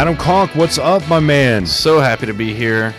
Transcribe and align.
Adam 0.00 0.16
Conk, 0.16 0.54
what's 0.54 0.78
up, 0.78 1.06
my 1.10 1.20
man? 1.20 1.66
So 1.66 2.00
happy 2.00 2.24
to 2.24 2.32
be 2.32 2.54
here. 2.54 2.94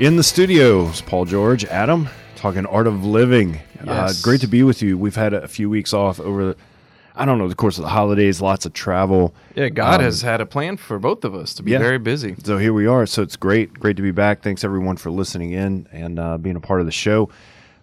In 0.00 0.16
the 0.16 0.24
studios, 0.24 1.02
Paul 1.02 1.24
George, 1.24 1.64
Adam, 1.66 2.08
talking 2.34 2.66
art 2.66 2.88
of 2.88 3.04
living. 3.04 3.60
Uh, 3.86 4.12
great 4.22 4.40
to 4.40 4.48
be 4.48 4.64
with 4.64 4.82
you. 4.82 4.98
We've 4.98 5.14
had 5.14 5.32
a 5.32 5.46
few 5.46 5.70
weeks 5.70 5.94
off 5.94 6.18
over, 6.18 6.46
the, 6.46 6.56
I 7.14 7.24
don't 7.24 7.38
know, 7.38 7.46
the 7.46 7.54
course 7.54 7.78
of 7.78 7.84
the 7.84 7.90
holidays, 7.90 8.40
lots 8.40 8.66
of 8.66 8.72
travel. 8.72 9.36
Yeah, 9.54 9.68
God 9.68 10.00
Um, 10.00 10.06
has 10.06 10.22
had 10.22 10.40
a 10.40 10.46
plan 10.46 10.78
for 10.78 10.98
both 10.98 11.24
of 11.24 11.32
us 11.32 11.54
to 11.54 11.62
be 11.62 11.70
yeah. 11.70 11.78
very 11.78 11.98
busy. 11.98 12.34
So 12.42 12.58
here 12.58 12.72
we 12.72 12.88
are. 12.88 13.06
So 13.06 13.22
it's 13.22 13.36
great, 13.36 13.72
great 13.74 13.96
to 13.98 14.02
be 14.02 14.10
back. 14.10 14.42
Thanks 14.42 14.64
everyone 14.64 14.96
for 14.96 15.12
listening 15.12 15.52
in 15.52 15.86
and 15.92 16.18
uh, 16.18 16.38
being 16.38 16.56
a 16.56 16.60
part 16.60 16.80
of 16.80 16.86
the 16.86 16.92
show. 16.92 17.30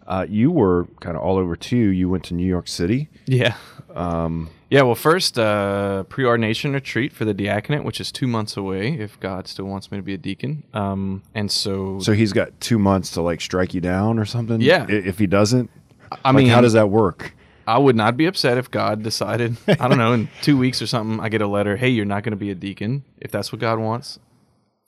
Uh, 0.06 0.26
you 0.28 0.52
were 0.52 0.86
kind 1.00 1.16
of 1.16 1.24
all 1.24 1.38
over 1.38 1.56
too. 1.56 1.78
You 1.78 2.10
went 2.10 2.26
to 2.26 2.34
New 2.34 2.46
York 2.46 2.68
City. 2.68 3.08
Yeah. 3.26 3.56
Um, 3.96 4.50
yeah, 4.74 4.82
well, 4.82 4.96
first, 4.96 5.38
uh, 5.38 6.04
preordination 6.10 6.74
retreat 6.74 7.14
for 7.14 7.26
the 7.26 7.34
diaconate, 7.34 7.84
which 7.84 8.02
is 8.02 8.12
two 8.12 8.26
months 8.28 8.58
away 8.58 8.94
if 8.94 9.20
God 9.20 9.48
still 9.48 9.66
wants 9.66 9.92
me 9.92 10.00
to 10.00 10.02
be 10.02 10.14
a 10.16 10.18
deacon. 10.18 10.64
Um, 10.74 11.22
and 11.36 11.52
so, 11.52 12.00
So 12.00 12.14
he's 12.14 12.34
got 12.34 12.60
two 12.60 12.80
months 12.80 13.12
to 13.12 13.22
like 13.22 13.40
strike 13.42 13.74
you 13.74 13.82
down 13.82 14.18
or 14.18 14.26
something. 14.26 14.62
Yeah. 14.62 14.86
I- 14.90 14.92
If 14.94 15.20
he 15.20 15.28
doesn't, 15.28 15.70
I 16.12 16.30
like, 16.30 16.36
mean, 16.36 16.48
how 16.48 16.62
does 16.62 16.74
that 16.74 16.90
work? 16.90 17.36
I 17.68 17.78
would 17.78 17.96
not 17.96 18.18
be 18.18 18.26
upset 18.26 18.58
if 18.58 18.70
God 18.72 19.04
decided, 19.04 19.56
I 19.68 19.88
don't 19.88 19.98
know, 20.00 20.14
in 20.14 20.28
two 20.42 20.58
weeks 20.58 20.82
or 20.82 20.88
something, 20.88 21.20
I 21.24 21.30
get 21.30 21.42
a 21.42 21.48
letter, 21.48 21.78
hey, 21.78 21.90
you're 21.90 22.06
not 22.06 22.24
going 22.24 22.32
to 22.32 22.38
be 22.38 22.50
a 22.50 22.56
deacon. 22.56 23.04
If 23.22 23.32
that's 23.32 23.52
what 23.52 23.62
God 23.62 23.78
wants, 23.80 24.20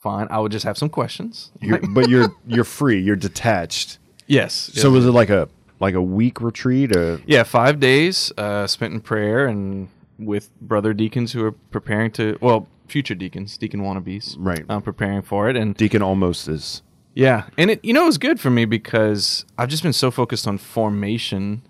fine. 0.02 0.26
I 0.30 0.40
would 0.40 0.52
just 0.52 0.64
have 0.66 0.76
some 0.76 0.88
questions. 0.90 1.52
You're, 1.60 1.78
but 1.94 2.08
you're 2.10 2.34
you're 2.46 2.64
free. 2.64 3.00
You're 3.00 3.16
detached. 3.16 3.98
yes. 4.26 4.52
So 4.74 4.90
was 4.90 5.06
it 5.06 5.12
like 5.12 5.30
a 5.30 5.48
like 5.80 5.94
a 5.94 6.02
week 6.02 6.40
retreat? 6.40 6.94
Or 6.96 7.20
Yeah, 7.26 7.42
five 7.42 7.80
days 7.80 8.32
uh, 8.36 8.66
spent 8.66 8.94
in 8.94 9.00
prayer 9.00 9.46
and 9.46 9.88
with 10.18 10.50
brother 10.60 10.94
deacons 10.94 11.32
who 11.32 11.44
are 11.44 11.52
preparing 11.52 12.10
to, 12.12 12.38
well, 12.40 12.66
future 12.88 13.14
deacons, 13.14 13.58
deacon 13.58 13.80
wannabes, 13.80 14.34
Right. 14.38 14.64
um, 14.68 14.80
preparing 14.82 15.22
for 15.22 15.48
it. 15.50 15.56
And 15.56 15.76
Deacon 15.76 16.02
almost 16.02 16.48
is. 16.48 16.82
yeah, 17.14 17.44
and 17.58 17.70
it, 17.70 17.84
you 17.84 17.92
know, 17.92 18.04
it 18.04 18.06
was 18.06 18.18
good 18.18 18.38
for 18.40 18.48
me 18.50 18.64
because 18.64 19.44
I've 19.58 19.68
just 19.68 19.82
been 19.82 19.92
so 19.92 20.10
focused 20.10 20.46
on 20.48 20.56
formation, 20.58 21.62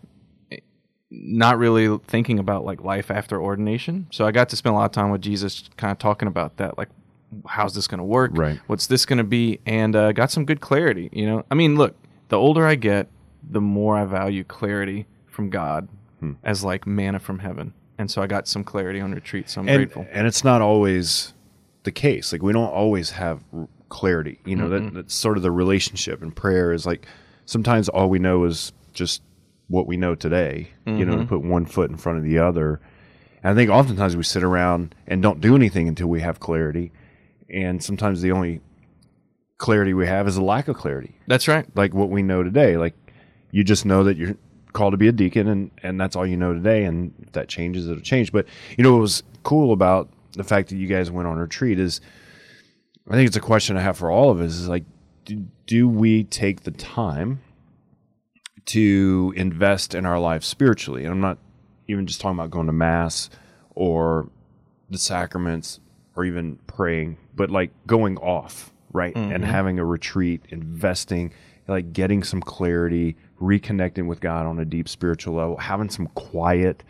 not 1.10 1.58
really 1.58 1.98
thinking 2.06 2.38
about 2.38 2.64
like 2.64 2.82
life 2.82 3.10
after 3.10 3.40
ordination. 3.40 4.06
So 4.10 4.26
I 4.26 4.30
got 4.32 4.48
to 4.50 4.56
spend 4.56 4.74
a 4.74 4.78
lot 4.78 4.84
of 4.86 4.92
time 4.92 5.10
with 5.10 5.22
Jesus, 5.22 5.68
kind 5.76 5.90
of 5.92 5.98
talking 5.98 6.28
about 6.28 6.56
that, 6.58 6.76
like, 6.78 6.88
how's 7.46 7.74
this 7.74 7.86
going 7.86 7.98
to 7.98 8.04
work? 8.04 8.30
Right. 8.34 8.58
What's 8.66 8.86
this 8.86 9.06
going 9.06 9.18
to 9.18 9.24
be? 9.24 9.60
And 9.66 9.94
uh, 9.96 10.12
got 10.12 10.30
some 10.30 10.44
good 10.44 10.60
clarity. 10.60 11.08
You 11.12 11.26
know, 11.26 11.44
I 11.50 11.54
mean, 11.54 11.76
look, 11.76 11.94
the 12.28 12.36
older 12.36 12.66
I 12.66 12.74
get, 12.76 13.08
the 13.48 13.60
more 13.60 13.96
I 13.96 14.04
value 14.04 14.44
clarity 14.44 15.06
from 15.26 15.50
God 15.50 15.88
Hmm. 16.20 16.32
as 16.42 16.64
like 16.64 16.86
manna 16.86 17.18
from 17.18 17.40
heaven. 17.40 17.74
And 17.98 18.10
so 18.10 18.22
I 18.22 18.26
got 18.26 18.48
some 18.48 18.64
clarity 18.64 19.00
on 19.00 19.12
retreat. 19.12 19.48
So 19.50 19.60
I'm 19.60 19.68
And 19.68 19.76
grateful. 19.78 20.06
and 20.10 20.26
it's 20.26 20.42
not 20.44 20.62
always 20.62 21.34
the 21.84 21.92
case. 21.92 22.32
Like 22.32 22.42
we 22.42 22.52
don't 22.52 22.70
always 22.70 23.10
have 23.10 23.42
clarity. 23.90 24.40
You 24.44 24.56
know 24.56 24.68
that 24.70 24.94
that's 24.94 25.14
sort 25.14 25.36
of 25.36 25.42
the 25.42 25.50
relationship. 25.50 26.22
And 26.22 26.34
prayer 26.34 26.72
is 26.72 26.86
like 26.86 27.06
sometimes 27.44 27.88
all 27.90 28.08
we 28.08 28.18
know 28.18 28.44
is 28.44 28.72
just 28.94 29.22
what 29.68 29.86
we 29.86 29.96
know 29.96 30.14
today. 30.14 30.70
You 30.86 31.04
know, 31.04 31.18
to 31.18 31.24
put 31.26 31.42
one 31.42 31.66
foot 31.66 31.90
in 31.90 31.96
front 31.96 32.18
of 32.18 32.24
the 32.24 32.38
other. 32.38 32.80
And 33.42 33.52
I 33.52 33.54
think 33.54 33.70
oftentimes 33.70 34.16
we 34.16 34.22
sit 34.22 34.42
around 34.42 34.94
and 35.06 35.20
don't 35.22 35.40
do 35.40 35.54
anything 35.54 35.86
until 35.88 36.06
we 36.08 36.20
have 36.22 36.40
clarity. 36.40 36.92
And 37.50 37.82
sometimes 37.82 38.22
the 38.22 38.32
only 38.32 38.60
clarity 39.58 39.94
we 39.94 40.06
have 40.06 40.26
is 40.28 40.36
a 40.36 40.42
lack 40.42 40.68
of 40.68 40.76
clarity. 40.76 41.16
That's 41.26 41.46
right. 41.48 41.66
like 41.76 41.94
what 41.94 42.10
we 42.10 42.22
know 42.22 42.42
today. 42.42 42.76
Like 42.76 42.94
you 43.50 43.64
just 43.64 43.84
know 43.84 44.04
that 44.04 44.16
you're 44.16 44.36
called 44.72 44.92
to 44.92 44.98
be 44.98 45.08
a 45.08 45.12
deacon 45.12 45.48
and, 45.48 45.70
and 45.82 46.00
that's 46.00 46.16
all 46.16 46.26
you 46.26 46.36
know 46.36 46.52
today. 46.52 46.84
And 46.84 47.14
if 47.22 47.32
that 47.32 47.48
changes, 47.48 47.88
it'll 47.88 48.02
change. 48.02 48.32
But 48.32 48.46
you 48.76 48.84
know, 48.84 48.92
what 48.92 49.00
was 49.00 49.22
cool 49.42 49.72
about 49.72 50.08
the 50.32 50.44
fact 50.44 50.68
that 50.68 50.76
you 50.76 50.86
guys 50.86 51.10
went 51.10 51.26
on 51.26 51.38
retreat 51.38 51.78
is 51.78 52.00
I 53.08 53.14
think 53.14 53.28
it's 53.28 53.36
a 53.36 53.40
question 53.40 53.76
I 53.76 53.80
have 53.80 53.96
for 53.96 54.10
all 54.10 54.30
of 54.30 54.40
us 54.40 54.52
is 54.52 54.68
like, 54.68 54.84
do, 55.24 55.46
do 55.66 55.88
we 55.88 56.24
take 56.24 56.62
the 56.62 56.72
time 56.72 57.40
to 58.66 59.32
invest 59.36 59.94
in 59.94 60.04
our 60.04 60.18
life 60.18 60.42
spiritually? 60.42 61.04
And 61.04 61.12
I'm 61.12 61.20
not 61.20 61.38
even 61.88 62.06
just 62.06 62.20
talking 62.20 62.38
about 62.38 62.50
going 62.50 62.66
to 62.66 62.72
mass 62.72 63.30
or 63.74 64.28
the 64.90 64.98
sacraments 64.98 65.80
or 66.16 66.24
even 66.24 66.56
praying, 66.66 67.18
but 67.34 67.50
like 67.50 67.70
going 67.86 68.16
off, 68.18 68.72
right? 68.92 69.14
And 69.14 69.32
mm-hmm. 69.32 69.42
having 69.44 69.78
a 69.78 69.84
retreat, 69.84 70.42
investing, 70.48 71.32
like 71.68 71.92
getting 71.92 72.24
some 72.24 72.40
clarity, 72.40 73.16
reconnecting 73.40 74.06
with 74.06 74.20
God 74.20 74.46
on 74.46 74.58
a 74.58 74.64
deep 74.64 74.88
spiritual 74.88 75.34
level, 75.34 75.56
having 75.56 75.90
some 75.90 76.06
quiet, 76.08 76.82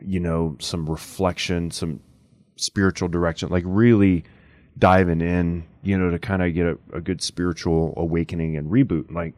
you 0.00 0.20
know, 0.20 0.56
some 0.60 0.88
reflection, 0.88 1.70
some 1.70 2.00
spiritual 2.56 3.08
direction, 3.08 3.48
like 3.48 3.64
really 3.66 4.24
diving 4.78 5.20
in, 5.20 5.64
you 5.82 5.96
know, 5.96 6.10
to 6.10 6.18
kind 6.18 6.42
of 6.42 6.52
get 6.54 6.66
a, 6.66 6.78
a 6.92 7.00
good 7.00 7.22
spiritual 7.22 7.94
awakening 7.96 8.56
and 8.56 8.70
reboot. 8.70 9.12
Like, 9.12 9.34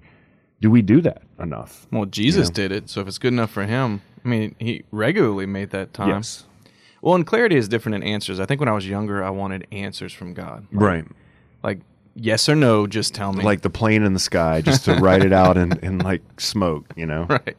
do 0.60 0.70
we 0.70 0.80
do 0.82 1.00
that 1.02 1.22
enough? 1.38 1.86
Well, 1.92 2.06
Jesus 2.06 2.48
did 2.48 2.72
it. 2.72 2.88
So 2.88 3.00
if 3.02 3.08
it's 3.08 3.18
good 3.18 3.32
enough 3.32 3.50
for 3.50 3.64
him, 3.64 4.00
I 4.24 4.28
mean, 4.28 4.54
he 4.58 4.84
regularly 4.90 5.46
made 5.46 5.70
that 5.70 5.92
time. 5.92 6.08
Yes. 6.08 6.44
Well, 7.02 7.14
and 7.14 7.26
clarity 7.26 7.56
is 7.56 7.68
different 7.68 7.96
in 7.96 8.02
answers. 8.02 8.40
I 8.40 8.46
think 8.46 8.60
when 8.60 8.68
I 8.68 8.72
was 8.72 8.88
younger, 8.88 9.22
I 9.22 9.30
wanted 9.30 9.66
answers 9.70 10.12
from 10.12 10.32
God. 10.34 10.66
Like, 10.72 10.82
Right. 10.82 11.04
Like, 11.62 11.80
yes 12.16 12.48
or 12.48 12.56
no, 12.56 12.86
just 12.86 13.14
tell 13.14 13.32
me. 13.32 13.44
Like 13.44 13.60
the 13.60 13.70
plane 13.70 14.02
in 14.02 14.12
the 14.14 14.18
sky, 14.20 14.60
just 14.60 14.84
to 14.86 14.94
write 14.96 15.24
it 15.24 15.32
out 15.32 15.56
and, 15.56 15.78
in 15.78 15.98
like 15.98 16.22
smoke, 16.40 16.92
you 16.96 17.06
know? 17.06 17.26
right. 17.30 17.56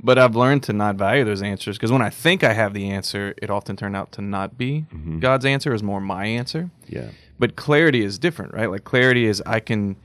But 0.00 0.16
I've 0.18 0.36
learned 0.36 0.62
to 0.64 0.72
not 0.72 0.94
value 0.94 1.24
those 1.24 1.42
answers 1.42 1.76
because 1.76 1.90
when 1.90 2.02
I 2.02 2.08
think 2.10 2.44
I 2.44 2.52
have 2.52 2.72
the 2.72 2.88
answer, 2.90 3.34
it 3.42 3.50
often 3.50 3.76
turned 3.76 3.96
out 3.96 4.12
to 4.12 4.22
not 4.22 4.56
be 4.56 4.86
Mm-hmm. 4.94 5.18
God's 5.18 5.44
answer. 5.44 5.74
Is 5.74 5.82
more 5.82 6.00
my 6.00 6.24
answer. 6.26 6.70
Yeah. 6.86 7.10
But 7.38 7.56
clarity 7.56 8.04
is 8.04 8.18
different, 8.18 8.54
right? 8.54 8.70
Like 8.70 8.84
clarity 8.84 9.26
is 9.26 9.42
I 9.44 9.58
can 9.60 9.96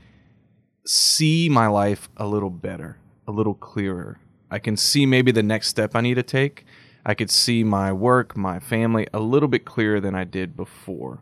see 0.84 1.48
my 1.48 1.66
life 1.68 2.08
a 2.16 2.26
little 2.26 2.50
better, 2.50 2.98
a 3.26 3.30
little 3.32 3.54
clearer. 3.54 4.18
I 4.50 4.58
can 4.58 4.76
see 4.76 5.06
maybe 5.06 5.32
the 5.32 5.42
next 5.42 5.68
step 5.68 5.94
I 5.94 6.00
need 6.00 6.14
to 6.14 6.22
take. 6.22 6.64
I 7.06 7.14
could 7.14 7.30
see 7.30 7.64
my 7.64 7.92
work, 7.92 8.36
my 8.36 8.58
family 8.58 9.06
a 9.12 9.20
little 9.20 9.48
bit 9.48 9.64
clearer 9.64 10.00
than 10.00 10.14
I 10.14 10.24
did 10.24 10.56
before. 10.56 11.20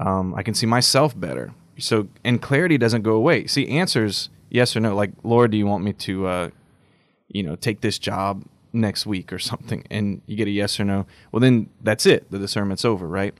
Um, 0.00 0.34
I 0.34 0.42
can 0.42 0.54
see 0.54 0.66
myself 0.66 1.18
better. 1.18 1.52
So, 1.78 2.08
and 2.24 2.42
clarity 2.42 2.78
doesn't 2.78 3.02
go 3.02 3.12
away. 3.12 3.46
See, 3.46 3.68
answers, 3.68 4.30
yes 4.50 4.76
or 4.76 4.80
no. 4.80 4.94
Like, 4.94 5.12
Lord, 5.22 5.50
do 5.50 5.56
you 5.56 5.66
want 5.66 5.84
me 5.84 5.92
to, 5.92 6.26
uh, 6.26 6.50
you 7.28 7.42
know, 7.42 7.56
take 7.56 7.80
this 7.80 7.98
job 7.98 8.44
next 8.72 9.06
week 9.06 9.32
or 9.32 9.38
something? 9.38 9.84
And 9.90 10.22
you 10.26 10.36
get 10.36 10.48
a 10.48 10.50
yes 10.50 10.78
or 10.80 10.84
no. 10.84 11.06
Well, 11.32 11.40
then 11.40 11.68
that's 11.80 12.06
it. 12.06 12.30
The 12.30 12.38
discernment's 12.38 12.84
over, 12.84 13.06
right? 13.06 13.34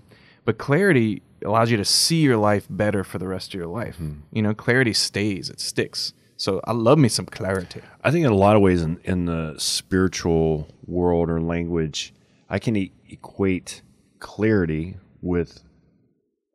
But 0.44 0.59
clarity 0.59 1.22
allows 1.44 1.71
you 1.71 1.76
to 1.76 1.84
see 1.84 2.21
your 2.21 2.37
life 2.37 2.66
better 2.71 3.04
for 3.04 3.19
the 3.19 3.28
rest 3.28 3.54
of 3.54 3.54
your 3.54 3.69
life. 3.69 3.99
You 4.32 4.43
know, 4.43 4.55
clarity 4.55 4.93
stays, 4.93 5.50
it 5.50 5.60
sticks. 5.60 6.12
So 6.37 6.60
I 6.65 6.72
love 6.72 6.99
me 6.99 7.09
some 7.09 7.26
clarity. 7.26 7.81
I 8.03 8.10
think 8.10 8.25
in 8.25 8.31
a 8.31 8.37
lot 8.37 8.56
of 8.56 8.62
ways 8.62 8.82
in, 8.82 9.00
in 9.05 9.25
the 9.26 9.55
spiritual 9.59 10.69
world 10.87 11.28
or 11.28 11.41
language, 11.41 12.15
I 12.49 12.59
can 12.59 12.76
e- 12.76 12.93
equate 13.09 13.82
clarity 14.20 14.97
with 15.20 15.62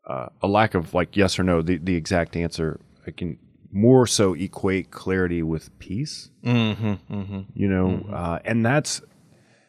uh, 0.06 0.30
a 0.42 0.48
lack 0.48 0.76
of 0.76 0.94
like 0.94 1.16
yes 1.16 1.40
or 1.40 1.44
no, 1.44 1.62
the, 1.62 1.78
the 1.78 1.96
exact 1.96 2.36
answer. 2.36 2.80
I 3.08 3.12
can 3.12 3.38
more 3.72 4.06
so 4.06 4.34
equate 4.34 4.92
clarity 4.92 5.42
with 5.44 5.78
peace. 5.80 6.30
Mm-hmm, 6.44 7.14
mm-hmm. 7.14 7.42
You 7.54 7.68
know, 7.68 8.06
uh, 8.12 8.40
and 8.46 8.66
that's 8.66 9.02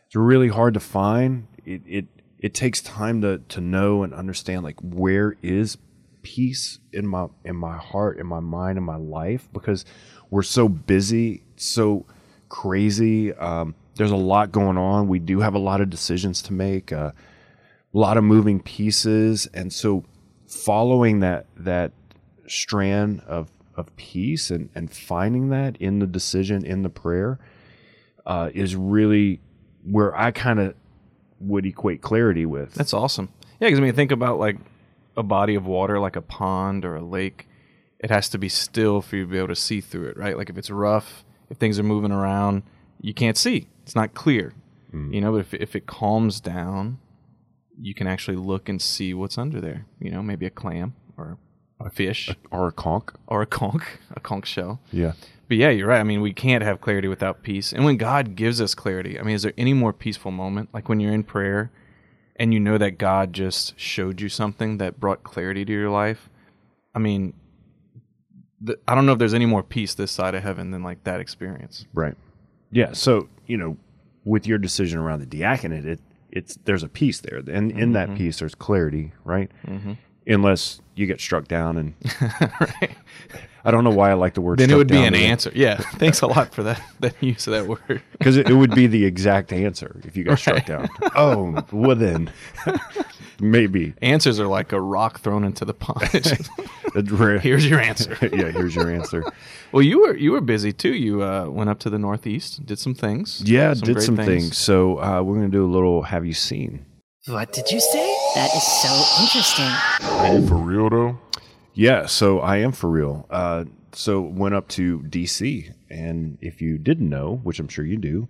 it's 0.06 0.16
really 0.16 0.48
hard 0.48 0.74
to 0.74 0.80
find. 0.80 1.46
It, 1.64 1.82
it 1.86 2.06
it 2.38 2.54
takes 2.54 2.80
time 2.82 3.22
to 3.22 3.38
to 3.48 3.60
know 3.60 4.02
and 4.02 4.12
understand 4.12 4.64
like 4.64 4.78
where 4.80 5.36
is 5.42 5.78
peace 6.22 6.78
in 6.92 7.06
my 7.06 7.26
in 7.44 7.56
my 7.56 7.76
heart, 7.76 8.18
in 8.18 8.26
my 8.26 8.40
mind, 8.40 8.78
in 8.78 8.84
my 8.84 8.96
life 8.96 9.48
because 9.52 9.84
we're 10.30 10.42
so 10.42 10.68
busy, 10.68 11.42
so 11.56 12.06
crazy. 12.48 13.32
Um, 13.32 13.74
there's 13.96 14.10
a 14.10 14.16
lot 14.16 14.52
going 14.52 14.76
on. 14.76 15.08
We 15.08 15.20
do 15.20 15.40
have 15.40 15.54
a 15.54 15.58
lot 15.58 15.80
of 15.80 15.88
decisions 15.88 16.42
to 16.42 16.52
make, 16.52 16.92
uh, 16.92 17.12
a 17.94 17.98
lot 17.98 18.16
of 18.16 18.24
moving 18.24 18.60
pieces, 18.60 19.46
and 19.54 19.72
so 19.72 20.04
following 20.54 21.20
that 21.20 21.46
that 21.56 21.92
strand 22.46 23.20
of 23.26 23.50
of 23.76 23.94
peace 23.96 24.50
and 24.50 24.70
and 24.74 24.92
finding 24.92 25.48
that 25.50 25.76
in 25.78 25.98
the 25.98 26.06
decision 26.06 26.64
in 26.64 26.82
the 26.82 26.88
prayer 26.88 27.38
uh, 28.26 28.50
is 28.54 28.76
really 28.76 29.40
where 29.82 30.16
I 30.16 30.30
kind 30.30 30.60
of 30.60 30.74
would 31.40 31.66
equate 31.66 32.00
clarity 32.00 32.46
with. 32.46 32.74
That's 32.74 32.94
awesome. 32.94 33.28
Yeah, 33.60 33.68
because 33.68 33.78
I 33.78 33.82
mean, 33.82 33.94
think 33.94 34.12
about 34.12 34.38
like 34.38 34.56
a 35.16 35.22
body 35.22 35.54
of 35.54 35.66
water, 35.66 36.00
like 36.00 36.16
a 36.16 36.22
pond 36.22 36.84
or 36.84 36.96
a 36.96 37.02
lake. 37.04 37.48
It 37.98 38.10
has 38.10 38.28
to 38.30 38.38
be 38.38 38.48
still 38.48 39.00
for 39.00 39.16
you 39.16 39.24
to 39.24 39.30
be 39.30 39.38
able 39.38 39.48
to 39.48 39.56
see 39.56 39.80
through 39.80 40.08
it, 40.08 40.16
right? 40.16 40.36
Like 40.36 40.50
if 40.50 40.58
it's 40.58 40.70
rough, 40.70 41.24
if 41.48 41.56
things 41.56 41.78
are 41.78 41.82
moving 41.84 42.12
around, 42.12 42.62
you 43.00 43.14
can't 43.14 43.36
see. 43.36 43.68
It's 43.82 43.94
not 43.94 44.14
clear, 44.14 44.54
you 45.12 45.20
know. 45.20 45.32
But 45.32 45.38
if 45.38 45.54
if 45.54 45.76
it 45.76 45.86
calms 45.86 46.40
down, 46.40 46.98
you 47.80 47.94
can 47.94 48.06
actually 48.06 48.36
look 48.36 48.68
and 48.68 48.80
see 48.80 49.14
what's 49.14 49.38
under 49.38 49.60
there. 49.60 49.86
You 50.00 50.10
know, 50.10 50.22
maybe 50.22 50.46
a 50.46 50.50
clam 50.50 50.94
or 51.16 51.38
a 51.80 51.90
fish 51.90 52.30
or 52.50 52.68
a 52.68 52.72
conch. 52.72 53.08
or 53.26 53.42
a 53.42 53.46
conch, 53.46 53.82
a 54.16 54.20
conch 54.20 54.46
shell. 54.46 54.80
Yeah. 54.92 55.12
But 55.48 55.58
yeah, 55.58 55.70
you're 55.70 55.88
right. 55.88 56.00
I 56.00 56.04
mean, 56.04 56.22
we 56.22 56.32
can't 56.32 56.64
have 56.64 56.80
clarity 56.80 57.08
without 57.08 57.42
peace. 57.42 57.72
And 57.72 57.84
when 57.84 57.96
God 57.96 58.34
gives 58.34 58.60
us 58.60 58.74
clarity, 58.74 59.20
I 59.20 59.22
mean, 59.22 59.34
is 59.34 59.42
there 59.42 59.52
any 59.58 59.74
more 59.74 59.92
peaceful 59.92 60.30
moment? 60.30 60.70
Like 60.72 60.88
when 60.88 61.00
you're 61.00 61.12
in 61.12 61.22
prayer 61.22 61.70
and 62.36 62.54
you 62.54 62.60
know 62.60 62.78
that 62.78 62.92
God 62.98 63.32
just 63.32 63.78
showed 63.78 64.20
you 64.20 64.28
something 64.28 64.78
that 64.78 64.98
brought 64.98 65.22
clarity 65.22 65.64
to 65.64 65.72
your 65.72 65.90
life, 65.90 66.30
I 66.94 66.98
mean, 66.98 67.34
the, 68.60 68.78
I 68.88 68.94
don't 68.94 69.04
know 69.04 69.12
if 69.12 69.18
there's 69.18 69.34
any 69.34 69.46
more 69.46 69.62
peace 69.62 69.94
this 69.94 70.10
side 70.10 70.34
of 70.34 70.42
heaven 70.42 70.70
than 70.70 70.82
like 70.82 71.04
that 71.04 71.20
experience. 71.20 71.86
Right. 71.92 72.14
Yeah. 72.70 72.92
So 72.92 73.28
you 73.46 73.58
know, 73.58 73.76
with 74.24 74.46
your 74.46 74.58
decision 74.58 74.98
around 74.98 75.20
the 75.20 75.26
diaconate, 75.26 75.84
it 75.84 76.00
it's 76.34 76.58
there's 76.64 76.82
a 76.82 76.88
peace 76.88 77.20
there, 77.20 77.38
and 77.38 77.70
in 77.70 77.92
that 77.92 78.08
mm-hmm. 78.08 78.18
peace 78.18 78.40
there's 78.40 78.54
clarity, 78.54 79.12
right? 79.24 79.50
Mm-hmm. 79.66 79.92
Unless 80.26 80.80
you 80.94 81.06
get 81.06 81.20
struck 81.20 81.48
down, 81.48 81.76
and 81.76 81.94
I 83.64 83.70
don't 83.70 83.82
know 83.84 83.90
why 83.90 84.10
I 84.10 84.14
like 84.14 84.34
the 84.34 84.40
word. 84.42 84.58
Then 84.58 84.70
it 84.70 84.76
would 84.76 84.88
be 84.88 84.98
an 85.02 85.12
but- 85.14 85.20
answer. 85.22 85.50
Yeah. 85.54 85.76
Thanks 85.94 86.20
a 86.20 86.26
lot 86.26 86.54
for 86.54 86.62
that 86.64 86.80
that 87.00 87.14
use 87.22 87.46
of 87.46 87.52
that 87.54 87.66
word. 87.66 88.02
because 88.18 88.36
it, 88.36 88.48
it 88.48 88.54
would 88.54 88.74
be 88.74 88.86
the 88.86 89.04
exact 89.04 89.52
answer 89.52 90.00
if 90.04 90.16
you 90.16 90.24
got 90.24 90.38
struck 90.38 90.66
down. 90.66 90.88
Oh, 91.16 91.64
well 91.72 91.96
then, 91.96 92.30
maybe. 93.40 93.94
Answers 94.02 94.38
are 94.40 94.46
like 94.46 94.72
a 94.72 94.80
rock 94.80 95.20
thrown 95.20 95.44
into 95.44 95.64
the 95.64 95.74
pond. 95.74 96.10
It's 96.14 96.30
just, 96.30 96.50
It's 96.94 97.10
rare- 97.10 97.38
Here's 97.38 97.66
your 97.68 97.80
answer. 97.80 98.16
yeah, 98.22 98.50
here's 98.50 98.74
your 98.74 98.90
answer. 98.90 99.24
Well, 99.72 99.82
you 99.82 100.00
were 100.00 100.16
you 100.16 100.32
were 100.32 100.40
busy 100.40 100.72
too. 100.72 100.94
You 100.94 101.22
uh, 101.22 101.46
went 101.48 101.70
up 101.70 101.78
to 101.80 101.90
the 101.90 101.98
Northeast, 101.98 102.64
did 102.66 102.78
some 102.78 102.94
things. 102.94 103.42
Yeah, 103.44 103.74
did 103.74 104.00
some 104.02 104.16
things. 104.16 104.56
So 104.56 105.00
uh, 105.02 105.22
we're 105.22 105.34
gonna 105.36 105.48
do 105.48 105.64
a 105.64 105.70
little. 105.72 106.02
Have 106.02 106.24
you 106.26 106.34
seen? 106.34 106.84
What 107.26 107.52
did 107.52 107.70
you 107.70 107.80
say? 107.80 108.14
That 108.34 108.50
is 108.54 108.62
so 108.62 109.22
interesting. 109.22 109.70
Are 110.20 110.34
you 110.38 110.46
for 110.46 110.56
real 110.56 110.90
though? 110.90 111.18
Yeah, 111.74 112.06
so 112.06 112.38
I 112.38 112.58
am 112.58 112.70
for 112.70 112.88
real. 112.88 113.26
Uh, 113.28 113.64
so 113.92 114.20
went 114.20 114.54
up 114.54 114.68
to 114.68 115.00
DC, 115.00 115.74
and 115.90 116.38
if 116.40 116.62
you 116.62 116.78
didn't 116.78 117.08
know, 117.08 117.40
which 117.42 117.58
I'm 117.58 117.68
sure 117.68 117.84
you 117.84 117.96
do, 117.96 118.28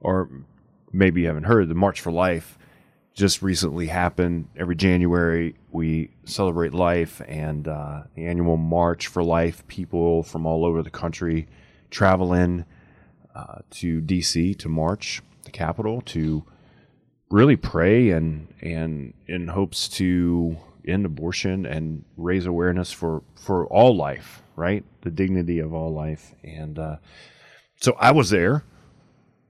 or 0.00 0.30
maybe 0.92 1.22
you 1.22 1.26
haven't 1.26 1.44
heard, 1.44 1.68
the 1.68 1.74
March 1.74 2.00
for 2.00 2.12
Life 2.12 2.58
just 3.12 3.42
recently 3.42 3.86
happened. 3.86 4.48
Every 4.56 4.76
January 4.76 5.56
we 5.72 6.10
celebrate 6.24 6.74
life, 6.74 7.20
and 7.26 7.66
uh, 7.66 8.02
the 8.14 8.26
annual 8.26 8.56
March 8.56 9.08
for 9.08 9.24
Life. 9.24 9.66
People 9.66 10.22
from 10.22 10.46
all 10.46 10.64
over 10.64 10.82
the 10.82 10.90
country 10.90 11.48
travel 11.90 12.32
in 12.32 12.64
uh, 13.34 13.58
to 13.70 14.00
DC 14.00 14.56
to 14.58 14.68
march, 14.68 15.22
the 15.44 15.50
capital, 15.50 16.02
to 16.02 16.44
really 17.30 17.56
pray 17.56 18.10
and 18.10 18.46
and 18.60 19.12
in 19.26 19.48
hopes 19.48 19.88
to 19.88 20.56
end 20.86 21.06
abortion 21.06 21.66
and 21.66 22.04
raise 22.16 22.46
awareness 22.46 22.92
for 22.92 23.22
for 23.34 23.66
all 23.66 23.96
life 23.96 24.42
right 24.54 24.84
the 25.02 25.10
dignity 25.10 25.58
of 25.58 25.74
all 25.74 25.92
life 25.92 26.34
and 26.44 26.78
uh, 26.78 26.96
so 27.80 27.96
i 27.98 28.10
was 28.10 28.30
there 28.30 28.64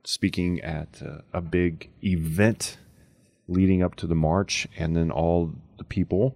speaking 0.04 0.60
at 0.60 1.02
uh, 1.04 1.18
a 1.32 1.40
big 1.40 1.90
event 2.02 2.78
leading 3.48 3.82
up 3.82 3.94
to 3.94 4.06
the 4.06 4.14
march 4.14 4.66
and 4.76 4.96
then 4.96 5.10
all 5.10 5.52
the 5.78 5.84
people 5.84 6.34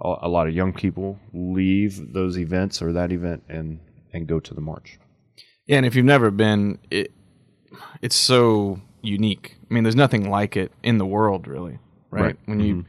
a 0.00 0.28
lot 0.28 0.46
of 0.46 0.54
young 0.54 0.74
people 0.74 1.18
leave 1.32 2.12
those 2.12 2.38
events 2.38 2.82
or 2.82 2.92
that 2.92 3.10
event 3.12 3.42
and 3.48 3.80
and 4.12 4.26
go 4.26 4.38
to 4.38 4.52
the 4.54 4.60
march 4.60 4.98
Yeah, 5.66 5.78
and 5.78 5.86
if 5.86 5.94
you've 5.94 6.04
never 6.04 6.30
been, 6.30 6.78
it 6.90 7.12
it's 8.00 8.16
so 8.16 8.80
unique. 9.02 9.56
I 9.68 9.74
mean, 9.74 9.82
there's 9.82 9.96
nothing 9.96 10.30
like 10.30 10.56
it 10.56 10.72
in 10.82 10.98
the 10.98 11.06
world, 11.06 11.46
really. 11.46 11.78
Right? 12.10 12.22
Right. 12.22 12.38
When 12.46 12.60
you 12.60 12.84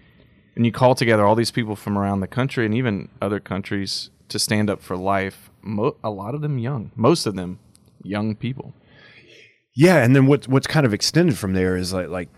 when 0.57 0.65
you 0.65 0.71
call 0.71 0.95
together 0.95 1.24
all 1.24 1.36
these 1.36 1.51
people 1.51 1.75
from 1.75 2.00
around 2.00 2.19
the 2.21 2.27
country 2.27 2.65
and 2.65 2.74
even 2.74 3.09
other 3.21 3.39
countries 3.39 4.09
to 4.30 4.39
stand 4.39 4.71
up 4.71 4.81
for 4.81 4.98
life, 4.98 5.51
mo- 5.62 5.95
a 6.04 6.09
lot 6.09 6.33
of 6.33 6.42
them 6.42 6.57
young, 6.57 6.92
most 6.95 7.27
of 7.27 7.36
them 7.36 7.59
young 8.01 8.36
people. 8.36 8.74
Yeah, 9.75 9.98
and 9.98 10.15
then 10.15 10.25
what 10.25 10.48
what's 10.48 10.65
kind 10.65 10.88
of 10.88 10.95
extended 10.95 11.38
from 11.38 11.54
there 11.54 11.77
is 11.77 11.94
like 11.94 12.09
like 12.09 12.30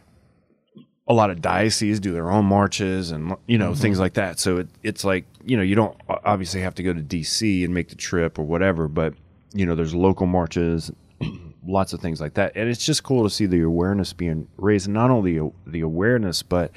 a 1.08 1.14
lot 1.14 1.30
of 1.30 1.42
dioceses 1.42 2.02
do 2.02 2.12
their 2.12 2.30
own 2.30 2.44
marches 2.44 3.12
and 3.12 3.38
you 3.48 3.58
know 3.58 3.72
mm-hmm. 3.72 3.82
things 3.82 4.00
like 4.00 4.16
that. 4.16 4.38
So 4.38 4.58
it, 4.58 4.68
it's 4.84 5.06
like 5.06 5.26
you 5.46 5.56
know 5.56 5.64
you 5.64 5.76
don't 5.76 5.96
obviously 6.26 6.60
have 6.60 6.76
to 6.76 6.84
go 6.84 6.92
to 6.92 7.02
D.C. 7.02 7.64
and 7.64 7.74
make 7.74 7.88
the 7.88 7.96
trip 7.96 8.38
or 8.38 8.44
whatever, 8.44 8.90
but 8.90 9.14
you 9.54 9.66
know 9.66 9.76
there's 9.76 9.96
local 9.96 10.26
marches, 10.26 10.92
lots 11.66 11.94
of 11.94 12.02
things 12.02 12.20
like 12.20 12.34
that, 12.34 12.52
and 12.56 12.68
it's 12.68 12.86
just 12.86 13.04
cool 13.04 13.24
to 13.24 13.30
see 13.30 13.46
the 13.46 13.62
awareness 13.62 14.12
being 14.12 14.50
raised. 14.58 14.90
Not 14.90 15.10
only 15.10 15.40
the 15.66 15.80
awareness, 15.80 16.44
but 16.44 16.74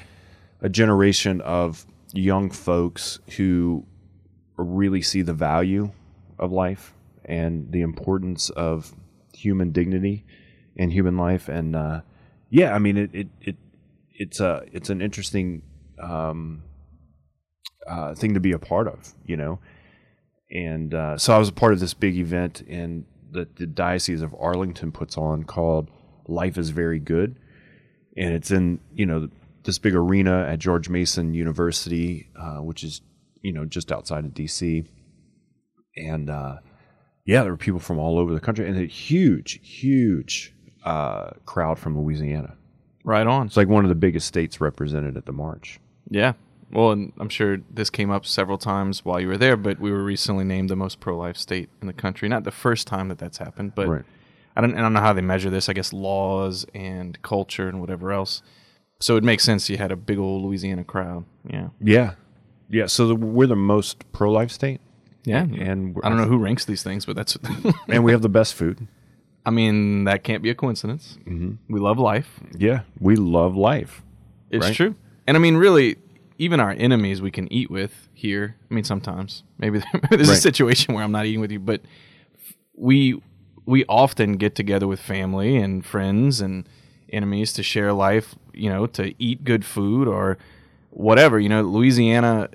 a 0.63 0.69
generation 0.69 1.39
of 1.41 1.85
young 2.13 2.49
folks 2.49 3.19
who 3.37 3.85
really 4.57 5.01
see 5.01 5.21
the 5.21 5.33
value 5.33 5.91
of 6.39 6.51
life 6.51 6.93
and 7.25 7.71
the 7.71 7.81
importance 7.81 8.49
of 8.49 8.93
human 9.33 9.71
dignity 9.71 10.25
and 10.77 10.91
human 10.91 11.17
life. 11.17 11.47
And 11.47 11.75
uh, 11.75 12.01
yeah 12.53 12.75
i 12.75 12.77
mean 12.77 12.97
it, 12.97 13.09
it, 13.13 13.27
it 13.41 13.55
it's 14.11 14.39
a 14.39 14.63
it's 14.71 14.91
an 14.91 15.01
interesting 15.01 15.63
um, 15.99 16.61
uh, 17.87 18.13
thing 18.13 18.35
to 18.35 18.39
be 18.39 18.51
a 18.51 18.59
part 18.59 18.87
of 18.87 19.13
you 19.25 19.35
know? 19.35 19.59
And 20.51 20.93
uh, 20.93 21.17
so 21.17 21.33
i 21.33 21.39
was 21.39 21.49
a 21.49 21.53
part 21.53 21.73
of 21.73 21.79
this 21.79 21.95
big 21.95 22.15
event 22.15 22.61
in 22.61 23.05
that 23.31 23.55
the 23.55 23.65
diocese 23.65 24.21
of 24.21 24.35
arlington 24.39 24.91
puts 24.91 25.17
on 25.17 25.43
called 25.43 25.89
life 26.27 26.57
is 26.57 26.69
very 26.69 26.99
good. 26.99 27.35
And 28.15 28.33
it's 28.35 28.51
in 28.51 28.79
you 28.93 29.07
know 29.07 29.29
this 29.63 29.77
big 29.77 29.95
arena 29.95 30.45
at 30.49 30.59
george 30.59 30.89
mason 30.89 31.33
university 31.33 32.29
uh, 32.39 32.57
which 32.57 32.83
is 32.83 33.01
you 33.41 33.51
know 33.51 33.65
just 33.65 33.91
outside 33.91 34.25
of 34.25 34.31
dc 34.31 34.85
and 35.95 36.29
uh, 36.29 36.57
yeah, 37.25 37.43
there 37.43 37.51
were 37.51 37.57
people 37.57 37.79
from 37.79 37.99
all 37.99 38.19
over 38.19 38.33
the 38.33 38.39
country, 38.39 38.67
and 38.67 38.77
a 38.77 38.85
huge, 38.85 39.59
huge 39.63 40.53
uh, 40.83 41.31
crowd 41.45 41.79
from 41.79 41.97
Louisiana. 41.97 42.55
Right 43.03 43.25
on. 43.25 43.47
It's 43.47 43.57
like 43.57 43.67
one 43.67 43.85
of 43.85 43.89
the 43.89 43.95
biggest 43.95 44.27
states 44.27 44.59
represented 44.61 45.17
at 45.17 45.25
the 45.25 45.31
march. 45.31 45.79
Yeah. 46.09 46.33
Well, 46.71 46.91
and 46.91 47.13
I'm 47.19 47.29
sure 47.29 47.57
this 47.69 47.89
came 47.89 48.09
up 48.09 48.25
several 48.25 48.57
times 48.57 49.05
while 49.05 49.19
you 49.19 49.27
were 49.27 49.37
there, 49.37 49.55
but 49.57 49.79
we 49.79 49.91
were 49.91 50.03
recently 50.03 50.43
named 50.43 50.69
the 50.69 50.75
most 50.75 50.99
pro-life 50.99 51.37
state 51.37 51.69
in 51.81 51.87
the 51.87 51.93
country. 51.93 52.27
Not 52.27 52.45
the 52.45 52.51
first 52.51 52.87
time 52.87 53.09
that 53.09 53.19
that's 53.19 53.37
happened, 53.37 53.75
but 53.75 53.87
Right. 53.87 54.05
I 54.55 54.61
don't 54.61 54.75
I 54.75 54.81
don't 54.81 54.93
know 54.93 55.01
how 55.01 55.13
they 55.13 55.21
measure 55.21 55.49
this. 55.49 55.67
I 55.67 55.73
guess 55.73 55.93
laws 55.93 56.65
and 56.73 57.21
culture 57.21 57.67
and 57.67 57.79
whatever 57.79 58.11
else. 58.11 58.41
So 59.03 59.17
it 59.17 59.23
makes 59.23 59.43
sense 59.43 59.69
you 59.69 59.77
had 59.77 59.91
a 59.91 59.97
big 59.97 60.17
old 60.17 60.43
Louisiana 60.43 60.85
crowd. 60.85 61.25
Yeah. 61.45 61.67
Yeah, 61.81 62.13
yeah. 62.69 62.85
So 62.85 63.07
the, 63.07 63.15
we're 63.15 63.47
the 63.47 63.55
most 63.57 64.09
pro-life 64.13 64.49
state, 64.49 64.79
Yeah. 65.25 65.41
and 65.43 65.97
I 66.03 66.07
don't 66.07 66.17
know 66.17 66.23
who 66.25 66.37
ranks 66.37 66.63
these 66.63 66.83
things, 66.83 67.05
but 67.05 67.17
that's 67.17 67.37
and 67.89 68.05
we 68.05 68.13
have 68.13 68.21
the 68.21 68.29
best 68.29 68.53
food. 68.53 68.87
I 69.45 69.49
mean, 69.49 70.05
that 70.05 70.23
can't 70.23 70.41
be 70.41 70.49
a 70.49 70.55
coincidence. 70.55 71.17
Mm-hmm. 71.27 71.73
We 71.73 71.81
love 71.81 71.99
life. 71.99 72.39
Yeah, 72.57 72.83
we 72.97 73.17
love 73.17 73.57
life. 73.57 74.01
It's 74.49 74.65
Right. 74.67 74.73
true. 74.75 74.95
And 75.27 75.35
I 75.35 75.39
mean, 75.41 75.57
really, 75.57 75.97
even 76.37 76.61
our 76.61 76.71
enemies 76.71 77.21
we 77.21 77.29
can 77.29 77.51
eat 77.51 77.69
with 77.69 78.07
here. 78.13 78.55
I 78.71 78.73
mean, 78.73 78.85
sometimes 78.85 79.43
maybe 79.57 79.83
there's 80.09 80.29
a 80.29 80.37
situation 80.37 80.93
where 80.93 81.03
I'm 81.03 81.11
not 81.11 81.25
eating 81.25 81.41
with 81.41 81.51
you, 81.51 81.59
but 81.59 81.81
we 82.73 83.21
we 83.65 83.83
often 83.89 84.37
get 84.37 84.55
together 84.55 84.87
with 84.87 85.01
family 85.01 85.57
and 85.57 85.85
friends 85.85 86.39
and 86.39 86.67
enemies 87.13 87.53
to 87.53 87.63
share 87.63 87.93
life. 87.93 88.35
You 88.53 88.69
know, 88.69 88.85
to 88.87 89.13
eat 89.19 89.43
good 89.43 89.63
food 89.65 90.07
or 90.07 90.37
whatever. 90.89 91.39
You 91.39 91.49
know, 91.49 91.61
Louisiana. 91.61 92.49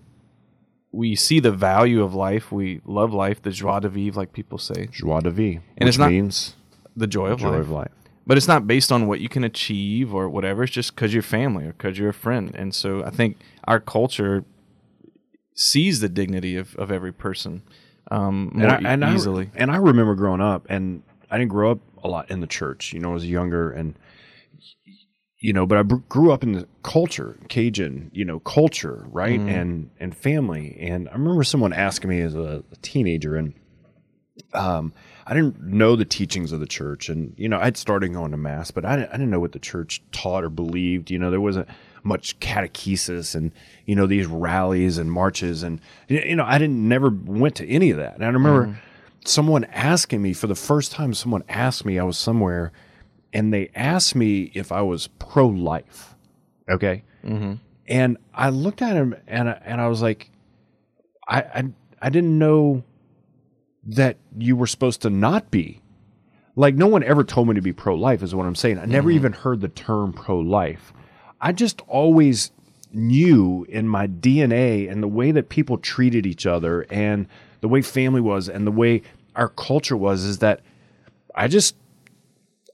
We 0.90 1.14
see 1.16 1.38
the 1.38 1.52
value 1.52 2.02
of 2.02 2.14
life. 2.14 2.50
We 2.50 2.80
love 2.86 3.12
life. 3.12 3.42
The 3.42 3.50
joie 3.50 3.80
de 3.80 3.88
vivre, 3.90 4.16
like 4.20 4.32
people 4.32 4.56
say, 4.56 4.88
Joie 4.90 5.20
de 5.20 5.30
vivre, 5.30 5.62
And 5.76 5.86
it's 5.86 5.98
not- 5.98 6.10
means 6.10 6.56
the 6.96 7.06
joy 7.06 7.28
of 7.28 7.40
joy 7.40 7.50
life. 7.50 7.60
of 7.60 7.70
life. 7.70 7.90
But 8.26 8.38
it's 8.38 8.48
not 8.48 8.66
based 8.66 8.90
on 8.90 9.06
what 9.06 9.20
you 9.20 9.28
can 9.28 9.44
achieve 9.44 10.14
or 10.14 10.28
whatever. 10.30 10.62
It's 10.62 10.72
just 10.72 10.94
because 10.94 11.12
you're 11.12 11.22
family 11.22 11.64
or 11.66 11.72
because 11.72 11.98
you're 11.98 12.08
a 12.08 12.14
friend. 12.14 12.54
And 12.54 12.74
so 12.74 13.04
I 13.04 13.10
think 13.10 13.36
our 13.64 13.80
culture 13.80 14.44
sees 15.54 16.00
the 16.00 16.08
dignity 16.08 16.56
of, 16.56 16.74
of 16.76 16.90
every 16.90 17.12
person 17.12 17.62
um, 18.10 18.50
more 18.54 18.68
and 18.74 18.86
I, 18.86 18.92
and 18.92 19.02
e- 19.02 19.06
I- 19.06 19.14
easily. 19.14 19.50
and 19.54 19.70
I 19.70 19.76
remember 19.76 20.14
growing 20.14 20.40
up, 20.40 20.66
and 20.70 21.02
I 21.30 21.36
didn't 21.38 21.50
grow 21.50 21.72
up 21.72 21.80
a 22.02 22.08
lot 22.08 22.30
in 22.30 22.40
the 22.40 22.46
church. 22.46 22.92
You 22.94 23.00
know, 23.00 23.10
I 23.10 23.14
was 23.14 23.28
younger, 23.28 23.70
and 23.70 23.94
you 25.40 25.52
know, 25.52 25.66
but 25.66 25.78
I 25.78 25.82
grew 25.82 26.32
up 26.32 26.42
in 26.42 26.52
the 26.52 26.68
culture, 26.82 27.38
Cajun, 27.48 28.10
you 28.12 28.24
know, 28.24 28.40
culture, 28.40 29.06
right, 29.10 29.38
and 29.38 29.90
and 30.00 30.16
family. 30.16 30.76
And 30.80 31.08
I 31.08 31.12
remember 31.12 31.44
someone 31.44 31.72
asking 31.72 32.10
me 32.10 32.20
as 32.20 32.34
a, 32.34 32.64
a 32.72 32.76
teenager, 32.82 33.36
and 33.36 33.54
um, 34.52 34.92
I 35.26 35.34
didn't 35.34 35.60
know 35.62 35.94
the 35.94 36.04
teachings 36.04 36.50
of 36.50 36.58
the 36.58 36.66
church, 36.66 37.08
and 37.08 37.34
you 37.36 37.48
know, 37.48 37.58
I'd 37.58 37.76
started 37.76 38.12
going 38.12 38.32
to 38.32 38.36
mass, 38.36 38.70
but 38.72 38.84
I 38.84 38.96
didn't, 38.96 39.10
I 39.10 39.12
didn't 39.12 39.30
know 39.30 39.40
what 39.40 39.52
the 39.52 39.60
church 39.60 40.02
taught 40.10 40.42
or 40.42 40.50
believed. 40.50 41.10
You 41.10 41.20
know, 41.20 41.30
there 41.30 41.40
wasn't 41.40 41.68
much 42.02 42.40
catechesis 42.40 43.34
and 43.34 43.52
you 43.84 43.94
know 43.94 44.06
these 44.06 44.26
rallies 44.26 44.98
and 44.98 45.12
marches, 45.12 45.62
and 45.62 45.80
you 46.08 46.34
know, 46.34 46.44
I 46.44 46.58
didn't 46.58 46.88
never 46.88 47.10
went 47.10 47.54
to 47.56 47.68
any 47.68 47.90
of 47.90 47.98
that. 47.98 48.14
And 48.14 48.24
I 48.24 48.28
remember 48.28 48.80
someone 49.24 49.64
asking 49.66 50.20
me 50.22 50.32
for 50.32 50.48
the 50.48 50.54
first 50.56 50.90
time. 50.92 51.14
Someone 51.14 51.44
asked 51.48 51.84
me, 51.84 51.98
I 51.98 52.04
was 52.04 52.18
somewhere, 52.18 52.72
and 53.32 53.52
they 53.52 53.70
asked 53.74 54.14
me 54.14 54.50
if 54.54 54.72
I 54.72 54.82
was 54.82 55.08
pro 55.18 55.46
life. 55.46 56.14
Okay, 56.70 57.04
mm-hmm. 57.24 57.54
and 57.86 58.18
I 58.34 58.50
looked 58.50 58.82
at 58.82 58.96
him, 58.96 59.14
and 59.26 59.48
I, 59.48 59.62
and 59.64 59.80
I 59.80 59.88
was 59.88 60.02
like, 60.02 60.30
I, 61.26 61.40
I 61.40 61.64
I 62.00 62.10
didn't 62.10 62.38
know 62.38 62.84
that 63.84 64.16
you 64.36 64.56
were 64.56 64.66
supposed 64.66 65.02
to 65.02 65.10
not 65.10 65.50
be. 65.50 65.80
Like 66.56 66.74
no 66.74 66.88
one 66.88 67.04
ever 67.04 67.24
told 67.24 67.48
me 67.48 67.54
to 67.54 67.62
be 67.62 67.72
pro 67.72 67.94
life 67.94 68.22
is 68.22 68.34
what 68.34 68.46
I'm 68.46 68.54
saying. 68.54 68.78
I 68.78 68.84
never 68.84 69.08
mm-hmm. 69.08 69.16
even 69.16 69.32
heard 69.32 69.60
the 69.60 69.68
term 69.68 70.12
pro 70.12 70.40
life. 70.40 70.92
I 71.40 71.52
just 71.52 71.80
always 71.86 72.50
knew 72.92 73.64
in 73.68 73.88
my 73.88 74.06
DNA 74.06 74.90
and 74.90 75.02
the 75.02 75.08
way 75.08 75.30
that 75.30 75.48
people 75.48 75.78
treated 75.78 76.26
each 76.26 76.46
other 76.46 76.86
and 76.90 77.28
the 77.60 77.68
way 77.68 77.82
family 77.82 78.20
was 78.20 78.48
and 78.48 78.66
the 78.66 78.72
way 78.72 79.02
our 79.36 79.48
culture 79.48 79.96
was 79.96 80.24
is 80.24 80.38
that 80.38 80.60
I 81.34 81.48
just 81.48 81.76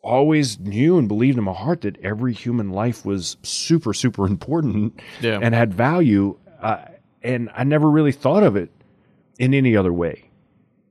always 0.04 0.58
knew 0.60 0.98
and 0.98 1.08
believed 1.08 1.38
in 1.38 1.44
my 1.44 1.52
heart 1.52 1.80
that 1.80 1.96
every 2.04 2.32
human 2.32 2.70
life 2.70 3.04
was 3.04 3.36
super 3.42 3.92
super 3.94 4.26
important 4.34 5.00
Yeah. 5.20 5.38
and 5.42 5.54
had 5.54 5.72
value 5.74 6.36
uh, 6.60 6.78
and 7.22 7.50
I 7.56 7.64
never 7.64 7.90
really 7.90 8.12
thought 8.12 8.42
of 8.42 8.54
it 8.56 8.70
in 9.38 9.54
any 9.54 9.76
other 9.76 9.92
way 9.92 10.30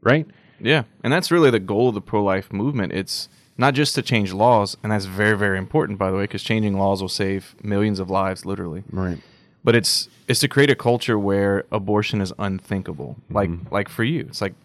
right 0.01 0.25
Yeah, 0.59 0.83
and 1.03 1.11
that's 1.13 1.29
really 1.31 1.51
the 1.51 1.59
goal 1.59 1.89
of 1.89 1.95
the 1.95 2.01
pro-life 2.01 2.51
movement. 2.53 2.91
It's 2.93 3.29
not 3.57 3.73
just 3.75 3.93
to 3.95 4.01
change 4.01 4.33
laws, 4.33 4.77
and 4.81 4.91
that's 4.91 5.05
very, 5.05 5.37
very 5.37 5.57
important, 5.57 5.99
by 5.99 6.09
the 6.09 6.17
way, 6.17 6.23
because 6.23 6.41
changing 6.43 6.75
laws 6.77 7.01
will 7.01 7.09
save 7.09 7.55
millions 7.61 7.99
of 7.99 8.09
lives, 8.09 8.45
literally. 8.45 8.83
right 8.91 9.19
But 9.63 9.75
it's 9.75 10.09
it's 10.27 10.39
to 10.39 10.47
create 10.47 10.71
a 10.71 10.75
culture 10.75 11.17
where 11.19 11.63
abortion 11.71 12.19
is 12.21 12.31
unthinkable. 12.39 13.15
Like 13.29 13.51
like 13.71 13.89
for 13.89 14.03
you, 14.03 14.21
it's 14.29 14.41
like, 14.41 14.55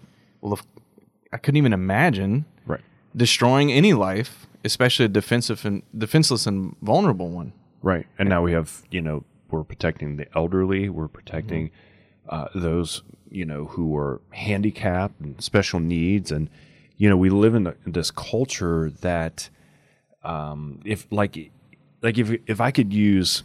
well, 0.40 0.55
if, 0.55 0.62
I 1.33 1.37
couldn't 1.37 1.59
even 1.59 1.73
imagine 1.73 2.45
destroying 3.18 3.70
any 3.70 3.92
life, 3.92 4.46
especially 4.64 5.04
a 5.04 5.08
defensive 5.08 5.66
and 5.66 5.82
defenseless 5.96 6.46
and 6.46 6.75
vulnerable 6.80 7.28
one. 7.28 7.52
Right. 7.82 8.06
And 8.18 8.28
now 8.28 8.42
we 8.42 8.52
have, 8.52 8.82
you 8.90 9.02
know, 9.02 9.25
we're 9.50 9.64
protecting 9.64 10.16
the 10.16 10.26
elderly, 10.34 10.88
we're 10.88 11.08
protecting 11.08 11.70
uh, 12.28 12.48
those, 12.54 13.02
you 13.30 13.44
know, 13.44 13.66
who 13.66 13.96
are 13.96 14.20
handicapped 14.30 15.20
and 15.20 15.40
special 15.42 15.80
needs. 15.80 16.32
And, 16.32 16.48
you 16.96 17.08
know, 17.08 17.16
we 17.16 17.30
live 17.30 17.54
in, 17.54 17.64
the, 17.64 17.76
in 17.84 17.92
this 17.92 18.10
culture 18.10 18.90
that, 19.00 19.50
um, 20.22 20.80
if 20.84 21.06
like, 21.10 21.50
like 22.02 22.18
if, 22.18 22.30
if 22.46 22.60
I 22.60 22.70
could 22.70 22.92
use 22.92 23.42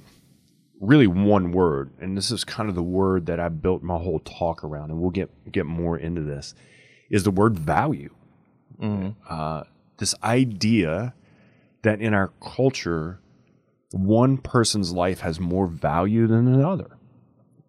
really 0.82 1.08
one 1.08 1.51
word, 1.51 1.92
and 2.00 2.18
this 2.18 2.32
is 2.32 2.44
kind 2.44 2.68
of 2.68 2.75
the 2.75 2.84
word 2.84 3.25
that 3.27 3.39
I 3.39 3.50
built 3.50 3.84
my 3.84 3.98
whole 3.98 4.20
talk 4.20 4.63
around, 4.63 4.92
and 4.92 5.00
we'll 5.00 5.12
get, 5.12 5.30
get 5.51 5.65
more 5.65 5.98
into 5.98 6.22
this, 6.22 6.53
is 7.10 7.24
the 7.24 7.32
word 7.32 7.58
value. 7.58 8.13
Uh, 9.30 9.63
this 9.98 10.15
idea 10.24 11.13
that 11.84 12.01
in 12.01 12.13
our 12.13 12.32
culture, 12.42 13.20
one 13.92 14.38
person's 14.38 14.92
life 14.92 15.20
has 15.22 15.39
more 15.39 15.68
value 15.68 16.27
than 16.27 16.48
another. 16.48 16.98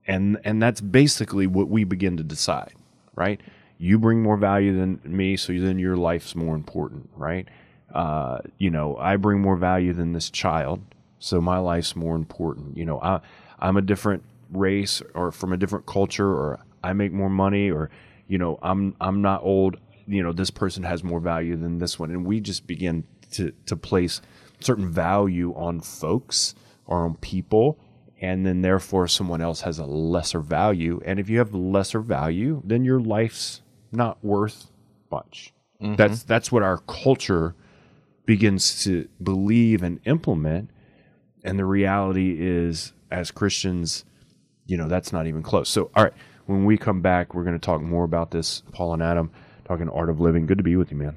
And 0.06 0.38
and 0.44 0.62
that's 0.62 0.80
basically 0.80 1.46
what 1.46 1.68
we 1.68 1.84
begin 1.84 2.16
to 2.16 2.22
decide, 2.22 2.74
right? 3.14 3.40
You 3.78 3.98
bring 3.98 4.22
more 4.22 4.36
value 4.36 4.76
than 4.76 5.00
me, 5.04 5.36
so 5.36 5.52
then 5.52 5.78
your 5.78 5.96
life's 5.96 6.34
more 6.34 6.54
important, 6.54 7.10
right? 7.16 7.48
Uh, 7.92 8.38
you 8.58 8.70
know, 8.70 8.96
I 8.96 9.16
bring 9.16 9.40
more 9.40 9.56
value 9.56 9.92
than 9.92 10.12
this 10.12 10.30
child, 10.30 10.82
so 11.18 11.40
my 11.40 11.58
life's 11.58 11.96
more 11.96 12.16
important. 12.16 12.76
You 12.76 12.84
know, 12.84 13.00
I 13.00 13.20
I'm 13.58 13.76
a 13.76 13.82
different 13.82 14.24
race 14.50 15.02
or 15.14 15.32
from 15.32 15.52
a 15.52 15.56
different 15.56 15.86
culture, 15.86 16.28
or 16.28 16.60
I 16.82 16.92
make 16.92 17.12
more 17.12 17.30
money, 17.30 17.70
or 17.70 17.90
you 18.28 18.36
know, 18.38 18.58
I'm 18.62 18.94
I'm 19.00 19.22
not 19.22 19.42
old. 19.42 19.78
You 20.06 20.22
know, 20.22 20.32
this 20.32 20.50
person 20.50 20.82
has 20.82 21.02
more 21.02 21.20
value 21.20 21.56
than 21.56 21.78
this 21.78 21.98
one, 21.98 22.10
and 22.10 22.26
we 22.26 22.40
just 22.40 22.66
begin 22.66 23.04
to 23.32 23.52
to 23.66 23.76
place 23.76 24.20
certain 24.60 24.90
value 24.90 25.54
on 25.54 25.80
folks 25.80 26.54
or 26.86 27.04
on 27.04 27.16
people. 27.16 27.78
And 28.20 28.46
then 28.46 28.62
therefore 28.62 29.06
someone 29.08 29.40
else 29.40 29.62
has 29.62 29.78
a 29.78 29.84
lesser 29.84 30.40
value. 30.40 31.00
And 31.04 31.18
if 31.18 31.28
you 31.28 31.38
have 31.38 31.54
lesser 31.54 32.00
value 32.00 32.62
then 32.64 32.84
your 32.84 33.00
life's 33.00 33.60
not 33.92 34.24
worth 34.24 34.70
much. 35.10 35.52
Mm-hmm. 35.82 35.96
That's 35.96 36.22
that's 36.22 36.50
what 36.50 36.62
our 36.62 36.78
culture 36.78 37.54
begins 38.24 38.82
to 38.84 39.08
believe 39.22 39.82
and 39.82 40.00
implement. 40.06 40.70
And 41.44 41.58
the 41.58 41.66
reality 41.66 42.36
is 42.38 42.92
as 43.10 43.30
christians 43.30 44.04
you 44.66 44.76
know 44.76 44.88
that's 44.88 45.12
not 45.12 45.26
even 45.26 45.42
close. 45.42 45.68
So 45.68 45.90
all 45.94 46.04
right 46.04 46.14
when 46.46 46.64
we 46.64 46.78
come 46.78 47.02
back 47.02 47.34
we're 47.34 47.44
going 47.44 47.58
to 47.58 47.64
talk 47.64 47.82
more 47.82 48.04
about 48.04 48.30
this 48.30 48.62
paul 48.72 48.94
and 48.94 49.02
adam 49.02 49.30
talking 49.64 49.88
art 49.88 50.10
of 50.10 50.20
living 50.20 50.46
good 50.46 50.58
to 50.58 50.64
be 50.64 50.76
with 50.76 50.90
you 50.90 50.96
man 50.96 51.16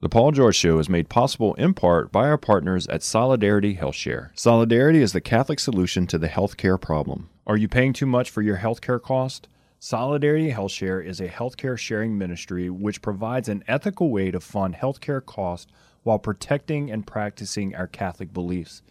the 0.00 0.08
Paul 0.08 0.30
George 0.30 0.54
Show 0.54 0.78
is 0.78 0.88
made 0.88 1.08
possible 1.08 1.54
in 1.54 1.74
part 1.74 2.12
by 2.12 2.28
our 2.28 2.38
partners 2.38 2.86
at 2.86 3.02
Solidarity 3.02 3.78
HealthShare. 3.78 4.30
Solidarity 4.38 5.02
is 5.02 5.12
the 5.12 5.20
Catholic 5.20 5.58
solution 5.58 6.06
to 6.06 6.18
the 6.18 6.28
healthcare 6.28 6.80
problem. 6.80 7.30
Are 7.48 7.56
you 7.56 7.66
paying 7.66 7.92
too 7.92 8.06
much 8.06 8.30
for 8.30 8.40
your 8.40 8.58
healthcare 8.58 9.02
cost? 9.02 9.48
Solidarity 9.80 10.52
HealthShare 10.52 11.04
is 11.04 11.20
a 11.20 11.26
healthcare 11.26 11.76
sharing 11.76 12.16
ministry 12.16 12.70
which 12.70 13.02
provides 13.02 13.48
an 13.48 13.64
ethical 13.66 14.10
way 14.10 14.30
to 14.30 14.38
fund 14.38 14.76
healthcare 14.76 15.24
costs 15.24 15.72
while 16.04 16.20
protecting 16.20 16.92
and 16.92 17.04
practicing 17.04 17.74
our 17.74 17.88
Catholic 17.88 18.32
beliefs. 18.32 18.82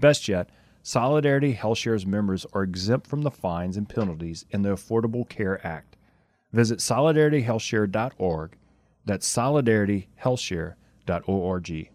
Best 0.00 0.26
yet, 0.26 0.50
Solidarity 0.82 1.54
HealthShare's 1.54 2.06
members 2.06 2.44
are 2.52 2.64
exempt 2.64 3.06
from 3.06 3.22
the 3.22 3.30
fines 3.30 3.76
and 3.76 3.88
penalties 3.88 4.44
in 4.50 4.62
the 4.62 4.70
Affordable 4.70 5.28
Care 5.28 5.64
Act. 5.64 5.96
Visit 6.56 6.78
solidarityhealthshare.org 6.78 8.56
that's 9.04 9.30
solidarityhealthshare.org. 9.30 11.90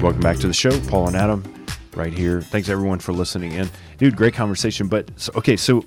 Welcome 0.00 0.20
back 0.20 0.36
to 0.36 0.46
the 0.46 0.52
show, 0.52 0.78
Paul 0.82 1.08
and 1.08 1.16
Adam, 1.16 1.42
right 1.96 2.12
here. 2.12 2.42
Thanks 2.42 2.68
everyone 2.68 3.00
for 3.00 3.12
listening 3.12 3.50
in, 3.50 3.68
dude. 3.98 4.14
Great 4.14 4.34
conversation. 4.34 4.86
But 4.86 5.10
so, 5.16 5.32
okay, 5.34 5.56
so 5.56 5.78
a 5.78 5.84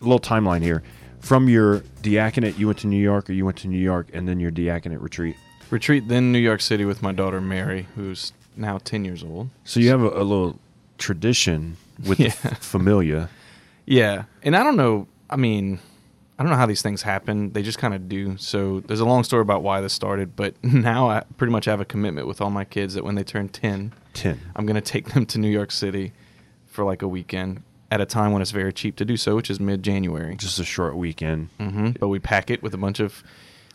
little 0.00 0.18
timeline 0.18 0.62
here. 0.62 0.82
From 1.20 1.48
your 1.48 1.78
diaconate, 2.02 2.58
you 2.58 2.66
went 2.66 2.80
to 2.80 2.88
New 2.88 3.00
York, 3.00 3.30
or 3.30 3.34
you 3.34 3.44
went 3.44 3.58
to 3.58 3.68
New 3.68 3.78
York, 3.78 4.08
and 4.12 4.28
then 4.28 4.40
your 4.40 4.50
diaconate 4.50 5.00
retreat. 5.00 5.36
Retreat 5.70 6.08
then 6.08 6.32
New 6.32 6.40
York 6.40 6.60
City 6.60 6.84
with 6.84 7.02
my 7.02 7.12
daughter 7.12 7.40
Mary, 7.40 7.86
who's 7.94 8.32
now 8.56 8.78
ten 8.78 9.04
years 9.04 9.22
old. 9.22 9.50
So 9.64 9.80
you 9.80 9.90
have 9.90 10.02
a, 10.02 10.08
a 10.08 10.24
little 10.24 10.58
tradition 10.98 11.76
with 12.06 12.18
Yeah. 12.20 12.30
the 12.42 12.54
familia. 12.56 13.28
Yeah, 13.86 14.24
and 14.42 14.56
I 14.56 14.62
don't 14.64 14.76
know. 14.76 15.06
I 15.30 15.36
mean, 15.36 15.78
I 16.38 16.42
don't 16.42 16.50
know 16.50 16.58
how 16.58 16.66
these 16.66 16.82
things 16.82 17.02
happen. 17.02 17.52
They 17.52 17.62
just 17.62 17.78
kind 17.78 17.94
of 17.94 18.08
do. 18.08 18.36
So 18.36 18.80
there's 18.80 19.00
a 19.00 19.04
long 19.04 19.22
story 19.24 19.42
about 19.42 19.62
why 19.62 19.80
this 19.80 19.92
started, 19.92 20.34
but 20.36 20.54
now 20.64 21.08
I 21.08 21.22
pretty 21.36 21.52
much 21.52 21.64
have 21.66 21.80
a 21.80 21.84
commitment 21.84 22.26
with 22.26 22.40
all 22.40 22.50
my 22.50 22.64
kids 22.64 22.94
that 22.94 23.04
when 23.04 23.14
they 23.14 23.24
turn 23.24 23.48
ten, 23.48 23.92
Ten. 24.14 24.40
I'm 24.56 24.66
gonna 24.66 24.80
take 24.80 25.12
them 25.12 25.26
to 25.26 25.38
New 25.38 25.50
York 25.50 25.70
City 25.70 26.12
for 26.66 26.84
like 26.84 27.02
a 27.02 27.08
weekend 27.08 27.62
at 27.90 28.00
a 28.00 28.06
time 28.06 28.32
when 28.32 28.42
it's 28.42 28.50
very 28.50 28.72
cheap 28.72 28.96
to 28.96 29.04
do 29.04 29.16
so, 29.16 29.36
which 29.36 29.48
is 29.48 29.60
mid-January. 29.60 30.34
Just 30.36 30.58
a 30.58 30.64
short 30.64 30.96
weekend. 30.96 31.48
hmm 31.58 31.90
But 32.00 32.08
we 32.08 32.18
pack 32.18 32.50
it 32.50 32.60
with 32.62 32.74
a 32.74 32.78
bunch 32.78 32.98
of 32.98 33.22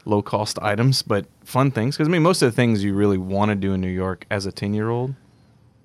low 0.06 0.22
cost 0.22 0.58
items, 0.62 1.02
but 1.02 1.26
fun 1.44 1.72
things. 1.72 1.96
Because 1.96 2.08
I 2.08 2.12
mean, 2.12 2.24
most 2.24 2.42
of 2.42 2.52
the 2.52 2.56
things 2.56 2.84
you 2.84 2.94
really 2.94 3.18
want 3.18 3.50
to 3.50 3.56
do 3.56 3.74
in 3.74 3.82
New 3.82 3.88
York 3.90 4.26
as 4.32 4.46
a 4.46 4.52
ten 4.52 4.74
year 4.74 4.90
old, 4.90 5.14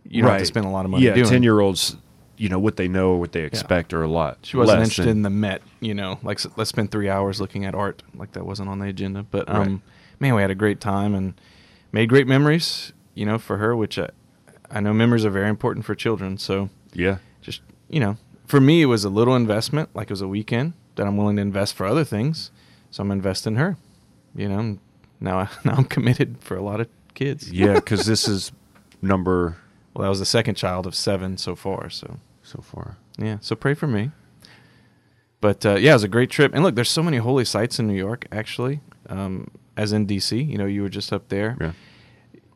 you 0.09 0.23
don't 0.23 0.31
have 0.31 0.41
to 0.41 0.47
spend 0.47 0.67
a 0.67 0.71
lot 0.71 0.85
of 0.85 0.91
money 0.91 1.05
Yeah, 1.07 1.23
ten 1.25 1.43
year 1.43 1.61
olds, 1.61 1.97
you 2.37 2.49
know 2.49 2.59
what 2.59 2.77
they 2.77 2.89
know 2.89 3.11
or 3.11 3.21
what 3.21 3.33
they 3.33 3.43
expect 3.43 3.93
are 3.93 4.03
a 4.03 4.09
lot. 4.09 4.39
She 4.43 4.57
wasn't 4.57 4.79
interested 4.83 5.03
than- 5.05 5.19
in 5.19 5.23
the 5.23 5.31
Met, 5.31 5.63
you 5.81 5.95
know. 5.95 6.19
Like 6.23 6.41
let's 6.57 6.71
spend 6.71 6.91
three 6.91 7.09
hours 7.09 7.41
looking 7.41 7.65
at 7.65 7.75
art, 7.75 8.03
like 8.15 8.33
that 8.33 8.47
wasn't 8.47 8.69
on 8.69 8.79
the 8.79 8.87
agenda. 8.89 9.23
But 9.23 9.49
um, 9.49 9.57
Right. 9.59 9.81
man, 10.21 10.35
we 10.35 10.41
had 10.43 10.51
a 10.51 10.55
great 10.55 10.81
time 10.81 11.15
and 11.15 11.35
made 11.93 12.09
great 12.09 12.27
memories, 12.27 12.93
you 13.15 13.27
know, 13.27 13.39
for 13.39 13.57
her. 13.59 13.75
Which 13.77 13.99
I, 13.99 14.09
I 14.71 14.81
know 14.81 14.93
memories 14.93 15.25
are 15.25 15.31
very 15.31 15.49
important 15.49 15.85
for 15.85 15.95
children. 15.95 16.39
So 16.39 16.71
yeah, 16.95 17.19
just 17.43 17.61
you 17.89 18.01
know, 18.01 18.17
for 18.47 18.61
me, 18.61 18.83
it 18.83 18.87
was 18.87 19.05
a 19.05 19.11
little 19.11 19.35
investment, 19.37 19.89
like 19.95 20.09
it 20.09 20.13
was 20.13 20.23
a 20.23 20.29
weekend 20.29 20.73
that 20.97 21.07
I'm 21.07 21.17
willing 21.17 21.37
to 21.37 21.43
invest 21.43 21.75
for 21.75 21.85
other 21.87 22.05
things. 22.05 22.51
So 22.91 23.03
I'm 23.03 23.11
investing 23.11 23.55
in 23.55 23.59
her, 23.59 23.77
you 24.37 24.49
know. 24.49 24.79
Now, 25.21 25.39
I, 25.41 25.49
now 25.65 25.75
I'm 25.75 25.85
committed 25.85 26.37
for 26.41 26.57
a 26.57 26.63
lot 26.63 26.81
of 26.81 26.89
kids. 27.15 27.51
yeah, 27.51 27.75
because 27.75 28.07
this 28.07 28.29
is 28.29 28.53
number 29.03 29.57
Well, 29.95 30.03
that 30.03 30.09
was 30.09 30.19
the 30.19 30.27
second 30.27 30.55
child 30.57 30.87
of 30.87 30.95
seven 30.95 31.37
so 31.39 31.55
far. 31.55 31.91
So 31.91 32.19
so 32.43 32.61
far. 32.63 32.97
yeah, 33.19 33.39
so 33.41 33.57
pray 33.57 33.75
for 33.75 33.87
me. 33.87 34.11
But 35.41 35.67
uh, 35.67 35.75
yeah, 35.75 35.91
it 35.91 35.95
was 35.95 36.05
a 36.05 36.09
great 36.09 36.31
trip. 36.31 36.55
And 36.55 36.63
look, 36.63 36.75
there's 36.75 36.91
so 36.91 37.03
many 37.03 37.19
holy 37.19 37.45
sites 37.45 37.79
in 37.79 37.87
New 37.87 37.95
York, 37.95 38.27
actually, 38.33 38.81
um, 39.09 39.51
as 39.77 39.93
in 39.93 40.07
DC. 40.07 40.49
You 40.49 40.59
know, 40.59 40.67
you 40.67 40.83
were 40.83 40.89
just 40.89 41.13
up 41.13 41.29
there. 41.29 41.57
Yeah, 41.61 41.73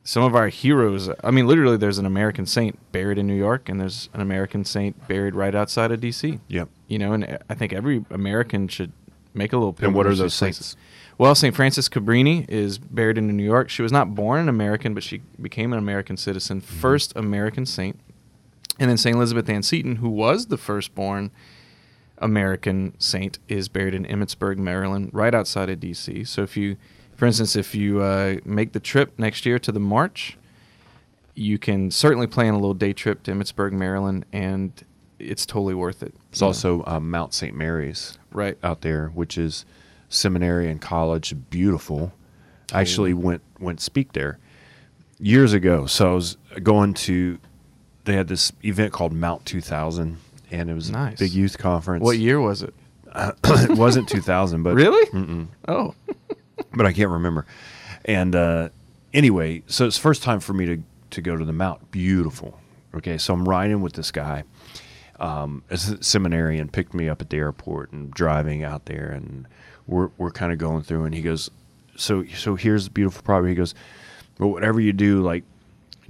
Some 0.02 0.22
of 0.22 0.34
our 0.34 0.48
heroes, 0.48 1.10
I 1.22 1.30
mean, 1.30 1.46
literally, 1.46 1.76
there's 1.76 1.98
an 1.98 2.06
American 2.06 2.46
saint 2.46 2.78
buried 2.90 3.18
in 3.18 3.26
New 3.26 3.34
York, 3.34 3.68
and 3.68 3.80
there's 3.80 4.08
an 4.14 4.20
American 4.20 4.64
saint 4.64 5.06
buried 5.08 5.34
right 5.34 5.54
outside 5.54 5.92
of 5.92 6.00
DC. 6.00 6.40
yep. 6.48 6.68
You 6.88 6.98
know, 6.98 7.12
and 7.12 7.38
I 7.48 7.54
think 7.54 7.72
every 7.72 8.04
American 8.10 8.66
should 8.66 8.92
make 9.34 9.52
a 9.52 9.56
little. 9.56 9.76
And 9.80 9.94
what 9.94 10.06
are 10.06 10.14
those 10.14 10.36
places. 10.36 10.66
saints? 10.66 10.76
Well, 11.20 11.34
St. 11.34 11.54
Frances 11.54 11.90
Cabrini 11.90 12.48
is 12.48 12.78
buried 12.78 13.18
in 13.18 13.26
New 13.36 13.44
York. 13.44 13.68
She 13.68 13.82
was 13.82 13.92
not 13.92 14.14
born 14.14 14.40
an 14.40 14.48
American, 14.48 14.94
but 14.94 15.02
she 15.02 15.20
became 15.38 15.74
an 15.74 15.78
American 15.78 16.16
citizen, 16.16 16.62
Mm-hmm. 16.62 16.80
first 16.80 17.12
American 17.14 17.66
saint. 17.66 18.00
And 18.78 18.88
then 18.88 18.96
St. 18.96 19.14
Elizabeth 19.14 19.46
Ann 19.50 19.62
Seton, 19.62 19.96
who 19.96 20.08
was 20.08 20.46
the 20.46 20.56
firstborn 20.56 21.30
American 22.16 22.94
saint, 22.98 23.38
is 23.48 23.68
buried 23.68 23.92
in 23.94 24.06
Emmitsburg, 24.06 24.56
Maryland, 24.56 25.10
right 25.12 25.34
outside 25.34 25.68
of 25.68 25.78
D.C. 25.78 26.24
So 26.24 26.42
if 26.42 26.56
you, 26.56 26.78
for 27.16 27.26
instance, 27.26 27.54
if 27.54 27.74
you 27.74 28.00
uh, 28.00 28.36
make 28.46 28.72
the 28.72 28.80
trip 28.80 29.18
next 29.18 29.44
year 29.44 29.58
to 29.58 29.70
the 29.70 29.78
March, 29.78 30.38
you 31.34 31.58
can 31.58 31.90
certainly 31.90 32.28
plan 32.28 32.54
a 32.54 32.56
little 32.56 32.72
day 32.72 32.94
trip 32.94 33.22
to 33.24 33.32
Emmitsburg, 33.32 33.72
Maryland, 33.72 34.24
and 34.32 34.72
it's 35.18 35.44
totally 35.44 35.74
worth 35.74 36.02
it. 36.02 36.14
It's 36.30 36.40
also 36.40 36.82
um, 36.86 37.10
Mount 37.10 37.34
St. 37.34 37.54
Mary's 37.54 38.16
right. 38.32 38.56
out 38.62 38.80
there, 38.80 39.08
which 39.08 39.36
is 39.36 39.66
seminary 40.10 40.68
and 40.68 40.80
college, 40.80 41.34
beautiful. 41.48 42.12
I 42.72 42.80
actually 42.82 43.14
went 43.14 43.40
went 43.58 43.80
speak 43.80 44.12
there 44.12 44.38
years 45.18 45.52
ago. 45.54 45.86
So 45.86 46.12
I 46.12 46.14
was 46.14 46.36
going 46.62 46.92
to. 46.94 47.38
They 48.04 48.14
had 48.14 48.28
this 48.28 48.52
event 48.64 48.92
called 48.92 49.12
Mount 49.12 49.44
2000, 49.46 50.18
and 50.50 50.70
it 50.70 50.74
was 50.74 50.90
Nice. 50.90 51.20
a 51.20 51.24
big 51.24 51.32
youth 51.32 51.58
conference. 51.58 52.02
What 52.04 52.18
year 52.18 52.40
was 52.40 52.62
it? 52.62 52.74
it 53.14 53.76
wasn't 53.78 54.08
2000, 54.08 54.62
but 54.62 54.74
Really? 54.74 55.50
Oh, 55.68 55.94
but 56.74 56.86
I 56.86 56.92
can't 56.92 57.10
remember. 57.10 57.46
And 58.04 58.34
uh, 58.34 58.68
anyway, 59.12 59.62
so 59.66 59.86
it's 59.86 59.98
first 59.98 60.22
time 60.22 60.40
for 60.40 60.52
me 60.52 60.66
to 60.66 60.82
to 61.10 61.20
go 61.20 61.36
to 61.36 61.44
the 61.44 61.52
Mount. 61.52 61.90
Beautiful. 61.90 62.58
Okay, 62.94 63.18
so 63.18 63.34
I'm 63.34 63.48
riding 63.48 63.82
with 63.82 63.92
this 63.92 64.10
guy, 64.10 64.42
um, 65.20 65.62
a 65.70 65.76
seminarian, 65.76 66.68
picked 66.68 66.94
me 66.94 67.08
up 67.08 67.20
at 67.20 67.30
the 67.30 67.36
airport 67.36 67.92
and 67.92 68.10
driving 68.12 68.64
out 68.64 68.86
there, 68.86 69.10
and 69.10 69.46
we're 69.90 70.10
we're 70.16 70.30
kind 70.30 70.52
of 70.52 70.58
going 70.58 70.82
through, 70.82 71.04
and 71.04 71.14
he 71.14 71.22
goes, 71.22 71.50
so 71.96 72.24
so 72.26 72.54
here's 72.54 72.84
the 72.84 72.90
beautiful 72.90 73.22
property. 73.22 73.50
He 73.50 73.54
goes, 73.56 73.74
well, 74.38 74.50
whatever 74.50 74.80
you 74.80 74.92
do, 74.92 75.20
like 75.20 75.44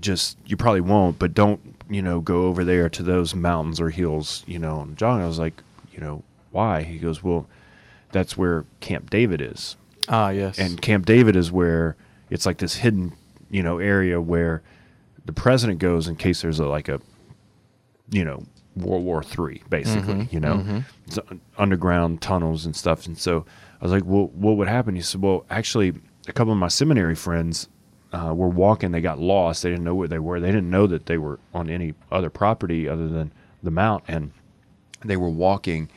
just 0.00 0.38
you 0.46 0.56
probably 0.56 0.80
won't, 0.80 1.18
but 1.18 1.34
don't 1.34 1.60
you 1.88 2.02
know 2.02 2.20
go 2.20 2.44
over 2.44 2.64
there 2.64 2.88
to 2.88 3.02
those 3.02 3.34
mountains 3.34 3.80
or 3.80 3.90
hills, 3.90 4.44
you 4.46 4.58
know. 4.58 4.80
And 4.82 4.96
John, 4.96 5.20
I 5.20 5.26
was 5.26 5.38
like, 5.38 5.62
you 5.92 6.00
know, 6.00 6.22
why? 6.52 6.82
He 6.82 6.98
goes, 6.98 7.22
well, 7.22 7.46
that's 8.12 8.36
where 8.36 8.64
Camp 8.80 9.10
David 9.10 9.40
is 9.40 9.76
ah, 10.08 10.30
yes. 10.30 10.58
and 10.58 10.80
Camp 10.80 11.06
David 11.06 11.36
is 11.36 11.50
where 11.50 11.96
it's 12.28 12.46
like 12.46 12.58
this 12.58 12.74
hidden, 12.76 13.12
you 13.50 13.62
know, 13.62 13.78
area 13.78 14.20
where 14.20 14.62
the 15.24 15.32
president 15.32 15.78
goes 15.78 16.08
in 16.08 16.16
case 16.16 16.42
there's 16.42 16.58
a 16.60 16.66
like 16.66 16.88
a, 16.88 17.00
you 18.10 18.24
know, 18.24 18.44
World 18.76 19.04
War 19.04 19.22
Three, 19.22 19.62
basically. 19.68 20.28
You 20.30 20.40
know, 20.40 20.82
It's 21.06 21.18
un- 21.18 21.40
underground 21.58 22.20
tunnels 22.20 22.66
and 22.66 22.74
stuff. 22.74 23.06
And 23.06 23.16
so 23.18 23.44
I 23.80 23.84
was 23.84 23.92
like, 23.92 24.04
well, 24.04 24.26
what 24.34 24.56
would 24.56 24.68
happen? 24.68 24.94
He 24.94 25.02
said, 25.02 25.22
well, 25.22 25.46
actually, 25.48 25.94
a 26.28 26.32
couple 26.32 26.52
of 26.52 26.58
my 26.58 26.68
seminary 26.68 27.14
friends 27.14 27.68
uh, 28.12 28.32
were 28.34 28.48
walking. 28.48 28.92
They 28.92 29.00
got 29.00 29.18
lost. 29.18 29.62
They 29.62 29.70
didn't 29.70 29.84
know 29.84 29.94
where 29.94 30.08
they 30.08 30.18
were. 30.18 30.40
They 30.40 30.48
didn't 30.50 30.70
know 30.70 30.86
that 30.86 31.06
they 31.06 31.16
were 31.18 31.38
on 31.54 31.70
any 31.70 31.94
other 32.12 32.30
property 32.30 32.88
other 32.88 33.08
than 33.08 33.32
the 33.62 33.70
mount, 33.70 34.04
and 34.08 34.32
they 35.04 35.16
were 35.16 35.30
walking, 35.30 35.88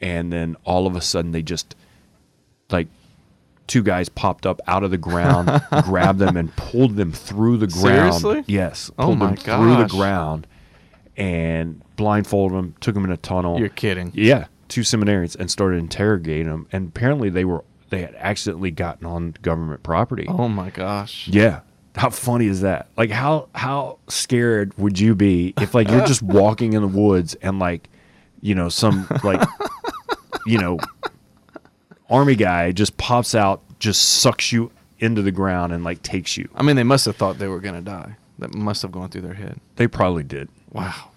and 0.00 0.32
then 0.32 0.56
all 0.64 0.86
of 0.86 0.96
a 0.96 1.00
sudden 1.00 1.32
they 1.32 1.42
just 1.42 1.76
like 2.70 2.88
two 3.66 3.82
guys 3.82 4.08
popped 4.08 4.46
up 4.46 4.60
out 4.66 4.82
of 4.82 4.90
the 4.90 4.98
ground, 4.98 5.62
grabbed 5.84 6.18
them, 6.18 6.36
and 6.36 6.54
pulled 6.56 6.96
them 6.96 7.12
through 7.12 7.58
the 7.58 7.68
ground. 7.68 8.14
Seriously? 8.14 8.44
Yes. 8.46 8.90
Oh 8.98 9.06
Pulled 9.06 9.18
my 9.18 9.34
them 9.34 9.36
through 9.36 9.76
the 9.76 9.88
ground 9.88 10.46
and 11.16 11.82
blindfolded 11.96 12.56
them, 12.56 12.74
took 12.80 12.94
them 12.94 13.04
in 13.04 13.12
a 13.12 13.16
tunnel. 13.16 13.58
You're 13.58 13.68
kidding. 13.68 14.10
Yeah, 14.14 14.46
two 14.70 14.82
seminarians 14.82 15.36
and 15.36 15.50
started 15.50 15.78
interrogating 15.78 16.46
them. 16.46 16.66
And 16.72 16.88
apparently 16.88 17.28
they 17.28 17.44
were 17.44 17.64
they 17.90 18.02
had 18.02 18.14
accidentally 18.16 18.70
gotten 18.70 19.04
on 19.04 19.34
government 19.42 19.82
property. 19.82 20.26
Oh 20.28 20.48
my 20.48 20.70
gosh. 20.70 21.28
Yeah. 21.28 21.60
How 21.96 22.10
funny 22.10 22.46
is 22.46 22.60
that? 22.62 22.88
Like 22.96 23.10
how 23.10 23.48
how 23.54 23.98
scared 24.08 24.76
would 24.78 24.98
you 24.98 25.14
be 25.14 25.52
if 25.60 25.74
like 25.74 25.88
you're 25.88 26.06
just 26.06 26.22
walking 26.22 26.72
in 26.72 26.82
the 26.82 26.88
woods 26.88 27.34
and 27.42 27.58
like 27.58 27.90
you 28.40 28.54
know 28.54 28.68
some 28.68 29.06
like 29.24 29.42
you 30.46 30.58
know 30.58 30.78
army 32.08 32.36
guy 32.36 32.72
just 32.72 32.96
pops 32.96 33.34
out, 33.34 33.62
just 33.78 34.20
sucks 34.20 34.52
you 34.52 34.70
into 35.00 35.22
the 35.22 35.32
ground 35.32 35.72
and 35.72 35.82
like 35.82 36.02
takes 36.02 36.36
you. 36.36 36.48
I 36.54 36.62
mean, 36.62 36.76
they 36.76 36.84
must 36.84 37.06
have 37.06 37.16
thought 37.16 37.38
they 37.38 37.48
were 37.48 37.60
gonna 37.60 37.82
die. 37.82 38.16
That 38.38 38.54
must 38.54 38.82
have 38.82 38.92
gone 38.92 39.10
through 39.10 39.22
their 39.22 39.34
head. 39.34 39.60
They 39.76 39.86
probably 39.86 40.22
did. 40.22 40.48
Wow. 40.72 41.10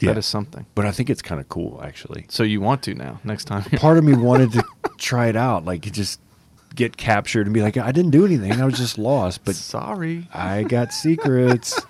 Yeah. 0.00 0.12
That 0.12 0.18
is 0.18 0.26
something. 0.26 0.66
But 0.74 0.86
I 0.86 0.92
think 0.92 1.10
it's 1.10 1.22
kind 1.22 1.40
of 1.40 1.48
cool 1.48 1.80
actually. 1.84 2.26
So 2.28 2.42
you 2.42 2.60
want 2.60 2.82
to 2.84 2.94
now? 2.94 3.20
Next 3.24 3.44
time. 3.44 3.62
Part 3.64 3.98
of 3.98 4.04
me 4.04 4.14
wanted 4.16 4.52
to 4.52 4.64
try 4.98 5.26
it 5.28 5.36
out, 5.36 5.64
like 5.64 5.82
just 5.92 6.20
get 6.74 6.96
captured 6.96 7.46
and 7.46 7.52
be 7.54 7.62
like, 7.62 7.76
I 7.76 7.92
didn't 7.92 8.12
do 8.12 8.24
anything. 8.24 8.52
I 8.52 8.64
was 8.64 8.78
just 8.78 8.96
lost, 8.98 9.44
but 9.44 9.54
sorry. 9.56 10.28
I 10.32 10.62
got 10.62 10.92
secrets. 10.92 11.80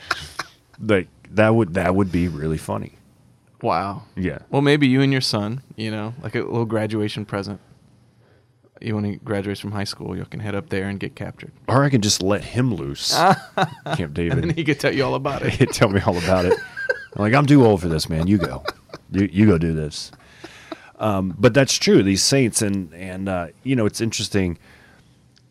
like 0.80 1.08
that 1.30 1.54
would 1.54 1.74
that 1.74 1.94
would 1.94 2.10
be 2.12 2.28
really 2.28 2.58
funny. 2.58 2.92
Wow. 3.62 4.02
Yeah. 4.16 4.38
Well, 4.50 4.62
maybe 4.62 4.88
you 4.88 5.02
and 5.02 5.12
your 5.12 5.20
son, 5.20 5.62
you 5.76 5.90
know, 5.90 6.14
like 6.22 6.34
a 6.34 6.40
little 6.40 6.64
graduation 6.64 7.24
present. 7.24 7.60
You 8.80 8.96
when 8.96 9.04
he 9.04 9.16
graduates 9.16 9.60
from 9.60 9.70
high 9.70 9.84
school, 9.84 10.16
you 10.16 10.24
can 10.24 10.40
head 10.40 10.56
up 10.56 10.68
there 10.68 10.88
and 10.88 10.98
get 10.98 11.14
captured, 11.14 11.52
Or 11.68 11.84
I 11.84 11.88
can 11.90 12.00
just 12.00 12.20
let 12.20 12.42
him 12.42 12.74
loose. 12.74 13.14
Camp 13.94 14.12
David. 14.12 14.38
and 14.42 14.52
he 14.52 14.64
could 14.64 14.80
tell 14.80 14.92
you 14.92 15.04
all 15.04 15.14
about 15.14 15.42
it. 15.42 15.52
He'd 15.52 15.70
tell 15.70 15.88
me 15.88 16.00
all 16.00 16.18
about 16.18 16.46
it. 16.46 16.58
I'm 17.14 17.22
like, 17.22 17.34
I'm 17.34 17.46
too 17.46 17.64
old 17.64 17.80
for 17.80 17.88
this, 17.88 18.08
man. 18.08 18.26
You 18.26 18.38
go. 18.38 18.64
You 19.10 19.28
you 19.30 19.46
go 19.46 19.58
do 19.58 19.74
this. 19.74 20.12
Um, 20.98 21.34
but 21.38 21.52
that's 21.52 21.76
true. 21.76 22.02
These 22.02 22.22
saints 22.22 22.62
and 22.62 22.92
and 22.94 23.28
uh, 23.28 23.48
you 23.62 23.76
know, 23.76 23.86
it's 23.86 24.00
interesting. 24.00 24.58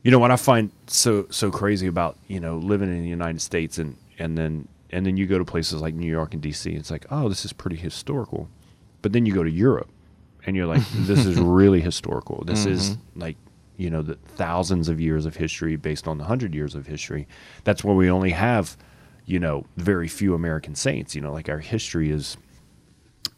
You 0.04 0.10
know 0.10 0.19
what 0.19 0.32
I 0.32 0.36
find 0.36 0.71
so 0.88 1.28
so 1.30 1.52
crazy 1.52 1.88
about 1.88 2.17
you 2.28 2.39
know 2.39 2.58
living 2.58 2.89
in 2.89 3.02
the 3.02 3.10
United 3.10 3.41
States 3.41 3.78
and 3.78 3.97
and 4.17 4.38
then 4.38 4.67
and 4.91 5.06
then 5.06 5.17
you 5.17 5.26
go 5.26 5.38
to 5.38 5.45
places 5.45 5.82
like 5.82 5.93
New 5.93 6.10
York 6.10 6.34
and 6.34 6.41
D.C. 6.41 6.71
It's 6.71 6.91
like, 6.91 7.06
oh, 7.12 7.30
this 7.30 7.45
is 7.45 7.54
pretty 7.54 7.78
historical. 7.78 8.50
But 9.02 9.13
then 9.13 9.26
you 9.26 9.34
go 9.34 9.43
to 9.43 9.52
Europe, 9.52 9.89
and 10.45 10.56
you're 10.56 10.67
like, 10.67 10.84
this 10.93 11.26
is 11.26 11.38
really 11.39 11.82
historical. 11.82 12.43
This 12.45 12.65
is 12.65 12.97
like 13.15 13.38
you 13.78 13.89
know 13.89 14.02
the 14.02 14.15
thousands 14.15 14.89
of 14.89 15.00
years 15.00 15.26
of 15.26 15.36
history 15.36 15.76
based 15.76 16.08
on 16.08 16.17
the 16.17 16.24
hundred 16.24 16.56
years 16.56 16.76
of 16.76 16.88
history. 16.88 17.28
That's 17.63 17.84
where 17.84 17.95
we 17.95 18.10
only 18.10 18.32
have 18.32 18.78
you 19.25 19.39
know 19.39 19.65
very 19.77 20.07
few 20.07 20.34
American 20.34 20.75
saints. 20.75 21.15
You 21.15 21.21
know, 21.21 21.31
like 21.31 21.49
our 21.49 21.60
history 21.60 22.12
is 22.12 22.38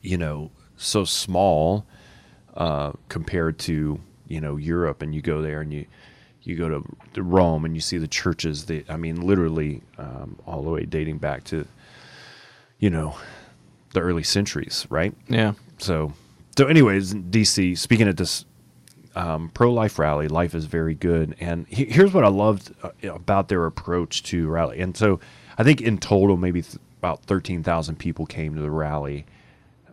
you 0.02 0.18
know 0.18 0.52
so 0.78 1.06
small 1.06 1.86
uh, 2.56 2.94
compared 3.10 3.60
to 3.60 4.00
you 4.28 4.42
know 4.42 4.58
Europe, 4.58 5.02
and 5.02 5.14
you 5.14 5.22
go 5.22 5.42
there 5.42 5.62
and 5.62 5.74
you 5.74 5.86
you 6.44 6.58
go 6.58 6.68
to, 6.68 6.84
to 7.14 7.24
Rome 7.24 7.66
and 7.66 7.76
you 7.76 7.82
see 7.82 7.98
the 7.98 8.08
churches. 8.08 8.66
That 8.66 8.90
I 8.90 8.98
mean, 8.98 9.22
literally 9.22 9.82
um, 9.98 10.38
all 10.46 10.62
the 10.62 10.70
way 10.70 10.86
dating 10.86 11.18
back 11.20 11.44
to 11.46 11.66
you 12.80 12.90
know 12.90 13.16
the 13.94 14.02
early 14.02 14.24
centuries, 14.24 14.86
right? 14.90 15.14
Yeah. 15.28 15.54
So, 15.78 16.14
so 16.58 16.68
anyways, 16.68 17.14
DC. 17.14 17.78
Speaking 17.78 18.08
at 18.08 18.18
this 18.18 18.46
um, 19.16 19.50
pro-life 19.54 19.98
rally, 20.00 20.28
life 20.28 20.56
is 20.56 20.66
very 20.66 20.96
good, 20.96 21.36
and 21.40 21.68
he, 21.68 21.86
here's 21.86 22.14
what 22.14 22.24
I 22.26 22.30
loved 22.30 22.74
uh, 22.84 22.90
about 23.04 23.48
their 23.48 23.66
approach 23.66 24.24
to 24.24 24.48
rally. 24.50 24.80
And 24.80 24.98
so, 24.98 25.20
I 25.58 25.64
think 25.64 25.82
in 25.82 25.98
total, 25.98 26.38
maybe 26.38 26.62
th- 26.62 26.78
about 27.00 27.24
thirteen 27.24 27.64
thousand 27.64 27.98
people 27.98 28.26
came 28.26 28.56
to 28.56 28.62
the 28.62 28.72
rally, 28.72 29.26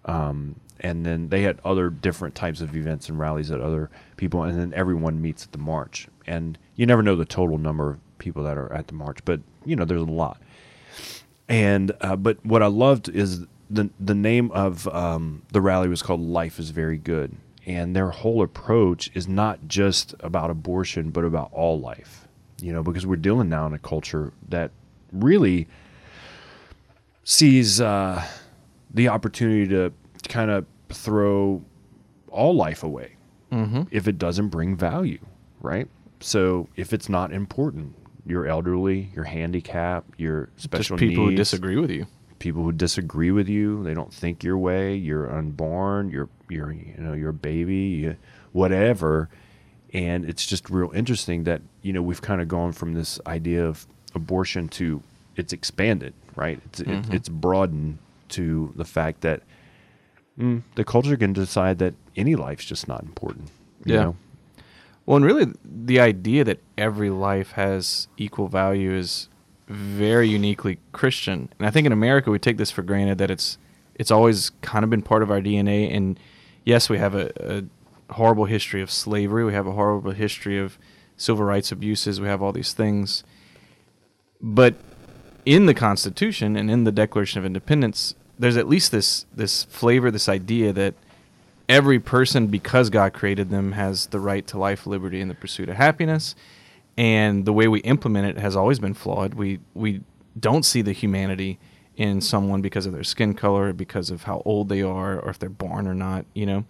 um, 0.05 0.57
and 0.81 1.05
then 1.05 1.29
they 1.29 1.43
had 1.43 1.61
other 1.65 1.91
different 1.91 2.35
types 2.35 2.61
of 2.61 2.75
events 2.77 3.09
and 3.09 3.19
rallies 3.19 3.51
at 3.51 3.61
other 3.61 3.91
people, 4.17 4.43
and 4.43 4.59
then 4.59 4.73
everyone 4.75 5.21
meets 5.21 5.45
at 5.45 5.53
the 5.53 5.59
march. 5.59 6.09
And 6.27 6.59
you 6.77 6.87
never 6.87 7.03
know 7.03 7.17
the 7.17 7.25
total 7.25 7.59
number 7.59 7.91
of 7.91 8.19
people 8.19 8.45
that 8.45 8.57
are 8.57 8.73
at 8.73 8.87
the 8.87 8.95
march, 8.95 9.19
but 9.25 9.41
you 9.65 9.77
know 9.77 9.85
there's 9.85 10.03
a 10.03 10.05
lot. 10.05 10.41
And 11.49 11.93
uh, 12.01 12.17
but 12.17 12.45
what 12.45 12.63
I 12.63 12.67
loved 12.67 13.09
is 13.09 13.47
the 13.69 13.91
the 13.99 14.15
name 14.15 14.51
of 14.53 14.87
um, 14.89 15.43
the 15.53 15.61
rally 15.61 15.89
was 15.89 16.03
called 16.03 16.21
"Life 16.21 16.59
is 16.59 16.71
Very 16.71 16.97
Good," 16.97 17.37
and 17.67 17.95
their 17.95 18.11
whole 18.11 18.43
approach 18.43 19.11
is 19.15 19.29
not 19.29 19.67
just 19.69 20.15
about 20.21 20.51
abortion, 20.51 21.11
but 21.11 21.25
about 21.25 21.51
all 21.53 21.81
life. 21.81 22.27
You 22.61 22.73
know, 22.73 22.83
because 22.83 23.07
we're 23.07 23.17
dealing 23.17 23.49
now 23.49 23.67
in 23.67 23.75
a 23.75 23.79
culture 23.79 24.33
that 24.49 24.71
really 25.13 25.67
sees 27.25 27.81
uh, 27.81 28.25
the 28.93 29.09
opportunity 29.09 29.67
to 29.69 29.93
kind 30.29 30.51
of 30.51 30.67
throw 30.89 31.63
all 32.31 32.55
life 32.55 32.83
away 32.83 33.17
if 33.91 34.07
it 34.07 34.17
doesn't 34.17 34.49
bring 34.49 34.77
value, 34.77 35.19
right? 35.61 35.89
So 36.21 36.69
if 36.77 36.93
it's 36.93 37.09
not 37.09 37.33
important, 37.33 37.97
you're 38.25 38.47
elderly, 38.47 39.11
you're 39.13 39.25
handicapped, 39.25 40.09
you're 40.19 40.51
Just 40.55 40.65
special 40.65 40.97
people 40.97 41.25
who 41.25 41.35
disagree 41.37 41.77
with 41.77 41.91
you. 41.91 42.07
people 42.39 42.63
who 42.63 42.71
disagree 42.71 43.33
with 43.33 43.49
you, 43.49 43.83
they 43.83 43.93
don't 43.93 44.15
think 44.15 44.45
your 44.45 44.57
way, 44.57 44.95
you're 44.95 45.29
unborn, 45.37 46.11
you're 46.11 46.29
you're 46.49 46.71
you 46.71 46.95
know 46.99 47.13
you're 47.13 47.31
a 47.31 47.35
baby, 47.35 47.75
you, 47.75 48.17
whatever, 48.53 49.29
and 49.93 50.25
it's 50.25 50.47
just 50.47 50.71
real 50.71 50.93
interesting 50.93 51.43
that 51.45 51.61
you 51.83 51.93
know 51.93 52.03
we've 52.03 52.23
kind 52.23 52.41
of 52.41 52.47
gone 52.47 52.71
from 52.73 52.95
this 52.95 53.19
idea 53.27 53.67
of 53.67 53.85
abortion 54.15 54.69
to 54.69 55.03
it's 55.37 55.53
expanded, 55.53 56.13
right? 56.37 56.61
It's 56.67 56.81
it, 56.81 57.05
it's 57.13 57.29
broadened 57.29 57.99
to 58.31 58.73
the 58.77 58.85
fact 58.85 59.21
that 59.23 59.43
mm, 60.39 60.63
the 60.75 60.85
culture 60.85 61.17
can 61.17 61.33
decide 61.33 61.79
that 61.79 61.95
any 62.17 62.35
life's 62.37 62.65
just 62.65 62.87
not 62.89 63.03
important. 63.03 63.49
You 63.85 63.95
Yeah. 63.95 64.01
know? 64.03 64.17
Well, 65.07 65.17
and 65.17 65.25
really, 65.25 65.53
the 65.65 65.99
idea 65.99 66.45
that 66.45 66.59
every 66.79 67.11
life 67.11 67.53
has 67.53 68.07
equal 68.17 68.49
value 68.49 68.93
is 68.93 69.29
very 69.67 70.29
uniquely 70.29 70.79
Christian. 70.93 71.49
And 71.59 71.67
I 71.67 71.71
think 71.71 71.87
in 71.87 71.93
America 71.93 72.31
we 72.31 72.39
take 72.39 72.59
this 72.59 72.71
for 72.71 72.83
granted 72.83 73.19
that 73.19 73.31
it's 73.31 73.57
it's 73.95 74.11
always 74.11 74.51
kind 74.63 74.83
of 74.85 74.91
been 74.91 75.03
part 75.03 75.23
of 75.23 75.31
our 75.31 75.41
DNA. 75.41 75.95
And 75.95 76.19
yes, 76.65 76.89
we 76.89 76.99
have 76.99 77.15
a, 77.15 77.31
a 77.41 78.13
horrible 78.15 78.47
history 78.47 78.83
of 78.83 78.91
slavery. 78.91 79.45
We 79.45 79.53
have 79.53 79.67
a 79.67 79.73
horrible 79.73 80.13
history 80.13 80.59
of 80.59 80.79
civil 81.17 81.45
rights 81.45 81.71
abuses. 81.73 82.21
We 82.21 82.27
have 82.29 82.43
all 82.43 82.53
these 82.53 82.73
things. 82.73 83.25
But 84.41 84.75
in 85.45 85.67
the 85.67 85.75
Constitution 85.75 86.57
and 86.57 86.71
in 86.71 86.85
the 86.85 86.93
Declaration 86.93 87.39
of 87.39 87.45
Independence, 87.45 88.15
there's 88.39 88.57
at 88.57 88.69
least 88.69 88.93
this 88.93 89.27
this 89.35 89.65
flavor, 89.65 90.11
this 90.11 90.29
idea 90.29 90.73
that 90.73 90.95
every 91.69 92.01
person, 92.01 92.47
because 92.49 92.91
God 92.91 93.13
created 93.13 93.51
them, 93.51 93.73
has 93.73 94.07
the 94.07 94.21
right 94.21 94.47
to 94.49 94.59
life, 94.59 94.87
liberty, 94.87 95.21
and 95.21 95.31
the 95.31 95.35
pursuit 95.35 95.69
of 95.69 95.77
happiness. 95.77 96.35
And 96.97 97.45
the 97.45 97.53
way 97.53 97.69
we 97.69 97.81
implement 97.81 98.27
it 98.37 98.41
has 98.41 98.57
always 98.57 98.79
been 98.79 98.95
flawed. 98.95 99.35
We 99.35 99.61
we 99.75 100.03
don't 100.39 100.65
see 100.65 100.83
the 100.83 100.93
humanity 100.93 101.59
in 101.97 102.21
someone 102.21 102.63
because 102.63 102.87
of 102.87 102.93
their 102.93 103.05
skin 103.05 103.35
color, 103.35 103.73
because 103.73 104.11
of 104.11 104.23
how 104.25 104.43
old 104.45 104.69
they 104.69 104.83
are, 104.83 105.21
or 105.21 105.31
if 105.31 105.39
they're 105.39 105.49
born 105.49 105.87
or 105.87 105.95
not. 105.95 106.25
You 106.35 106.47
know, 106.47 106.65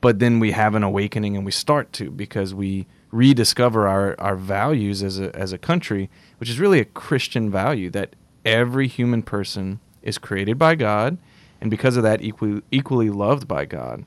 but 0.00 0.18
then 0.18 0.38
we 0.38 0.52
have 0.52 0.74
an 0.74 0.82
awakening 0.82 1.36
and 1.36 1.44
we 1.44 1.52
start 1.52 1.92
to 1.94 2.10
because 2.10 2.54
we 2.54 2.86
rediscover 3.14 3.86
our, 3.86 4.16
our 4.18 4.34
values 4.34 5.00
as 5.00 5.20
a, 5.20 5.34
as 5.36 5.52
a 5.52 5.58
country, 5.58 6.10
which 6.38 6.50
is 6.50 6.58
really 6.58 6.80
a 6.80 6.84
Christian 6.84 7.48
value 7.48 7.88
that 7.90 8.16
every 8.44 8.88
human 8.88 9.22
person 9.22 9.78
is 10.02 10.18
created 10.18 10.58
by 10.58 10.74
God 10.74 11.16
and 11.60 11.70
because 11.70 11.96
of 11.96 12.02
that 12.02 12.22
equally, 12.22 12.60
equally 12.72 13.10
loved 13.10 13.46
by 13.46 13.66
God. 13.66 14.04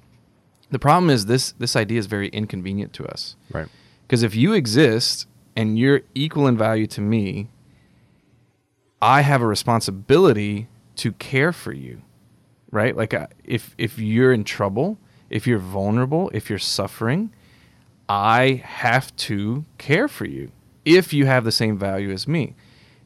The 0.69 0.79
problem 0.79 1.09
is 1.09 1.27
this 1.27 1.53
this 1.53 1.77
idea 1.77 1.97
is 1.97 2.05
very 2.05 2.27
inconvenient 2.27 2.91
to 2.93 3.07
us. 3.07 3.37
Right. 3.49 3.67
Because 4.05 4.21
if 4.21 4.35
you 4.35 4.51
exist 4.51 5.25
and 5.55 5.79
you're 5.79 6.01
equal 6.13 6.45
in 6.45 6.57
value 6.57 6.87
to 6.87 6.99
me, 6.99 7.47
I 9.01 9.21
have 9.21 9.41
a 9.41 9.47
responsibility 9.47 10.67
to 10.97 11.13
care 11.13 11.53
for 11.53 11.71
you. 11.71 12.01
Right? 12.69 12.97
Like 12.97 13.13
uh, 13.13 13.27
if 13.45 13.73
if 13.77 13.97
you're 13.97 14.33
in 14.33 14.43
trouble, 14.43 14.97
if 15.29 15.47
you're 15.47 15.57
vulnerable, 15.57 16.29
if 16.33 16.49
you're 16.49 16.59
suffering, 16.59 17.31
I 18.09 18.61
have 18.63 19.15
to 19.17 19.65
care 19.77 20.07
for 20.07 20.25
you 20.25 20.51
if 20.85 21.13
you 21.13 21.25
have 21.25 21.43
the 21.43 21.51
same 21.51 21.77
value 21.77 22.11
as 22.11 22.27
me. 22.27 22.55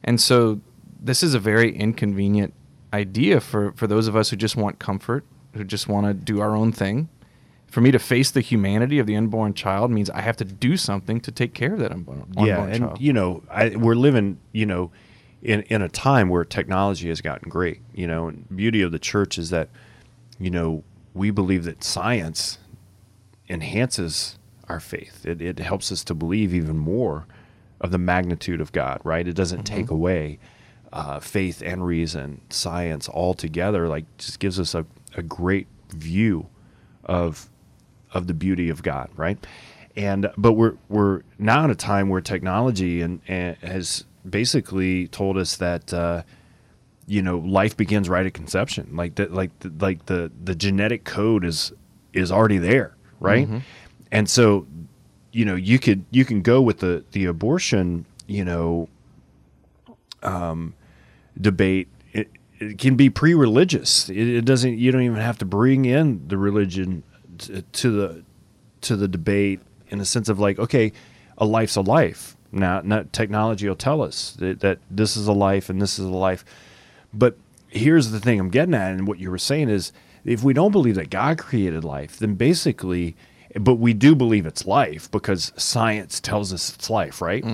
And 0.04 0.20
so 0.20 0.60
this 1.00 1.22
is 1.22 1.34
a 1.34 1.38
very 1.38 1.74
inconvenient 1.74 2.54
idea 2.92 3.40
for, 3.40 3.72
for 3.72 3.86
those 3.86 4.06
of 4.06 4.14
us 4.14 4.30
who 4.30 4.36
just 4.36 4.56
want 4.56 4.78
comfort, 4.78 5.24
who 5.54 5.64
just 5.64 5.88
want 5.88 6.06
to 6.06 6.14
do 6.14 6.40
our 6.40 6.54
own 6.54 6.72
thing. 6.72 7.08
For 7.66 7.80
me 7.80 7.90
to 7.90 7.98
face 7.98 8.30
the 8.30 8.42
humanity 8.42 8.98
of 8.98 9.06
the 9.06 9.16
unborn 9.16 9.54
child 9.54 9.90
means 9.90 10.10
I 10.10 10.20
have 10.20 10.36
to 10.36 10.44
do 10.44 10.76
something 10.76 11.20
to 11.20 11.32
take 11.32 11.54
care 11.54 11.72
of 11.72 11.78
that 11.78 11.90
unborn, 11.90 12.20
unborn 12.20 12.46
yeah, 12.46 12.64
and 12.64 12.78
child. 12.84 13.00
you 13.00 13.12
know, 13.14 13.42
I, 13.50 13.70
we're 13.70 13.94
living, 13.94 14.38
you 14.52 14.66
know, 14.66 14.92
in 15.42 15.62
in 15.62 15.80
a 15.80 15.88
time 15.88 16.28
where 16.28 16.44
technology 16.44 17.08
has 17.08 17.22
gotten 17.22 17.48
great. 17.48 17.80
You 17.94 18.06
know, 18.06 18.28
and 18.28 18.46
beauty 18.54 18.82
of 18.82 18.92
the 18.92 18.98
church 18.98 19.38
is 19.38 19.48
that, 19.50 19.70
you 20.38 20.50
know, 20.50 20.84
we 21.14 21.30
believe 21.30 21.64
that 21.64 21.82
science 21.82 22.58
enhances 23.48 24.38
our 24.72 24.80
faith. 24.80 25.26
It, 25.26 25.40
it 25.40 25.58
helps 25.58 25.92
us 25.92 26.02
to 26.04 26.14
believe 26.14 26.54
even 26.54 26.78
more 26.78 27.26
of 27.80 27.90
the 27.90 27.98
magnitude 27.98 28.60
of 28.60 28.72
God. 28.72 29.00
Right? 29.04 29.26
It 29.28 29.34
doesn't 29.34 29.64
take 29.64 29.90
away 29.90 30.38
uh, 30.92 31.20
faith 31.20 31.62
and 31.62 31.86
reason, 31.86 32.40
science 32.50 33.08
all 33.08 33.34
together. 33.34 33.88
Like, 33.88 34.04
just 34.18 34.38
gives 34.40 34.58
us 34.58 34.74
a, 34.74 34.84
a 35.16 35.22
great 35.22 35.66
view 35.90 36.48
of 37.04 37.48
of 38.12 38.26
the 38.26 38.34
beauty 38.34 38.68
of 38.68 38.82
God, 38.82 39.08
right? 39.16 39.38
And 39.96 40.30
but 40.36 40.52
we're 40.52 40.76
we're 40.88 41.22
now 41.38 41.64
in 41.64 41.70
a 41.70 41.74
time 41.74 42.08
where 42.08 42.20
technology 42.20 43.02
and, 43.02 43.20
and 43.28 43.56
has 43.58 44.04
basically 44.28 45.08
told 45.08 45.36
us 45.36 45.56
that 45.56 45.92
uh, 45.92 46.22
you 47.06 47.22
know 47.22 47.38
life 47.38 47.76
begins 47.76 48.08
right 48.08 48.24
at 48.24 48.34
conception, 48.34 48.90
like 48.94 49.16
that, 49.16 49.32
like 49.32 49.58
the, 49.60 49.72
like 49.80 50.06
the 50.06 50.30
the 50.42 50.54
genetic 50.54 51.04
code 51.04 51.44
is 51.44 51.72
is 52.12 52.30
already 52.32 52.58
there, 52.58 52.96
right? 53.20 53.48
And 54.12 54.30
so 54.30 54.66
you 55.32 55.44
know 55.44 55.56
you 55.56 55.80
could 55.80 56.04
you 56.10 56.24
can 56.24 56.42
go 56.42 56.62
with 56.62 56.78
the 56.78 57.04
the 57.10 57.24
abortion, 57.24 58.06
you 58.28 58.44
know, 58.44 58.88
um, 60.22 60.74
debate. 61.40 61.88
It, 62.12 62.30
it 62.60 62.78
can 62.78 62.94
be 62.94 63.10
pre-religious. 63.10 64.08
It, 64.08 64.28
it 64.28 64.44
doesn't. 64.44 64.78
You 64.78 64.92
don't 64.92 65.02
even 65.02 65.18
have 65.18 65.38
to 65.38 65.44
bring 65.44 65.86
in 65.86 66.28
the 66.28 66.36
religion 66.36 67.02
t- 67.38 67.64
to 67.72 67.90
the 67.90 68.22
to 68.82 68.96
the 68.96 69.08
debate 69.08 69.60
in 69.88 70.00
a 70.00 70.04
sense 70.04 70.28
of 70.28 70.38
like, 70.38 70.58
okay, 70.58 70.92
a 71.38 71.44
life's 71.44 71.76
a 71.76 71.80
life. 71.80 72.36
Now, 72.52 72.82
not 72.84 73.12
technology 73.12 73.66
will 73.66 73.76
tell 73.76 74.02
us 74.02 74.32
that, 74.32 74.60
that 74.60 74.78
this 74.90 75.16
is 75.16 75.26
a 75.26 75.32
life 75.32 75.70
and 75.70 75.80
this 75.80 75.98
is 75.98 76.04
a 76.04 76.10
life. 76.10 76.44
But 77.14 77.36
here's 77.68 78.10
the 78.10 78.20
thing 78.20 78.38
I'm 78.38 78.50
getting 78.50 78.74
at, 78.74 78.92
and 78.92 79.08
what 79.08 79.18
you 79.18 79.30
were 79.30 79.38
saying 79.38 79.70
is, 79.70 79.92
if 80.24 80.42
we 80.44 80.52
don't 80.52 80.72
believe 80.72 80.96
that 80.96 81.08
God 81.10 81.38
created 81.38 81.82
life, 81.84 82.18
then 82.18 82.34
basically, 82.34 83.16
but 83.60 83.74
we 83.74 83.92
do 83.92 84.14
believe 84.14 84.46
it's 84.46 84.66
life 84.66 85.10
because 85.10 85.52
science 85.56 86.20
tells 86.20 86.52
us 86.52 86.74
it's 86.74 86.88
life, 86.90 87.20
right? 87.20 87.44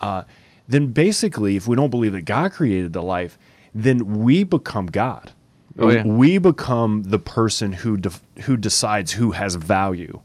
Uh, 0.00 0.22
then 0.68 0.88
basically, 0.88 1.56
if 1.56 1.66
we 1.66 1.76
don't 1.76 1.90
believe 1.90 2.12
that 2.12 2.22
God 2.22 2.52
created 2.52 2.92
the 2.92 3.02
life, 3.02 3.38
then 3.74 4.18
we 4.22 4.44
become 4.44 4.86
God. 4.86 5.32
Oh, 5.78 5.90
yeah. 5.90 6.04
We 6.04 6.38
become 6.38 7.02
the 7.04 7.18
person 7.18 7.72
who 7.72 7.96
def- 7.96 8.22
who 8.44 8.56
decides 8.56 9.12
who 9.12 9.32
has 9.32 9.56
value, 9.56 10.20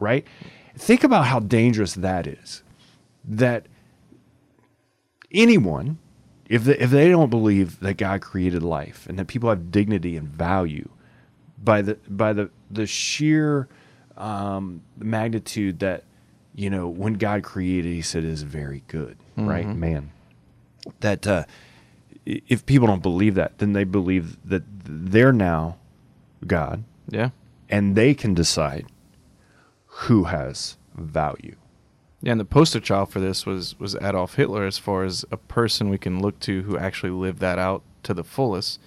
right? 0.00 0.26
Think 0.76 1.04
about 1.04 1.26
how 1.26 1.38
dangerous 1.40 1.94
that 1.94 2.26
is. 2.26 2.62
That 3.24 3.66
anyone, 5.30 5.98
if 6.48 6.64
they, 6.64 6.76
if 6.78 6.90
they 6.90 7.08
don't 7.08 7.30
believe 7.30 7.80
that 7.80 7.96
God 7.96 8.20
created 8.20 8.62
life 8.62 9.06
and 9.08 9.18
that 9.18 9.26
people 9.26 9.48
have 9.48 9.70
dignity 9.70 10.16
and 10.16 10.28
value, 10.28 10.88
by 11.62 11.82
the 11.82 11.94
by 12.08 12.32
the 12.32 12.50
the 12.70 12.86
sheer 12.86 13.68
um, 14.16 14.82
the 14.96 15.04
magnitude 15.04 15.80
that 15.80 16.04
you 16.54 16.70
know 16.70 16.88
when 16.88 17.14
God 17.14 17.42
created, 17.42 17.92
He 17.92 18.02
said 18.02 18.24
is 18.24 18.42
very 18.42 18.82
good, 18.88 19.16
right, 19.36 19.66
man. 19.66 20.10
That 21.00 21.26
uh, 21.26 21.44
if 22.24 22.66
people 22.66 22.86
don't 22.86 23.02
believe 23.02 23.34
that, 23.34 23.58
then 23.58 23.72
they 23.72 23.84
believe 23.84 24.36
that 24.48 24.62
they're 24.84 25.32
now 25.32 25.76
God, 26.46 26.84
yeah. 27.08 27.30
and 27.68 27.96
they 27.96 28.14
can 28.14 28.34
decide 28.34 28.86
who 29.86 30.24
has 30.24 30.76
value. 30.94 31.56
Yeah, 32.22 32.32
and 32.32 32.40
the 32.40 32.44
poster 32.44 32.80
child 32.80 33.10
for 33.10 33.20
this 33.20 33.46
was 33.46 33.78
was 33.78 33.94
Adolf 33.96 34.34
Hitler 34.34 34.64
as 34.66 34.78
far 34.78 35.04
as 35.04 35.24
a 35.30 35.36
person 35.36 35.88
we 35.88 35.98
can 35.98 36.20
look 36.20 36.40
to 36.40 36.62
who 36.62 36.76
actually 36.76 37.10
lived 37.10 37.40
that 37.40 37.58
out 37.58 37.82
to 38.02 38.14
the 38.14 38.24
fullest. 38.24 38.80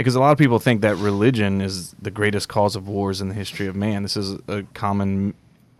Because 0.00 0.14
a 0.14 0.20
lot 0.20 0.32
of 0.32 0.38
people 0.38 0.58
think 0.58 0.80
that 0.80 0.96
religion 0.96 1.60
is 1.60 1.94
the 2.00 2.10
greatest 2.10 2.48
cause 2.48 2.74
of 2.74 2.88
wars 2.88 3.20
in 3.20 3.28
the 3.28 3.34
history 3.34 3.66
of 3.66 3.76
man. 3.76 4.02
This 4.02 4.16
is 4.16 4.38
a 4.48 4.62
common 4.72 5.34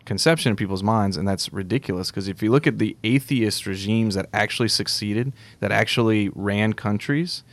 conception 0.04 0.50
in 0.50 0.56
people's 0.56 0.82
minds, 0.82 1.16
and 1.16 1.26
that's 1.26 1.52
ridiculous. 1.52 2.10
Because 2.10 2.28
if 2.28 2.42
you 2.42 2.50
look 2.50 2.66
at 2.66 2.78
the 2.78 2.96
atheist 3.02 3.66
regimes 3.66 4.14
that 4.16 4.28
actually 4.32 4.68
succeeded, 4.68 5.32
that 5.60 5.72
actually 5.72 6.28
ran 6.34 6.74
countries, 6.74 7.44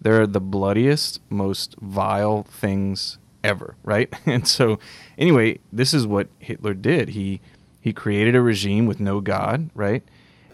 they're 0.00 0.26
the 0.26 0.40
bloodiest, 0.40 1.20
most 1.30 1.76
vile 1.80 2.42
things 2.42 3.18
ever, 3.44 3.76
right? 3.84 4.12
And 4.26 4.48
so, 4.48 4.78
anyway, 5.16 5.60
this 5.72 5.94
is 5.94 6.06
what 6.06 6.28
Hitler 6.38 6.74
did. 6.74 7.10
He 7.10 7.40
he 7.80 7.92
created 7.92 8.34
a 8.34 8.40
regime 8.40 8.86
with 8.86 8.98
no 8.98 9.20
God, 9.20 9.70
right? 9.72 10.02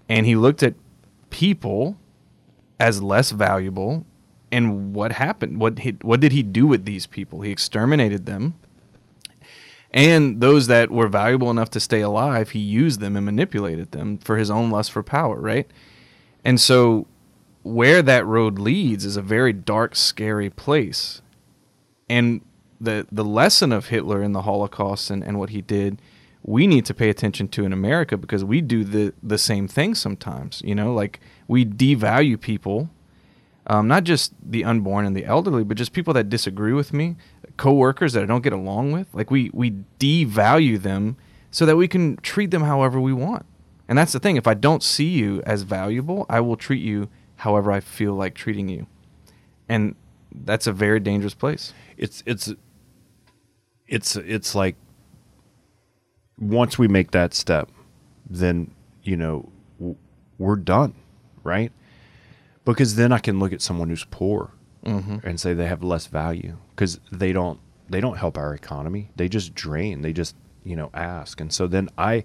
And 0.06 0.26
he 0.26 0.36
looked 0.36 0.62
at 0.62 0.74
people 1.30 1.96
as 2.78 3.02
less 3.02 3.30
valuable. 3.30 4.04
And 4.52 4.94
what 4.94 5.12
happened? 5.12 5.58
What 5.58 5.80
he, 5.80 5.96
what 6.02 6.20
did 6.20 6.30
he 6.32 6.42
do 6.42 6.66
with 6.66 6.84
these 6.84 7.06
people? 7.06 7.40
He 7.40 7.50
exterminated 7.50 8.26
them. 8.26 8.54
And 9.90 10.40
those 10.40 10.68
that 10.68 10.90
were 10.90 11.08
valuable 11.08 11.50
enough 11.50 11.70
to 11.70 11.80
stay 11.80 12.00
alive, 12.00 12.50
he 12.50 12.58
used 12.60 13.00
them 13.00 13.16
and 13.16 13.26
manipulated 13.26 13.92
them 13.92 14.18
for 14.18 14.36
his 14.36 14.50
own 14.50 14.70
lust 14.70 14.92
for 14.92 15.02
power, 15.02 15.40
right? 15.40 15.66
And 16.44 16.60
so 16.60 17.06
where 17.62 18.02
that 18.02 18.26
road 18.26 18.58
leads 18.58 19.04
is 19.04 19.16
a 19.16 19.22
very 19.22 19.52
dark, 19.52 19.96
scary 19.96 20.50
place. 20.50 21.22
And 22.08 22.42
the 22.80 23.06
the 23.12 23.24
lesson 23.24 23.72
of 23.72 23.86
Hitler 23.86 24.22
in 24.22 24.32
the 24.32 24.42
Holocaust 24.42 25.10
and, 25.10 25.22
and 25.22 25.38
what 25.38 25.50
he 25.50 25.62
did, 25.62 26.00
we 26.42 26.66
need 26.66 26.84
to 26.86 26.94
pay 26.94 27.08
attention 27.08 27.48
to 27.48 27.64
in 27.64 27.72
America 27.72 28.16
because 28.16 28.44
we 28.44 28.60
do 28.60 28.84
the 28.84 29.14
the 29.22 29.38
same 29.38 29.68
thing 29.68 29.94
sometimes. 29.94 30.60
You 30.64 30.74
know, 30.74 30.92
like 30.92 31.20
we 31.48 31.64
devalue 31.64 32.40
people, 32.40 32.90
um, 33.66 33.88
not 33.88 34.04
just 34.04 34.32
the 34.42 34.64
unborn 34.64 35.06
and 35.06 35.16
the 35.16 35.24
elderly, 35.24 35.64
but 35.64 35.76
just 35.76 35.92
people 35.92 36.12
that 36.14 36.28
disagree 36.28 36.72
with 36.72 36.92
me, 36.92 37.16
coworkers 37.56 38.12
that 38.14 38.22
I 38.22 38.26
don't 38.26 38.42
get 38.42 38.52
along 38.52 38.92
with. 38.92 39.08
Like 39.12 39.30
we 39.30 39.50
we 39.52 39.72
devalue 39.98 40.80
them 40.80 41.16
so 41.50 41.66
that 41.66 41.76
we 41.76 41.86
can 41.88 42.16
treat 42.18 42.50
them 42.50 42.62
however 42.62 43.00
we 43.00 43.12
want. 43.12 43.46
And 43.88 43.98
that's 43.98 44.12
the 44.12 44.20
thing. 44.20 44.36
If 44.36 44.46
I 44.46 44.54
don't 44.54 44.82
see 44.82 45.08
you 45.08 45.42
as 45.44 45.62
valuable, 45.62 46.26
I 46.28 46.40
will 46.40 46.56
treat 46.56 46.82
you 46.82 47.08
however 47.36 47.70
I 47.70 47.80
feel 47.80 48.14
like 48.14 48.34
treating 48.34 48.68
you. 48.68 48.86
And 49.68 49.94
that's 50.34 50.66
a 50.66 50.72
very 50.72 51.00
dangerous 51.00 51.34
place. 51.34 51.72
it's 51.96 52.22
it's 52.26 52.52
it's 53.86 54.16
it's 54.16 54.54
like 54.54 54.76
once 56.38 56.78
we 56.78 56.88
make 56.88 57.10
that 57.12 57.34
step 57.34 57.68
then 58.28 58.70
you 59.02 59.16
know 59.16 59.48
we're 60.38 60.56
done 60.56 60.94
right 61.44 61.70
because 62.64 62.96
then 62.96 63.12
i 63.12 63.18
can 63.18 63.38
look 63.38 63.52
at 63.52 63.62
someone 63.62 63.88
who's 63.88 64.04
poor 64.10 64.52
mm-hmm. 64.84 65.26
and 65.26 65.40
say 65.40 65.54
they 65.54 65.66
have 65.66 65.82
less 65.82 66.06
value 66.06 66.56
because 66.70 67.00
they 67.10 67.32
don't 67.32 67.60
they 67.88 68.00
don't 68.00 68.16
help 68.16 68.38
our 68.38 68.54
economy. 68.54 69.10
They 69.16 69.28
just 69.28 69.54
drain. 69.54 70.02
They 70.02 70.12
just 70.12 70.34
you 70.64 70.76
know 70.76 70.90
ask. 70.94 71.40
And 71.40 71.52
so 71.52 71.66
then 71.66 71.88
i 71.98 72.24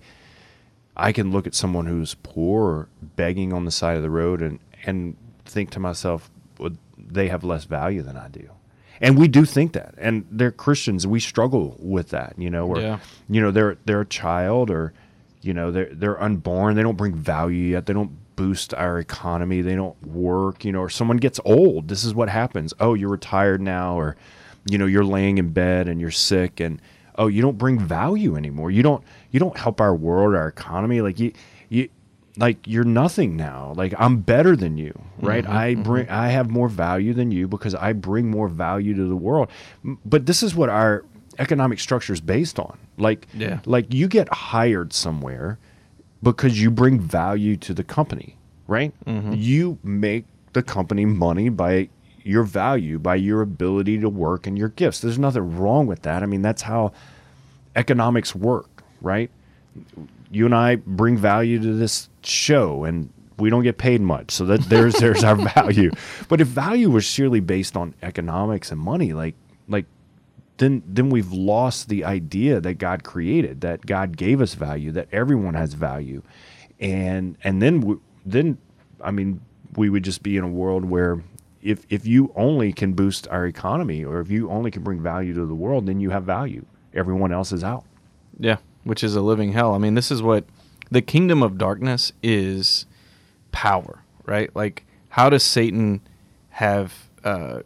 i 0.96 1.12
can 1.12 1.32
look 1.32 1.46
at 1.46 1.54
someone 1.54 1.86
who's 1.86 2.16
poor 2.24 2.90
begging 3.02 3.54
on 3.54 3.66
the 3.66 3.72
side 3.72 3.98
of 3.98 4.04
the 4.04 4.10
road 4.10 4.42
and 4.42 4.60
and 4.86 5.16
think 5.46 5.70
to 5.72 5.80
myself 5.80 6.32
well, 6.60 6.72
they 6.98 7.28
have 7.28 7.44
less 7.44 7.66
value 7.66 8.02
than 8.02 8.18
i 8.18 8.28
do. 8.28 8.50
And 9.00 9.16
we 9.16 9.28
do 9.28 9.46
think 9.46 9.74
that. 9.74 9.94
And 10.00 10.26
they're 10.32 10.52
christians. 10.52 11.06
We 11.06 11.20
struggle 11.20 11.76
with 11.80 12.10
that 12.10 12.34
you 12.38 12.50
know 12.50 12.68
or 12.68 12.80
Yeah. 12.80 13.00
you 13.30 13.42
know 13.42 13.52
they're 13.52 13.78
they're 13.86 14.02
a 14.02 14.06
child 14.06 14.72
or 14.72 14.94
you 15.42 15.54
know 15.54 15.72
they're 15.72 15.94
they're 15.94 16.22
unborn. 16.22 16.76
They 16.76 16.84
don't 16.84 16.98
bring 16.98 17.14
value 17.14 17.72
yet. 17.74 17.86
They 17.86 17.94
don't 17.94 18.18
boost 18.38 18.74
our 18.74 19.00
economy. 19.00 19.62
They 19.62 19.76
don't 19.76 20.02
work 20.08 20.64
you 20.64 20.72
know 20.72 20.80
or 20.80 20.90
someone 20.90 21.18
gets 21.18 21.42
old. 21.44 21.90
This 21.90 22.06
is 22.06 22.16
what 22.16 22.30
happens. 22.30 22.74
Oh 22.80 22.94
you're 22.94 23.10
retired 23.10 23.60
now 23.62 24.00
or 24.00 24.16
you 24.70 24.78
know 24.78 24.86
you're 24.86 25.04
laying 25.04 25.38
in 25.38 25.50
bed 25.50 25.90
and 25.90 26.00
you're 26.00 26.12
sick 26.12 26.62
and 26.62 26.82
oh 27.18 27.28
you 27.28 27.42
don't 27.42 27.58
bring 27.58 27.78
value 27.80 28.38
anymore. 28.38 28.72
You 28.72 28.84
don't 28.84 29.04
you 29.32 29.42
don't 29.42 29.58
help 29.58 29.82
our 29.82 29.94
world 29.94 30.34
our 30.36 30.48
economy. 30.48 31.02
Like 31.02 31.20
you 31.20 31.34
you 31.68 31.90
like 32.38 32.66
you're 32.66 32.86
nothing 32.86 33.36
now. 33.36 33.74
Like 33.76 33.94
i'm 33.98 34.18
better 34.22 34.56
than 34.56 34.78
you 34.78 34.94
right? 35.20 35.44
Mm-hmm, 35.44 35.58
I 35.58 35.76
bring 35.76 36.06
mm-hmm. 36.06 36.14
i 36.16 36.28
have 36.30 36.50
more 36.50 36.70
value 36.70 37.14
than 37.14 37.32
you 37.32 37.48
because 37.48 37.74
i 37.76 37.92
bring 37.94 38.30
more 38.30 38.48
value 38.48 38.94
to 38.96 39.06
the 39.06 39.16
world. 39.16 39.50
But 40.06 40.26
this 40.28 40.44
is 40.44 40.56
what 40.56 40.70
our 40.70 41.04
economic 41.40 41.80
structure 41.80 42.14
is 42.14 42.22
based 42.22 42.60
on. 42.60 42.78
Like 42.98 43.28
Yeah. 43.34 43.60
like 43.66 43.94
you 43.94 44.08
get 44.08 44.32
hired 44.32 44.94
somewhere 44.94 45.58
because 46.22 46.62
you 46.62 46.72
bring 46.72 47.00
value 47.00 47.58
to 47.58 47.74
the 47.74 47.84
company 47.84 48.38
right? 48.68 48.94
Mm-hmm. 49.06 49.34
You 49.36 49.80
make 49.84 50.26
the 50.54 50.62
company 50.62 51.06
money 51.06 51.50
by 51.50 51.90
your 52.24 52.44
value 52.44 53.00
by 53.00 53.16
your 53.16 53.42
ability 53.42 53.98
to 54.00 54.10
work 54.10 54.48
and 54.48 54.58
your 54.58 54.68
gifts. 54.68 55.00
There's 55.00 55.18
nothing 55.18 55.58
wrong 55.58 55.88
with 55.88 56.02
that. 56.02 56.24
I 56.24 56.26
mean 56.26 56.42
that's 56.42 56.62
how 56.62 56.92
economics 57.76 58.36
work 58.36 58.84
right? 59.02 59.32
You 60.30 60.46
and 60.46 60.54
I 60.54 60.76
bring 60.76 61.18
value 61.18 61.62
to 61.62 61.74
this 61.74 62.10
show 62.24 62.84
and 62.84 63.10
we 63.38 63.50
don't 63.50 63.64
get 63.64 63.78
paid 63.78 64.02
much. 64.02 64.32
So 64.32 64.46
that 64.46 64.62
there's 64.62 64.96
there's 64.96 65.24
our 65.24 65.36
value. 65.54 65.92
But 66.28 66.42
if 66.42 66.48
value 66.48 66.90
was 66.90 67.06
sheerly 67.06 67.40
based 67.40 67.78
on 67.78 67.94
economics 68.02 68.72
and 68.72 68.82
money, 68.82 69.14
like 69.14 69.36
like 69.70 69.86
then 70.58 70.84
then 70.86 71.10
we've 71.10 71.32
lost 71.32 71.90
the 71.90 72.04
idea 72.04 72.60
that 72.62 72.76
God 72.76 73.04
created, 73.04 73.62
that 73.62 73.86
God 73.86 74.18
gave 74.18 74.42
us 74.42 74.54
value, 74.56 74.92
that 74.92 75.08
everyone 75.12 75.54
has 75.54 75.74
value. 75.74 76.22
And 76.80 77.38
and 77.44 77.62
then 77.62 77.82
we, 77.82 77.96
then 78.26 78.58
I 79.02 79.12
mean 79.12 79.42
we 79.76 79.90
would 79.90 80.04
just 80.04 80.24
be 80.24 80.38
in 80.38 80.44
a 80.44 80.50
world 80.50 80.86
where 80.86 81.22
if 81.62 81.86
if 81.90 82.06
you 82.06 82.32
only 82.36 82.74
can 82.74 82.94
boost 82.94 83.28
our 83.28 83.46
economy 83.46 84.04
or 84.04 84.20
if 84.20 84.30
you 84.30 84.50
only 84.50 84.72
can 84.72 84.84
bring 84.84 85.02
value 85.02 85.34
to 85.34 85.46
the 85.46 85.56
world, 85.56 85.86
then 85.86 86.00
you 86.00 86.10
have 86.10 86.24
value. 86.24 86.66
Everyone 86.94 87.32
else 87.32 87.52
is 87.52 87.64
out. 87.64 87.86
Yeah, 88.40 88.58
which 88.84 89.04
is 89.04 89.16
a 89.16 89.22
living 89.22 89.54
hell. 89.54 89.74
I 89.74 89.78
mean, 89.78 89.94
this 89.94 90.12
is 90.12 90.22
what 90.22 90.46
the 90.90 91.02
kingdom 91.02 91.44
of 91.44 91.58
darkness 91.58 92.14
is 92.24 92.86
power, 93.52 94.04
right? 94.26 94.56
Like, 94.56 94.86
how 95.10 95.30
does 95.30 95.44
Satan 95.44 96.02
have 96.52 97.10
uh, 97.24 97.62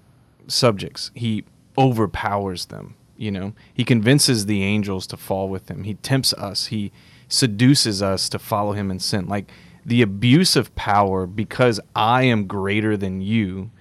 subjects? 0.48 1.12
He 1.14 1.44
overpowers 1.78 2.66
them. 2.66 2.96
You 3.18 3.32
know, 3.32 3.54
he 3.74 3.84
convinces 3.84 4.46
the 4.46 4.64
angels 4.64 5.06
to 5.08 5.18
fall 5.18 5.48
with 5.48 5.70
him. 5.70 5.84
He 5.84 5.94
tempts 5.96 6.34
us. 6.34 6.68
He 6.68 6.92
seduces 7.28 8.02
us 8.02 8.28
to 8.30 8.40
follow 8.40 8.74
him 8.74 8.90
in 8.90 9.00
sin. 9.00 9.28
Like 9.28 9.52
the 9.86 10.02
abuse 10.02 10.56
of 10.56 10.74
power 10.76 11.26
because 11.26 11.80
I 11.96 12.24
am 12.24 12.48
greater 12.48 12.98
than 12.98 13.22
you 13.22 13.72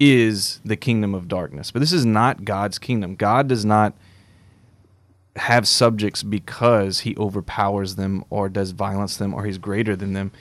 is 0.00 0.60
the 0.64 0.76
kingdom 0.76 1.14
of 1.14 1.28
darkness. 1.28 1.70
But 1.70 1.80
this 1.80 1.92
is 1.92 2.04
not 2.04 2.44
God's 2.44 2.78
kingdom. 2.78 3.14
God 3.14 3.48
does 3.48 3.64
not 3.64 3.94
have 5.36 5.66
subjects 5.66 6.22
because 6.22 7.00
he 7.00 7.16
overpowers 7.16 7.96
them 7.96 8.24
or 8.30 8.48
does 8.48 8.70
violence 8.70 9.16
them 9.16 9.34
or 9.34 9.44
he's 9.44 9.58
greater 9.58 9.96
than 9.96 10.12
them. 10.12 10.32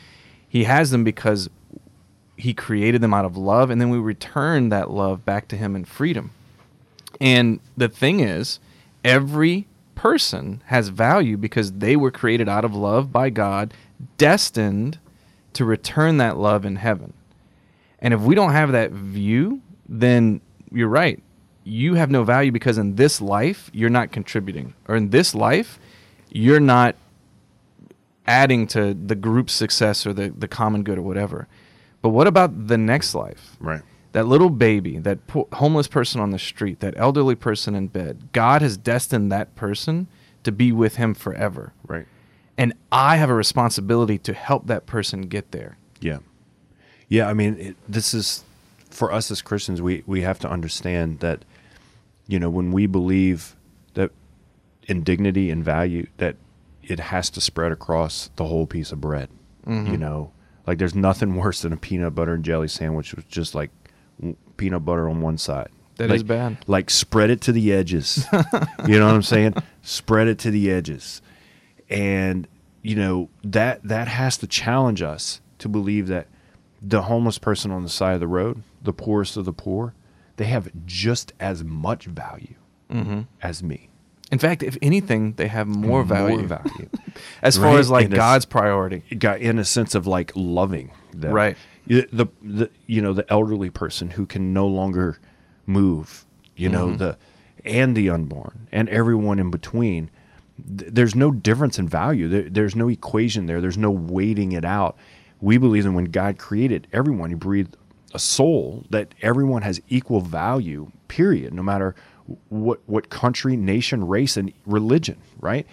He 0.48 0.66
has 0.66 0.92
them 0.92 1.04
because 1.04 1.50
he 2.38 2.54
created 2.54 3.02
them 3.02 3.13
out 3.13 3.26
of 3.26 3.38
love 3.38 3.70
and 3.70 3.80
then 3.80 3.89
we 3.89 3.98
return 3.98 4.70
that 4.70 4.89
love 4.89 5.26
back 5.26 5.48
to 5.50 5.58
him 5.58 5.76
in 5.76 5.86
freedom. 5.86 6.32
And 7.19 7.60
the 7.78 7.89
thing 7.89 8.19
is, 8.19 8.60
every 9.04 9.67
person 9.95 10.62
has 10.67 10.89
value 10.89 11.38
because 11.38 11.73
they 11.73 11.95
were 11.95 12.12
created 12.12 12.49
out 12.49 12.65
of 12.65 12.76
love 12.76 13.12
by 13.12 13.30
God, 13.30 13.73
destined 14.17 14.99
to 15.54 15.65
return 15.65 16.17
that 16.17 16.38
love 16.38 16.65
in 16.65 16.78
heaven. 16.78 17.13
And 17.99 18.13
if 18.13 18.21
we 18.21 18.36
don't 18.36 18.52
have 18.52 18.71
that 18.71 18.91
view, 18.91 19.62
then 19.88 20.41
you're 20.71 20.89
right. 20.89 21.21
You 21.63 21.93
have 21.93 22.12
no 22.12 22.23
value 22.23 22.52
because 22.52 22.78
in 22.78 22.95
this 22.95 23.21
life, 23.21 23.69
you're 23.73 23.89
not 23.89 24.12
contributing. 24.12 24.73
Or 24.88 24.95
in 24.95 25.12
this 25.12 25.34
life, 25.34 25.80
you're 26.30 26.60
not 26.60 26.95
adding 28.26 28.67
to 28.67 28.93
the 28.93 29.15
group's 29.15 29.54
success 29.54 30.06
or 30.06 30.13
the, 30.13 30.30
the 30.30 30.47
common 30.47 30.84
good 30.84 30.97
or 30.97 31.02
whatever. 31.02 31.47
But 32.02 32.10
what 32.10 32.28
about 32.28 32.67
the 32.67 32.78
next 32.78 33.15
life? 33.15 33.56
Right. 33.60 33.82
That 34.13 34.28
little 34.28 34.49
baby, 34.49 34.97
that 34.99 35.28
po- 35.28 35.47
homeless 35.54 35.88
person 35.88 36.21
on 36.21 36.32
the 36.32 36.39
street, 36.39 36.80
that 36.80 36.93
elderly 36.97 37.36
person 37.36 37.76
in 37.76 37.88
bed, 37.88 38.30
God 38.32 38.62
has 38.62 38.78
destined 38.78 39.32
that 39.32 39.56
person 39.56 40.08
to 40.43 40.52
be 40.52 40.71
with 40.71 40.95
him 40.95 41.13
forever. 41.13 41.73
Right. 41.88 42.06
And 42.58 42.73
I 42.91 43.17
have 43.17 43.30
a 43.30 43.34
responsibility 43.34 44.17
to 44.19 44.34
help 44.34 44.67
that 44.67 44.86
person 44.86 45.23
get 45.23 45.52
there. 45.52 45.78
Yeah. 45.99 46.19
Yeah, 47.10 47.28
I 47.28 47.34
mean, 47.34 47.58
it, 47.60 47.76
this 47.88 48.13
is 48.13 48.43
for 48.89 49.12
us 49.12 49.30
as 49.32 49.41
Christians, 49.41 49.82
we 49.82 50.04
we 50.06 50.21
have 50.21 50.39
to 50.39 50.49
understand 50.49 51.19
that 51.19 51.43
you 52.28 52.39
know, 52.39 52.49
when 52.49 52.71
we 52.71 52.86
believe 52.86 53.56
that 53.95 54.12
in 54.88 55.04
dignity 55.04 55.49
and 55.49 55.63
value 55.63 56.08
that 56.17 56.36
it 56.82 56.99
has 56.99 57.30
to 57.32 57.41
spread 57.41 57.71
across 57.71 58.30
the 58.36 58.45
whole 58.45 58.67
piece 58.67 58.91
of 58.91 59.02
bread. 59.02 59.30
You 59.65 59.73
mm-hmm. 59.73 59.95
know, 59.95 60.32
like 60.67 60.78
there's 60.78 60.95
nothing 60.95 61.36
worse 61.36 61.62
than 61.62 61.71
a 61.71 61.78
peanut 61.78 62.15
butter 62.15 62.34
and 62.34 62.43
jelly 62.43 62.67
sandwich 62.67 63.13
with 63.13 63.28
just 63.30 63.56
like 63.56 63.71
peanut 64.58 64.86
butter 64.86 65.10
on 65.10 65.21
one 65.21 65.38
side. 65.38 65.69
That 65.97 66.08
That 66.08 66.15
is 66.15 66.23
bad. 66.23 66.58
Like 66.67 66.89
spread 66.89 67.30
it 67.30 67.41
to 67.41 67.52
the 67.52 67.71
edges. 67.71 68.26
you 68.88 68.99
know 68.99 69.06
what 69.06 69.15
I'm 69.15 69.23
saying? 69.23 69.56
Spread 69.82 70.28
it 70.28 70.39
to 70.39 70.52
the 70.52 70.71
edges. 70.71 71.21
And 71.89 72.47
you 72.82 72.95
know, 72.95 73.30
that 73.43 73.84
that 73.84 74.08
has 74.08 74.38
to 74.39 74.47
challenge 74.47 75.02
us 75.02 75.41
to 75.60 75.69
believe 75.69 76.08
that 76.08 76.28
the 76.82 77.04
homeless 77.04 77.38
person 77.38 77.71
on 77.71 77.84
the 77.84 77.89
side 77.89 78.13
of 78.13 78.19
the 78.19 78.28
road, 78.28 78.63
the 78.82 78.93
poorest 78.93 79.38
of 79.38 79.45
the 79.45 79.54
poor, 79.54 79.93
they 80.36 80.45
have 80.45 80.69
just 80.86 81.32
as 81.39 81.63
much 81.63 82.06
value 82.06 82.56
mm-hmm. 82.91 83.21
as 83.41 83.63
me. 83.63 83.89
In 84.32 84.39
fact, 84.39 84.63
if 84.63 84.78
anything, 84.82 85.34
they 85.34 85.47
have 85.47 85.67
more 85.67 86.04
value. 86.04 86.39
More 86.39 86.47
value. 86.47 86.89
as 87.41 87.56
far 87.56 87.78
as 87.78 87.89
like 87.89 88.06
it's- 88.06 88.17
God's 88.17 88.45
priority. 88.45 89.04
got 89.17 89.39
in 89.39 89.60
a 89.60 89.65
sense 89.65 89.95
of 89.95 90.08
like 90.08 90.32
loving 90.36 90.91
them. 91.13 91.32
Right. 91.32 91.58
The, 91.88 92.08
the 92.41 92.69
you 92.88 93.02
know 93.02 93.13
the 93.13 93.30
elderly 93.32 93.69
person 93.69 94.10
who 94.12 94.26
can 94.26 94.54
no 94.54 94.67
longer 94.67 95.19
move. 95.65 96.26
You 96.56 96.69
know 96.69 96.88
Mm-hmm. 96.88 96.98
the 96.98 97.17
and 97.65 97.96
the 97.96 98.10
unborn 98.10 98.67
and 98.72 98.89
everyone 98.89 99.39
in 99.39 99.50
between. 99.52 100.10
Th- 100.78 100.91
There's 100.93 101.15
no 101.15 101.32
difference 101.32 101.80
in 101.80 101.88
value. 101.88 102.28
There, 102.28 102.50
there's 102.50 102.76
no 102.76 102.89
equation 102.89 103.46
there. 103.48 103.60
There's 103.62 103.78
no 103.78 103.89
weighting 103.91 104.52
it 104.52 104.63
out. 104.65 104.98
We 105.41 105.58
believe 105.58 105.84
that 105.86 105.91
when 105.91 106.06
God 106.06 106.38
created 106.38 106.88
everyone, 106.93 107.30
He 107.32 107.36
breathed 107.36 107.76
a 108.13 108.19
soul 108.19 108.86
that 108.91 109.13
everyone 109.22 109.63
has 109.63 109.82
equal 109.89 110.22
value. 110.22 110.91
Period. 111.08 111.54
No 111.54 111.63
matter 111.63 111.96
what 112.50 112.80
what 112.86 113.10
country, 113.10 113.58
nation, 113.58 114.08
race, 114.08 114.38
and 114.38 114.54
religion. 114.65 115.17
Right. 115.41 115.65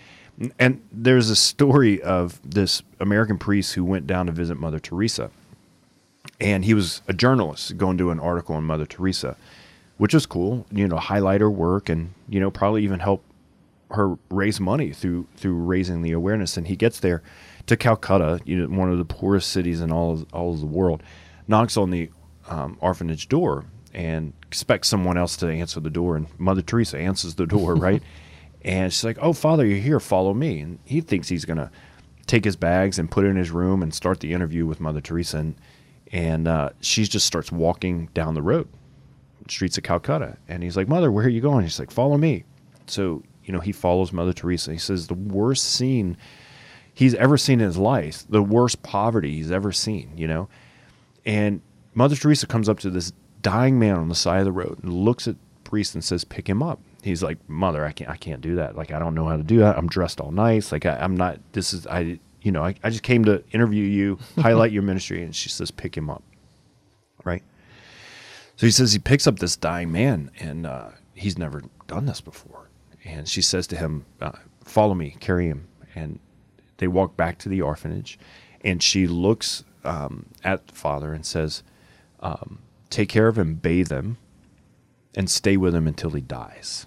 And 0.58 0.80
there's 0.90 1.28
a 1.28 1.36
story 1.36 2.00
of 2.02 2.40
this 2.48 2.82
American 2.98 3.36
priest 3.38 3.74
who 3.74 3.84
went 3.84 4.06
down 4.06 4.26
to 4.26 4.32
visit 4.32 4.58
Mother 4.58 4.78
Teresa 4.80 5.30
and 6.40 6.64
he 6.64 6.74
was 6.74 7.02
a 7.08 7.12
journalist 7.12 7.76
going 7.76 7.98
to 7.98 8.10
an 8.10 8.20
article 8.20 8.54
on 8.54 8.64
Mother 8.64 8.86
Teresa, 8.86 9.36
which 9.98 10.14
was 10.14 10.26
cool. 10.26 10.66
You 10.72 10.88
know, 10.88 10.96
highlight 10.96 11.40
her 11.40 11.50
work 11.50 11.88
and 11.88 12.14
you 12.28 12.40
know 12.40 12.50
probably 12.50 12.82
even 12.84 13.00
help 13.00 13.22
her 13.90 14.16
raise 14.30 14.60
money 14.60 14.92
through 14.92 15.26
through 15.36 15.54
raising 15.54 16.02
the 16.02 16.12
awareness. 16.12 16.56
And 16.56 16.66
he 16.66 16.76
gets 16.76 17.00
there 17.00 17.22
to 17.66 17.76
Calcutta, 17.76 18.40
you 18.44 18.56
know, 18.56 18.76
one 18.76 18.90
of 18.90 18.98
the 18.98 19.04
poorest 19.04 19.50
cities 19.50 19.80
in 19.80 19.92
all 19.92 20.12
of, 20.12 20.26
all 20.32 20.54
of 20.54 20.60
the 20.60 20.66
world, 20.66 21.02
knocks 21.46 21.76
on 21.76 21.90
the 21.90 22.10
um, 22.48 22.78
orphanage 22.80 23.28
door 23.28 23.64
and 23.92 24.32
expects 24.46 24.88
someone 24.88 25.16
else 25.18 25.36
to 25.36 25.48
answer 25.48 25.80
the 25.80 25.90
door. 25.90 26.16
And 26.16 26.26
Mother 26.38 26.62
Teresa 26.62 26.98
answers 26.98 27.34
the 27.34 27.46
door, 27.46 27.74
right? 27.76 28.02
And 28.62 28.92
she's 28.92 29.04
like, 29.04 29.18
"Oh, 29.20 29.32
Father, 29.32 29.66
you're 29.66 29.78
here. 29.78 30.00
Follow 30.00 30.34
me." 30.34 30.60
And 30.60 30.78
he 30.84 31.00
thinks 31.00 31.28
he's 31.28 31.44
gonna 31.44 31.70
take 32.26 32.44
his 32.44 32.56
bags 32.56 32.98
and 32.98 33.10
put 33.10 33.24
it 33.24 33.28
in 33.28 33.36
his 33.36 33.50
room 33.50 33.82
and 33.82 33.92
start 33.92 34.20
the 34.20 34.32
interview 34.32 34.64
with 34.66 34.80
Mother 34.80 35.00
Teresa. 35.00 35.38
And, 35.38 35.54
and 36.12 36.48
uh, 36.48 36.70
she 36.80 37.04
just 37.04 37.26
starts 37.26 37.52
walking 37.52 38.08
down 38.14 38.34
the 38.34 38.42
road, 38.42 38.68
streets 39.48 39.78
of 39.78 39.84
Calcutta. 39.84 40.36
And 40.48 40.62
he's 40.62 40.76
like, 40.76 40.88
Mother, 40.88 41.12
where 41.12 41.24
are 41.24 41.30
you 41.30 41.40
going? 41.40 41.64
She's 41.66 41.78
like, 41.78 41.90
Follow 41.90 42.16
me. 42.16 42.44
So, 42.86 43.22
you 43.44 43.52
know, 43.52 43.60
he 43.60 43.72
follows 43.72 44.12
Mother 44.12 44.32
Teresa. 44.32 44.72
He 44.72 44.78
says, 44.78 45.06
The 45.06 45.14
worst 45.14 45.64
scene 45.64 46.16
he's 46.92 47.14
ever 47.14 47.38
seen 47.38 47.60
in 47.60 47.66
his 47.66 47.78
life, 47.78 48.24
the 48.28 48.42
worst 48.42 48.82
poverty 48.82 49.34
he's 49.36 49.50
ever 49.50 49.72
seen, 49.72 50.12
you 50.16 50.26
know? 50.26 50.48
And 51.24 51.62
Mother 51.94 52.16
Teresa 52.16 52.46
comes 52.46 52.68
up 52.68 52.78
to 52.80 52.90
this 52.90 53.12
dying 53.42 53.78
man 53.78 53.96
on 53.96 54.08
the 54.08 54.14
side 54.14 54.40
of 54.40 54.44
the 54.44 54.52
road 54.52 54.80
and 54.82 54.92
looks 54.92 55.26
at 55.26 55.36
priest 55.64 55.94
and 55.94 56.02
says, 56.04 56.24
"Pick 56.24 56.48
him 56.48 56.62
up." 56.62 56.80
He's 57.02 57.22
like, 57.22 57.38
"Mother, 57.48 57.84
I 57.86 57.92
can't, 57.92 58.10
I 58.10 58.16
can't 58.16 58.40
do 58.40 58.56
that. 58.56 58.76
Like, 58.76 58.90
I 58.90 58.98
don't 58.98 59.14
know 59.14 59.26
how 59.26 59.36
to 59.36 59.42
do 59.42 59.58
that. 59.60 59.78
I'm 59.78 59.88
dressed 59.88 60.20
all 60.20 60.32
nice. 60.32 60.72
Like, 60.72 60.84
I, 60.84 60.96
I'm 60.96 61.16
not. 61.16 61.38
This 61.52 61.72
is, 61.72 61.86
I, 61.86 62.18
you 62.42 62.52
know, 62.52 62.64
I, 62.64 62.74
I 62.82 62.90
just 62.90 63.02
came 63.02 63.24
to 63.26 63.42
interview 63.52 63.84
you, 63.84 64.18
highlight 64.38 64.72
your 64.72 64.82
ministry." 64.82 65.22
And 65.22 65.34
she 65.34 65.48
says, 65.48 65.70
"Pick 65.70 65.96
him 65.96 66.10
up." 66.10 66.22
Right. 67.24 67.42
So 68.56 68.66
he 68.66 68.70
says 68.70 68.92
he 68.92 68.98
picks 68.98 69.26
up 69.26 69.38
this 69.38 69.56
dying 69.56 69.90
man, 69.90 70.30
and 70.38 70.66
uh, 70.66 70.90
he's 71.14 71.38
never 71.38 71.62
done 71.86 72.06
this 72.06 72.20
before. 72.20 72.68
And 73.04 73.28
she 73.28 73.42
says 73.42 73.66
to 73.68 73.76
him, 73.76 74.04
uh, 74.20 74.32
"Follow 74.64 74.94
me, 74.94 75.16
carry 75.20 75.46
him." 75.46 75.66
And 75.94 76.18
they 76.76 76.88
walk 76.88 77.16
back 77.16 77.38
to 77.38 77.48
the 77.48 77.62
orphanage, 77.62 78.18
and 78.62 78.82
she 78.82 79.06
looks 79.06 79.64
um, 79.84 80.26
at 80.44 80.66
the 80.66 80.74
father 80.74 81.12
and 81.12 81.24
says, 81.24 81.62
um, 82.20 82.58
"Take 82.90 83.08
care 83.08 83.28
of 83.28 83.38
him, 83.38 83.54
bathe 83.54 83.90
him, 83.90 84.18
and 85.14 85.30
stay 85.30 85.56
with 85.56 85.74
him 85.74 85.86
until 85.86 86.10
he 86.10 86.20
dies." 86.20 86.86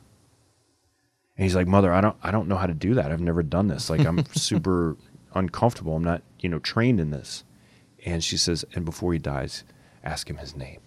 And 1.37 1.43
he's 1.43 1.55
like, 1.55 1.67
"Mother, 1.67 1.91
I 1.91 2.01
don't, 2.01 2.17
I 2.21 2.31
don't 2.31 2.47
know 2.47 2.57
how 2.57 2.67
to 2.67 2.73
do 2.73 2.93
that. 2.95 3.11
I've 3.11 3.21
never 3.21 3.41
done 3.43 3.67
this. 3.67 3.89
Like, 3.89 4.05
I'm 4.05 4.25
super 4.33 4.95
uncomfortable. 5.33 5.95
I'm 5.95 6.03
not, 6.03 6.23
you 6.39 6.49
know, 6.49 6.59
trained 6.59 6.99
in 6.99 7.11
this." 7.11 7.43
And 8.05 8.23
she 8.23 8.37
says, 8.37 8.65
"And 8.73 8.85
before 8.85 9.13
he 9.13 9.19
dies, 9.19 9.63
ask 10.03 10.29
him 10.29 10.37
his 10.37 10.55
name." 10.55 10.79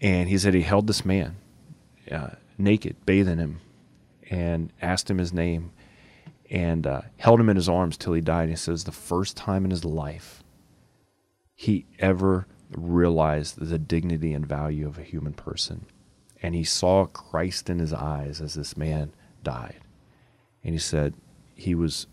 And 0.00 0.28
he 0.28 0.38
said 0.38 0.54
he 0.54 0.62
held 0.62 0.86
this 0.86 1.04
man 1.04 1.36
uh, 2.10 2.30
naked, 2.58 2.96
bathing 3.06 3.38
him, 3.38 3.60
and 4.30 4.72
asked 4.82 5.10
him 5.10 5.18
his 5.18 5.32
name, 5.32 5.72
and 6.50 6.86
uh, 6.86 7.02
held 7.16 7.40
him 7.40 7.48
in 7.48 7.56
his 7.56 7.68
arms 7.68 7.96
till 7.96 8.12
he 8.12 8.20
died. 8.20 8.42
And 8.42 8.50
he 8.50 8.56
says 8.56 8.84
the 8.84 8.92
first 8.92 9.36
time 9.36 9.64
in 9.64 9.70
his 9.70 9.84
life 9.84 10.42
he 11.54 11.86
ever 11.98 12.46
realized 12.70 13.58
the 13.58 13.78
dignity 13.78 14.32
and 14.32 14.46
value 14.46 14.86
of 14.86 14.98
a 14.98 15.02
human 15.02 15.32
person, 15.32 15.86
and 16.42 16.54
he 16.54 16.64
saw 16.64 17.06
Christ 17.06 17.70
in 17.70 17.78
his 17.78 17.92
eyes 17.92 18.40
as 18.40 18.54
this 18.54 18.76
man 18.76 19.12
died, 19.42 19.80
and 20.62 20.74
he 20.74 20.78
said 20.78 21.14
he 21.54 21.74
was 21.74 22.06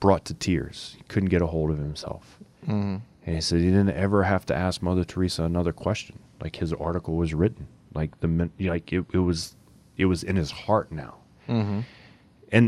brought 0.00 0.24
to 0.26 0.34
tears. 0.34 0.94
He 0.96 1.02
couldn't 1.04 1.28
get 1.28 1.42
a 1.42 1.46
hold 1.46 1.70
of 1.70 1.78
himself. 1.78 2.38
And 2.66 3.02
he 3.24 3.40
said 3.40 3.60
he 3.60 3.66
didn't 3.66 3.90
ever 3.90 4.22
have 4.24 4.44
to 4.46 4.54
ask 4.54 4.82
Mother 4.82 5.04
Teresa 5.04 5.42
another 5.44 5.72
question. 5.72 6.18
Like 6.42 6.56
his 6.56 6.72
article 6.72 7.14
was 7.16 7.32
written. 7.34 7.66
Like 7.94 8.18
the 8.20 8.50
like 8.60 8.92
it, 8.92 9.04
it 9.12 9.18
was 9.18 9.56
it 9.96 10.04
was 10.06 10.22
in 10.22 10.36
his 10.36 10.50
heart 10.50 10.92
now. 10.92 11.16
And 11.48 11.84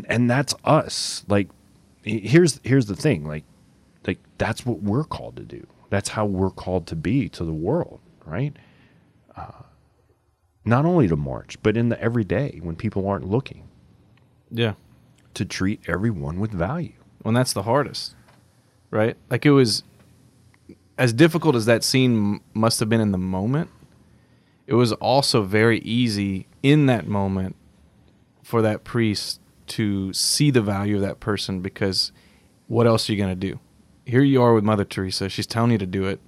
and 0.08 0.30
that's 0.30 0.54
us. 0.64 1.24
Like 1.28 1.48
here's 2.02 2.60
here's 2.64 2.86
the 2.86 2.96
thing. 2.96 3.26
Like 3.26 3.44
like 4.06 4.18
that's 4.38 4.64
what 4.66 4.82
we're 4.82 5.04
called 5.04 5.36
to 5.36 5.44
do. 5.44 5.66
That's 5.90 6.08
how 6.10 6.24
we're 6.26 6.50
called 6.50 6.86
to 6.88 6.96
be 6.96 7.28
to 7.30 7.44
the 7.44 7.52
world, 7.52 8.00
right? 8.24 8.54
Uh, 9.36 9.62
not 10.64 10.84
only 10.84 11.08
to 11.08 11.16
march, 11.16 11.56
but 11.62 11.76
in 11.76 11.88
the 11.88 12.00
everyday 12.00 12.60
when 12.62 12.76
people 12.76 13.08
aren't 13.08 13.26
looking, 13.28 13.68
Yeah. 14.50 14.74
to 15.34 15.44
treat 15.44 15.80
everyone 15.88 16.38
with 16.38 16.52
value. 16.52 16.92
Well, 17.22 17.34
that's 17.34 17.52
the 17.52 17.62
hardest, 17.62 18.14
right? 18.90 19.16
Like 19.28 19.44
it 19.44 19.50
was 19.50 19.82
as 20.96 21.12
difficult 21.12 21.56
as 21.56 21.66
that 21.66 21.84
scene 21.84 22.40
must 22.54 22.80
have 22.80 22.88
been 22.88 23.00
in 23.00 23.12
the 23.12 23.18
moment. 23.18 23.70
It 24.66 24.74
was 24.74 24.92
also 24.94 25.42
very 25.42 25.80
easy 25.80 26.46
in 26.62 26.86
that 26.86 27.06
moment 27.06 27.56
for 28.42 28.62
that 28.62 28.84
priest 28.84 29.40
to 29.68 30.12
see 30.12 30.50
the 30.50 30.60
value 30.60 30.96
of 30.96 31.02
that 31.02 31.20
person 31.20 31.60
because 31.60 32.10
what 32.66 32.86
else 32.86 33.08
are 33.08 33.12
you 33.12 33.18
going 33.18 33.30
to 33.30 33.48
do? 33.48 33.60
Here 34.04 34.22
you 34.22 34.42
are 34.42 34.54
with 34.54 34.64
Mother 34.64 34.84
Teresa. 34.84 35.28
She's 35.28 35.46
telling 35.46 35.70
you 35.70 35.78
to 35.78 35.86
do 35.86 36.06
it. 36.06 36.20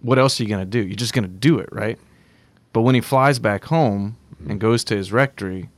What 0.00 0.18
else 0.18 0.38
are 0.38 0.44
you 0.44 0.48
going 0.48 0.60
to 0.60 0.66
do? 0.66 0.86
You're 0.86 0.96
just 0.96 1.12
going 1.12 1.24
to 1.24 1.28
do 1.28 1.58
it, 1.58 1.68
right? 1.72 1.98
But 2.72 2.82
when 2.82 2.94
he 2.94 3.00
flies 3.00 3.38
back 3.38 3.64
home 3.64 4.16
and 4.48 4.60
goes 4.60 4.84
to 4.84 4.96
his 4.96 5.12
rectory 5.12 5.70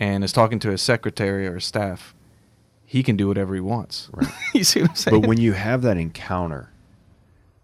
and 0.00 0.24
is 0.24 0.32
talking 0.32 0.58
to 0.60 0.70
his 0.70 0.82
secretary 0.82 1.46
or 1.46 1.54
his 1.54 1.64
staff, 1.64 2.14
he 2.86 3.02
can 3.02 3.16
do 3.16 3.28
whatever 3.28 3.54
he 3.54 3.60
wants. 3.60 4.08
Right. 4.12 4.32
you 4.54 4.64
see 4.64 4.80
what 4.80 4.90
I'm 4.90 4.96
saying? 4.96 5.20
But 5.20 5.28
when 5.28 5.38
you 5.38 5.52
have 5.52 5.82
that 5.82 5.96
encounter, 5.98 6.70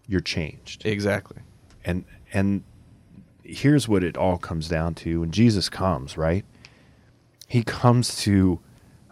you're 0.07 0.21
changed. 0.21 0.85
exactly. 0.85 1.37
and 1.85 2.05
and 2.33 2.63
here's 3.43 3.87
what 3.87 4.03
it 4.03 4.17
all 4.17 4.37
comes 4.37 4.67
down 4.67 4.95
to 4.95 5.19
when 5.21 5.31
jesus 5.31 5.69
comes 5.69 6.17
right 6.17 6.45
he 7.47 7.63
comes 7.63 8.15
to 8.21 8.59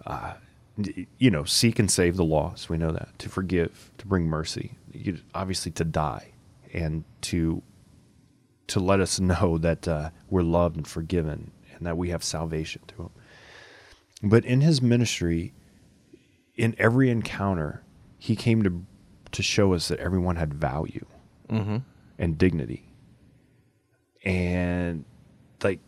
uh, 0.05 0.33
you 1.17 1.29
know 1.29 1.43
seek 1.43 1.79
and 1.79 1.91
save 1.91 2.15
the 2.15 2.23
lost 2.23 2.69
we 2.69 2.77
know 2.77 2.91
that 2.91 3.09
to 3.19 3.29
forgive 3.29 3.91
to 3.97 4.07
bring 4.07 4.25
mercy 4.25 4.71
you, 4.93 5.17
obviously 5.35 5.71
to 5.71 5.83
die 5.83 6.31
and 6.73 7.03
to 7.21 7.61
to 8.67 8.79
let 8.79 8.99
us 8.99 9.19
know 9.19 9.57
that 9.57 9.87
uh, 9.87 10.09
we're 10.29 10.41
loved 10.43 10.77
and 10.77 10.87
forgiven 10.87 11.51
and 11.75 11.85
that 11.85 11.97
we 11.97 12.09
have 12.09 12.23
salvation 12.23 12.81
through 12.87 13.05
him 13.05 14.29
but 14.29 14.45
in 14.45 14.61
his 14.61 14.81
ministry 14.81 15.53
in 16.55 16.75
every 16.77 17.09
encounter 17.09 17.83
he 18.17 18.35
came 18.35 18.63
to 18.63 18.85
to 19.31 19.41
show 19.41 19.73
us 19.73 19.87
that 19.87 19.99
everyone 19.99 20.35
had 20.35 20.53
value 20.53 21.05
and 22.17 22.37
dignity. 22.37 22.85
And 24.23 25.05
like 25.63 25.79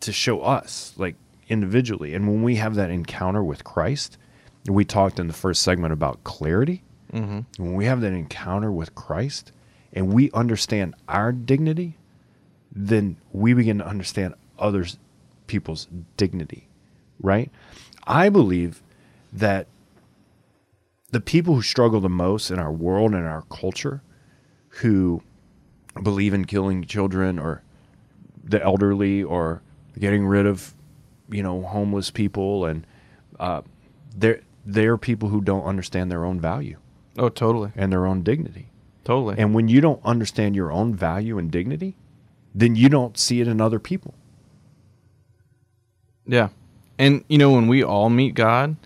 to 0.00 0.12
show 0.12 0.40
us 0.40 0.94
like 0.96 1.16
individually. 1.48 2.14
And 2.14 2.26
when 2.26 2.42
we 2.42 2.56
have 2.56 2.74
that 2.74 2.90
encounter 2.90 3.42
with 3.42 3.64
christ 3.64 4.18
we 4.66 4.84
talked 4.84 5.20
in 5.20 5.26
the 5.26 5.34
first 5.34 5.62
segment 5.62 5.92
about 5.92 6.24
clarity. 6.24 6.82
Mm-hmm. 7.12 7.62
when 7.62 7.74
we 7.74 7.84
have 7.84 8.00
that 8.00 8.12
encounter 8.12 8.72
with 8.72 8.94
christ 8.96 9.52
and 9.92 10.12
we 10.12 10.32
understand 10.32 10.96
our 11.06 11.30
dignity 11.30 11.96
then 12.72 13.16
we 13.32 13.54
begin 13.54 13.78
to 13.78 13.86
understand 13.86 14.34
others 14.58 14.98
people's 15.46 15.86
dignity 16.16 16.66
right? 17.20 17.50
I 18.06 18.28
believe 18.28 18.82
that 19.32 19.66
the 21.14 21.20
people 21.20 21.54
who 21.54 21.62
struggle 21.62 22.00
the 22.00 22.08
most 22.08 22.50
in 22.50 22.58
our 22.58 22.72
world 22.72 23.14
and 23.14 23.24
our 23.26 23.42
culture 23.42 24.02
who 24.80 25.22
believe 26.02 26.34
in 26.34 26.44
killing 26.44 26.84
children 26.84 27.38
or 27.38 27.62
the 28.42 28.60
elderly 28.62 29.22
or 29.22 29.62
getting 29.98 30.26
rid 30.26 30.44
of 30.44 30.74
you 31.30 31.40
know 31.42 31.62
homeless 31.62 32.10
people 32.10 32.64
and 32.66 32.84
uh, 33.38 33.62
they're 34.16 34.40
they're 34.66 34.96
people 34.98 35.28
who 35.28 35.40
don't 35.40 35.64
understand 35.64 36.10
their 36.10 36.24
own 36.24 36.40
value 36.40 36.76
Oh, 37.16 37.28
totally. 37.28 37.70
and 37.76 37.92
their 37.92 38.06
own 38.06 38.22
dignity 38.24 38.66
Totally. 39.04 39.36
and 39.38 39.54
when 39.54 39.68
you 39.68 39.80
don't 39.80 40.00
understand 40.04 40.56
your 40.56 40.72
own 40.72 40.94
value 40.96 41.38
and 41.38 41.48
dignity 41.50 41.96
then 42.54 42.74
you 42.74 42.88
don't 42.88 43.16
see 43.16 43.40
it 43.40 43.46
in 43.48 43.60
other 43.60 43.78
people 43.78 44.14
Yeah. 46.26 46.48
And 46.98 47.24
you 47.28 47.38
know 47.38 47.52
when 47.52 47.66
we 47.68 47.82
all 47.84 48.08
meet 48.10 48.34
God, 48.34 48.76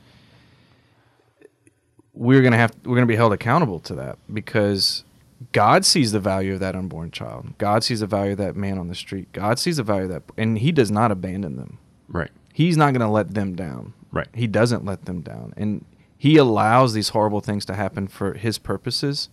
we're 2.19 2.41
going 2.41 2.53
to 2.53 2.59
have 2.59 2.75
we're 2.85 2.99
to 2.99 3.07
be 3.07 3.17
held 3.17 3.33
accountable 3.33 3.79
to 3.79 3.95
that 3.95 4.19
because 4.33 5.05
God 5.53 5.85
sees 5.85 6.11
the 6.11 6.19
value 6.19 6.55
of 6.55 6.61
that 6.61 6.75
unborn 6.75 7.13
child. 7.13 7.57
God 7.59 7.85
sees 7.85 8.01
the 8.01 8.07
value 8.07 8.33
of 8.33 8.39
that 8.39 8.57
man 8.57 8.77
on 8.77 8.89
the 8.89 8.95
street. 8.95 9.33
God 9.33 9.59
sees 9.59 9.77
the 9.77 9.85
value 9.85 10.05
of 10.05 10.11
that 10.11 10.23
and 10.37 10.59
he 10.59 10.73
does 10.73 10.91
not 10.91 11.13
abandon 11.13 11.57
them. 11.57 11.79
right 12.09 12.31
He's 12.53 12.77
not 12.77 12.93
going 12.93 13.07
to 13.07 13.09
let 13.09 13.35
them 13.35 13.55
down. 13.55 13.95
Right. 14.11 14.27
He 14.35 14.49
doesn't 14.49 14.85
let 14.85 15.05
them 15.05 15.21
down. 15.21 15.55
And 15.57 15.85
he 16.17 16.37
allows 16.37 16.93
these 16.93 17.11
horrible 17.11 17.41
things 17.41 17.65
to 17.67 17.75
happen 17.75 18.09
for 18.09 18.35
his 18.35 18.59
purposes. 18.59 19.29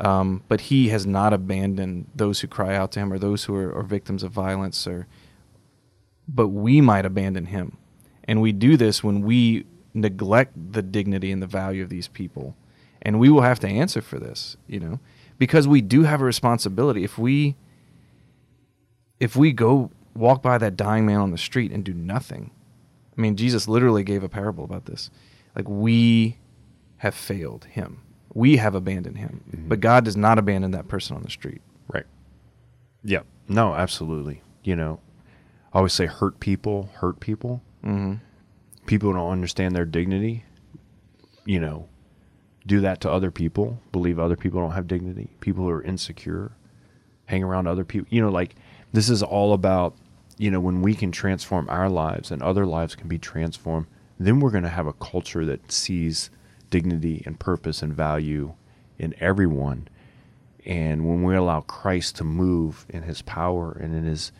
Um, 0.00 0.42
but 0.48 0.62
he 0.62 0.88
has 0.88 1.06
not 1.06 1.32
abandoned 1.32 2.08
those 2.12 2.40
who 2.40 2.48
cry 2.48 2.74
out 2.74 2.90
to 2.92 3.00
him 3.00 3.12
or 3.12 3.18
those 3.20 3.44
who 3.44 3.54
are, 3.54 3.72
are 3.72 3.84
victims 3.84 4.24
of 4.24 4.32
violence 4.32 4.88
or 4.88 5.06
but 6.26 6.48
we 6.48 6.80
might 6.80 7.04
abandon 7.04 7.46
him. 7.46 7.76
And 8.24 8.40
we 8.40 8.50
do 8.50 8.76
this 8.76 9.04
when 9.04 9.22
we 9.22 9.66
neglect 9.94 10.54
the 10.72 10.82
dignity 10.82 11.30
and 11.30 11.42
the 11.42 11.46
value 11.46 11.82
of 11.82 11.88
these 11.88 12.08
people. 12.08 12.56
And 13.00 13.18
we 13.18 13.28
will 13.28 13.42
have 13.42 13.60
to 13.60 13.68
answer 13.68 14.00
for 14.00 14.18
this, 14.18 14.56
you 14.66 14.80
know, 14.80 15.00
because 15.38 15.66
we 15.66 15.80
do 15.80 16.04
have 16.04 16.20
a 16.20 16.24
responsibility. 16.24 17.04
If 17.04 17.18
we 17.18 17.56
if 19.18 19.36
we 19.36 19.52
go 19.52 19.90
walk 20.14 20.42
by 20.42 20.58
that 20.58 20.76
dying 20.76 21.06
man 21.06 21.20
on 21.20 21.30
the 21.30 21.38
street 21.38 21.72
and 21.72 21.84
do 21.84 21.94
nothing, 21.94 22.50
I 23.16 23.20
mean, 23.20 23.36
Jesus 23.36 23.68
literally 23.68 24.04
gave 24.04 24.22
a 24.22 24.28
parable 24.28 24.64
about 24.64 24.86
this. 24.86 25.10
Like 25.54 25.68
we 25.68 26.38
have 26.98 27.14
failed 27.14 27.64
him. 27.66 28.00
We 28.34 28.56
have 28.56 28.74
abandoned 28.74 29.18
him. 29.18 29.42
But 29.68 29.80
God 29.80 30.04
does 30.04 30.16
not 30.16 30.38
abandon 30.38 30.70
that 30.70 30.88
person 30.88 31.16
on 31.16 31.22
the 31.22 31.30
street. 31.30 31.60
Right. 31.88 32.06
Yeah. 33.04 33.22
No, 33.48 33.74
absolutely. 33.74 34.42
You 34.64 34.76
know, 34.76 35.00
I 35.72 35.78
always 35.78 35.92
say 35.92 36.06
hurt 36.06 36.40
people 36.40 36.90
hurt 36.94 37.20
people. 37.20 37.62
Mm-hmm. 37.84 38.14
People 38.86 39.12
don't 39.12 39.30
understand 39.30 39.74
their 39.74 39.84
dignity, 39.84 40.44
you 41.44 41.60
know, 41.60 41.88
do 42.66 42.80
that 42.80 43.00
to 43.00 43.10
other 43.10 43.30
people, 43.30 43.80
believe 43.90 44.18
other 44.18 44.36
people 44.36 44.60
don't 44.60 44.72
have 44.72 44.86
dignity. 44.86 45.30
People 45.40 45.64
who 45.64 45.70
are 45.70 45.82
insecure, 45.82 46.52
hang 47.26 47.42
around 47.42 47.66
other 47.66 47.84
people. 47.84 48.06
You 48.10 48.22
know, 48.22 48.30
like 48.30 48.54
this 48.92 49.08
is 49.08 49.22
all 49.22 49.52
about, 49.52 49.96
you 50.38 50.50
know, 50.50 50.60
when 50.60 50.82
we 50.82 50.94
can 50.94 51.12
transform 51.12 51.68
our 51.68 51.88
lives 51.88 52.30
and 52.30 52.42
other 52.42 52.66
lives 52.66 52.94
can 52.94 53.08
be 53.08 53.18
transformed, 53.18 53.86
then 54.18 54.40
we're 54.40 54.50
going 54.50 54.62
to 54.64 54.68
have 54.68 54.86
a 54.86 54.92
culture 54.92 55.44
that 55.44 55.72
sees 55.72 56.30
dignity 56.70 57.22
and 57.26 57.38
purpose 57.38 57.82
and 57.82 57.94
value 57.94 58.54
in 58.98 59.14
everyone. 59.20 59.88
And 60.64 61.08
when 61.08 61.22
we 61.22 61.34
allow 61.34 61.60
Christ 61.62 62.16
to 62.16 62.24
move 62.24 62.86
in 62.88 63.02
his 63.02 63.22
power 63.22 63.72
and 63.72 63.94
in 63.94 64.04
his 64.04 64.32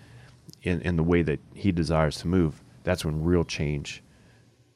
in, 0.62 0.80
in 0.82 0.96
the 0.96 1.02
way 1.02 1.22
that 1.22 1.40
he 1.54 1.72
desires 1.72 2.18
to 2.18 2.28
move, 2.28 2.62
that's 2.84 3.04
when 3.04 3.24
real 3.24 3.42
change 3.42 4.02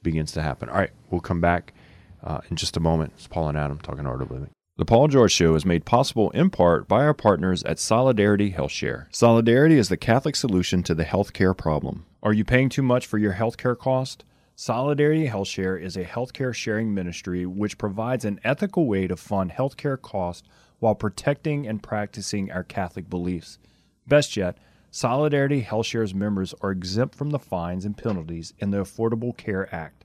begins 0.07 0.31
to 0.31 0.41
happen. 0.41 0.69
All 0.69 0.77
right, 0.77 0.93
we'll 1.11 1.21
come 1.21 1.41
back 1.41 1.75
uh, 2.23 2.39
in 2.49 2.57
just 2.57 2.77
a 2.77 2.81
moment. 2.81 3.13
It's 3.17 3.27
Paul 3.27 3.49
and 3.49 3.59
Adam 3.59 3.79
talking 3.79 4.07
Art 4.07 4.23
of 4.23 4.31
Living. 4.31 4.51
The 4.77 4.85
Paul 4.85 5.09
George 5.09 5.33
Show 5.33 5.57
is 5.57 5.67
made 5.67 5.85
possible 5.85 6.31
in 6.31 6.49
part 6.51 6.87
by 6.87 7.03
our 7.05 7.15
partners 7.15 7.65
at 7.65 7.81
Solidarity 7.81 8.53
HealthShare. 8.53 9.07
Solidarity 9.11 9.79
is 9.79 9.89
the 9.89 9.97
Catholic 9.97 10.37
solution 10.37 10.85
to 10.85 10.95
the 10.95 11.05
healthcare 11.05 11.57
problem. 11.57 12.07
Are 12.23 12.33
you 12.33 12.45
paying 12.45 12.69
too 12.69 12.83
much 12.83 13.05
for 13.05 13.19
your 13.19 13.33
healthcare 13.33 13.77
cost? 13.77 14.25
Solidarity 14.55 15.29
HealthShare 15.29 15.81
is 15.81 15.97
a 15.97 16.05
healthcare 16.05 16.55
sharing 16.55 16.95
ministry 16.95 17.47
which 17.47 17.79
provides 17.79 18.25
an 18.25 18.39
ethical 18.45 18.87
way 18.87 19.09
to 19.09 19.17
fund 19.17 19.51
healthcare 19.51 20.01
costs 20.01 20.47
while 20.79 20.95
protecting 20.95 21.67
and 21.67 21.83
practicing 21.83 22.53
our 22.53 22.63
Catholic 22.63 23.11
beliefs. 23.11 23.59
Best 24.07 24.37
yet, 24.37 24.57
Solidarity 24.91 25.63
HealthShare's 25.63 26.15
members 26.15 26.55
are 26.61 26.71
exempt 26.71 27.15
from 27.17 27.31
the 27.31 27.41
fines 27.41 27.85
and 27.85 27.97
penalties 27.97 28.55
in 28.59 28.71
the 28.71 28.79
Affordable 28.79 29.37
Care 29.37 29.75
Act. 29.75 29.96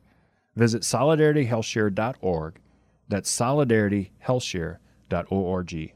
Visit 0.56 0.82
solidarityhealthshare.org 0.82 2.60
that's 3.12 3.30
solidarityhealthshare.org. 3.38 5.94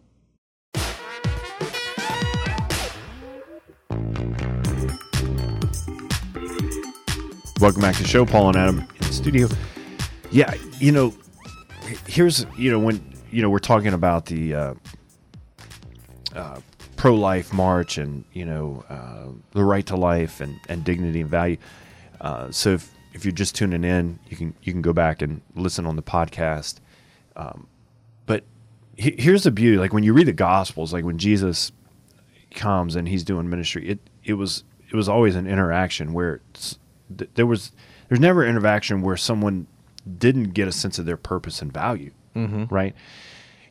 Welcome 7.61 7.81
back 7.81 7.95
to 7.95 8.03
the 8.03 8.07
show, 8.07 8.25
Paul 8.25 8.49
and 8.49 8.57
Adam 8.57 8.79
in 8.79 8.87
the 8.99 9.13
studio. 9.13 9.47
Yeah, 10.29 10.53
you 10.79 10.91
know, 10.91 11.13
here's 12.05 12.45
you 12.57 12.69
know 12.69 12.79
when 12.79 13.01
you 13.31 13.41
know 13.41 13.49
we're 13.49 13.59
talking 13.59 13.93
about 13.93 14.25
the 14.25 14.53
uh, 14.53 14.73
uh, 16.35 16.59
pro-life 16.97 17.53
march 17.53 17.97
and 17.97 18.25
you 18.33 18.43
know 18.43 18.83
uh, 18.89 19.27
the 19.51 19.63
right 19.63 19.85
to 19.85 19.95
life 19.95 20.41
and, 20.41 20.59
and 20.67 20.83
dignity 20.83 21.21
and 21.21 21.29
value. 21.29 21.55
Uh, 22.19 22.51
so 22.51 22.71
if, 22.71 22.93
if 23.15 23.23
you're 23.23 23.31
just 23.31 23.55
tuning 23.55 23.85
in, 23.85 24.19
you 24.27 24.35
can 24.35 24.53
you 24.61 24.73
can 24.73 24.81
go 24.81 24.91
back 24.91 25.21
and 25.21 25.41
listen 25.55 25.85
on 25.85 25.95
the 25.95 26.03
podcast. 26.03 26.75
Um, 27.37 27.67
but 28.25 28.43
he, 28.97 29.15
here's 29.17 29.43
the 29.43 29.51
beauty: 29.51 29.77
like 29.77 29.93
when 29.93 30.03
you 30.03 30.13
read 30.13 30.27
the 30.27 30.33
Gospels, 30.33 30.91
like 30.91 31.05
when 31.05 31.17
Jesus 31.17 31.71
comes 32.53 32.95
and 32.95 33.07
he's 33.07 33.23
doing 33.23 33.49
ministry, 33.49 33.87
it 33.87 33.99
it 34.25 34.33
was 34.33 34.65
it 34.91 34.95
was 34.95 35.07
always 35.07 35.35
an 35.35 35.47
interaction 35.47 36.11
where 36.11 36.41
there 37.35 37.45
was 37.45 37.71
there's 38.09 38.19
never 38.19 38.43
an 38.43 38.49
interaction 38.49 39.01
where 39.01 39.15
someone 39.15 39.67
didn't 40.17 40.49
get 40.49 40.67
a 40.67 40.73
sense 40.73 40.99
of 40.99 41.05
their 41.05 41.17
purpose 41.17 41.61
and 41.61 41.71
value, 41.71 42.11
mm-hmm. 42.35 42.65
right? 42.65 42.93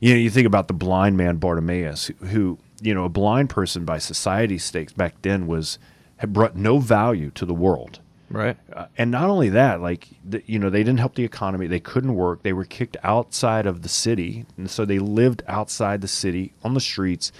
You 0.00 0.14
know, 0.14 0.18
you 0.18 0.30
think 0.30 0.46
about 0.46 0.68
the 0.68 0.74
blind 0.74 1.18
man 1.18 1.36
Bartimaeus, 1.36 2.06
who, 2.06 2.26
who 2.26 2.58
you 2.80 2.94
know 2.94 3.04
a 3.04 3.10
blind 3.10 3.50
person 3.50 3.84
by 3.84 3.98
society 3.98 4.56
stakes 4.56 4.94
back 4.94 5.20
then 5.20 5.46
was 5.46 5.78
had 6.16 6.32
brought 6.32 6.56
no 6.56 6.78
value 6.78 7.30
to 7.32 7.44
the 7.44 7.52
world 7.52 8.00
Right. 8.34 8.56
Uh, 8.72 8.86
and 8.98 9.10
not 9.10 9.28
only 9.30 9.48
that, 9.50 9.80
like 9.80 10.08
the, 10.24 10.42
you 10.46 10.58
know, 10.58 10.70
they 10.70 10.82
didn't 10.82 10.98
help 10.98 11.14
the 11.14 11.24
economy. 11.24 11.66
They 11.66 11.80
couldn't 11.80 12.14
work. 12.14 12.42
They 12.42 12.52
were 12.52 12.64
kicked 12.64 12.96
outside 13.02 13.66
of 13.66 13.82
the 13.82 13.88
city, 13.88 14.44
and 14.56 14.70
so 14.70 14.84
they 14.84 14.98
lived 14.98 15.42
outside 15.46 16.00
the 16.00 16.08
city 16.08 16.52
on 16.62 16.74
the 16.74 16.80
streets. 16.80 17.32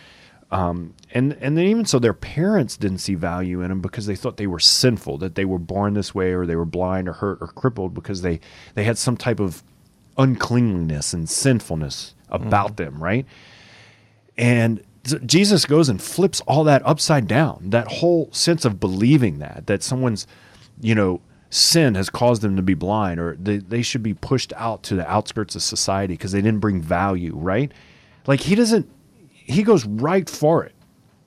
Um, 0.50 0.94
and 1.12 1.36
and 1.40 1.58
then 1.58 1.66
even 1.66 1.84
so, 1.84 1.98
their 1.98 2.14
parents 2.14 2.76
didn't 2.76 2.98
see 2.98 3.14
value 3.14 3.60
in 3.60 3.70
them 3.70 3.80
because 3.80 4.06
they 4.06 4.14
thought 4.14 4.36
they 4.36 4.46
were 4.46 4.60
sinful, 4.60 5.18
that 5.18 5.34
they 5.34 5.44
were 5.44 5.58
born 5.58 5.94
this 5.94 6.14
way, 6.14 6.32
or 6.32 6.46
they 6.46 6.56
were 6.56 6.64
blind, 6.64 7.08
or 7.08 7.14
hurt, 7.14 7.38
or 7.40 7.48
crippled 7.48 7.92
because 7.92 8.22
they 8.22 8.40
they 8.74 8.84
had 8.84 8.96
some 8.96 9.16
type 9.16 9.40
of 9.40 9.62
uncleanliness 10.16 11.12
and 11.12 11.28
sinfulness 11.28 12.14
about 12.28 12.72
mm. 12.72 12.76
them, 12.76 13.02
right? 13.02 13.26
And 14.36 14.84
Jesus 15.26 15.66
goes 15.66 15.88
and 15.88 16.00
flips 16.00 16.40
all 16.42 16.64
that 16.64 16.86
upside 16.86 17.26
down. 17.26 17.70
That 17.70 17.88
whole 17.88 18.30
sense 18.32 18.64
of 18.64 18.80
believing 18.80 19.38
that 19.38 19.66
that 19.66 19.82
someone's 19.82 20.26
you 20.80 20.94
know, 20.94 21.20
sin 21.50 21.94
has 21.94 22.10
caused 22.10 22.42
them 22.42 22.56
to 22.56 22.62
be 22.62 22.74
blind 22.74 23.20
or 23.20 23.36
they, 23.36 23.58
they 23.58 23.82
should 23.82 24.02
be 24.02 24.14
pushed 24.14 24.52
out 24.56 24.82
to 24.84 24.94
the 24.96 25.08
outskirts 25.08 25.54
of 25.54 25.62
society 25.62 26.14
because 26.14 26.32
they 26.32 26.42
didn't 26.42 26.60
bring 26.60 26.80
value, 26.80 27.34
right? 27.36 27.72
Like 28.26 28.40
he 28.40 28.54
doesn't, 28.54 28.90
he 29.30 29.62
goes 29.62 29.84
right 29.84 30.28
for 30.28 30.64
it. 30.64 30.74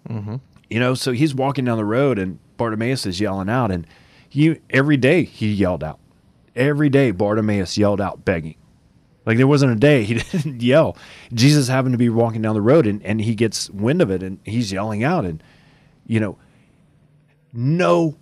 Mm-hmm. 0.09 0.35
You 0.69 0.79
know, 0.79 0.95
so 0.95 1.11
he's 1.13 1.33
walking 1.33 1.65
down 1.65 1.77
the 1.77 1.85
road 1.85 2.19
and 2.19 2.39
Bartimaeus 2.57 3.05
is 3.05 3.21
yelling 3.21 3.49
out, 3.49 3.71
and 3.71 3.87
he 4.27 4.59
every 4.69 4.97
day 4.97 5.23
he 5.23 5.51
yelled 5.51 5.83
out. 5.83 5.99
Every 6.55 6.89
day 6.89 7.11
Bartimaeus 7.11 7.77
yelled 7.77 8.01
out 8.01 8.25
begging. 8.25 8.55
Like 9.25 9.37
there 9.37 9.47
wasn't 9.47 9.73
a 9.73 9.75
day 9.75 10.03
he 10.03 10.13
didn't 10.31 10.61
yell. 10.61 10.97
Jesus 11.33 11.67
happened 11.67 11.93
to 11.93 11.97
be 11.97 12.09
walking 12.09 12.41
down 12.41 12.55
the 12.55 12.61
road 12.61 12.87
and, 12.87 13.03
and 13.03 13.21
he 13.21 13.35
gets 13.35 13.69
wind 13.69 14.01
of 14.01 14.09
it 14.09 14.23
and 14.23 14.39
he's 14.43 14.71
yelling 14.71 15.03
out 15.03 15.25
and 15.25 15.41
you 16.05 16.19
know 16.19 16.37
no 17.53 18.17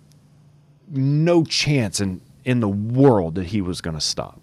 no 0.88 1.44
chance 1.44 2.00
in, 2.00 2.20
in 2.44 2.60
the 2.60 2.68
world 2.68 3.34
that 3.36 3.46
he 3.46 3.60
was 3.60 3.80
going 3.80 3.96
to 3.96 4.00
stop. 4.00 4.40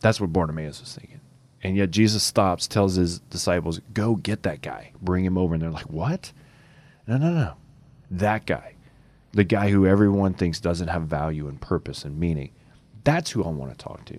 That's 0.00 0.20
what 0.20 0.32
Bartimaeus 0.32 0.80
was 0.80 0.94
thinking. 0.94 1.20
And 1.62 1.76
yet 1.76 1.90
Jesus 1.90 2.22
stops, 2.22 2.66
tells 2.66 2.94
his 2.96 3.20
disciples, 3.20 3.80
Go 3.94 4.16
get 4.16 4.42
that 4.42 4.60
guy, 4.60 4.92
bring 5.00 5.24
him 5.24 5.38
over. 5.38 5.54
And 5.54 5.62
they're 5.62 5.70
like, 5.70 5.90
What? 5.90 6.32
No, 7.06 7.16
no, 7.16 7.32
no. 7.32 7.54
That 8.10 8.44
guy, 8.44 8.74
the 9.32 9.44
guy 9.44 9.70
who 9.70 9.86
everyone 9.86 10.34
thinks 10.34 10.60
doesn't 10.60 10.88
have 10.88 11.02
value 11.02 11.48
and 11.48 11.60
purpose 11.60 12.04
and 12.04 12.18
meaning, 12.18 12.50
that's 13.02 13.30
who 13.30 13.42
I 13.42 13.48
want 13.48 13.72
to 13.72 13.82
talk 13.82 14.04
to. 14.06 14.18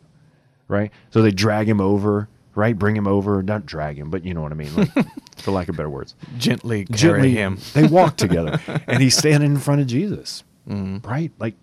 Right? 0.67 0.91
So 1.11 1.21
they 1.21 1.31
drag 1.31 1.69
him 1.69 1.79
over, 1.79 2.27
right? 2.55 2.77
Bring 2.77 2.95
him 2.95 3.07
over, 3.07 3.43
not 3.43 3.65
drag 3.65 3.97
him, 3.97 4.09
but 4.09 4.25
you 4.25 4.33
know 4.33 4.41
what 4.41 4.51
I 4.51 4.55
mean, 4.55 4.75
like, 4.75 4.89
for 5.37 5.51
lack 5.51 5.69
of 5.69 5.77
better 5.77 5.89
words. 5.89 6.15
Gently 6.37 6.85
carry 6.85 6.97
Gently, 6.97 7.31
him. 7.31 7.59
they 7.73 7.85
walk 7.85 8.17
together, 8.17 8.59
and 8.87 9.03
he's 9.03 9.15
standing 9.15 9.51
in 9.51 9.59
front 9.59 9.81
of 9.81 9.87
Jesus, 9.87 10.43
mm. 10.67 11.05
right? 11.05 11.31
Like 11.37 11.53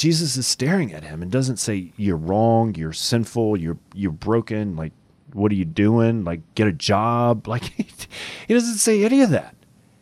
Jesus 0.00 0.38
is 0.38 0.46
staring 0.46 0.94
at 0.94 1.04
him 1.04 1.20
and 1.20 1.30
doesn't 1.30 1.58
say 1.58 1.92
you're 1.98 2.16
wrong, 2.16 2.74
you're 2.74 2.90
sinful, 2.90 3.58
you're 3.58 3.76
you're 3.92 4.10
broken, 4.10 4.74
like 4.74 4.94
what 5.34 5.52
are 5.52 5.56
you 5.56 5.66
doing? 5.66 6.24
Like 6.24 6.40
get 6.54 6.66
a 6.66 6.72
job. 6.72 7.46
Like 7.46 7.64
he 7.64 8.54
doesn't 8.54 8.76
say 8.76 9.04
any 9.04 9.20
of 9.20 9.28
that. 9.28 9.54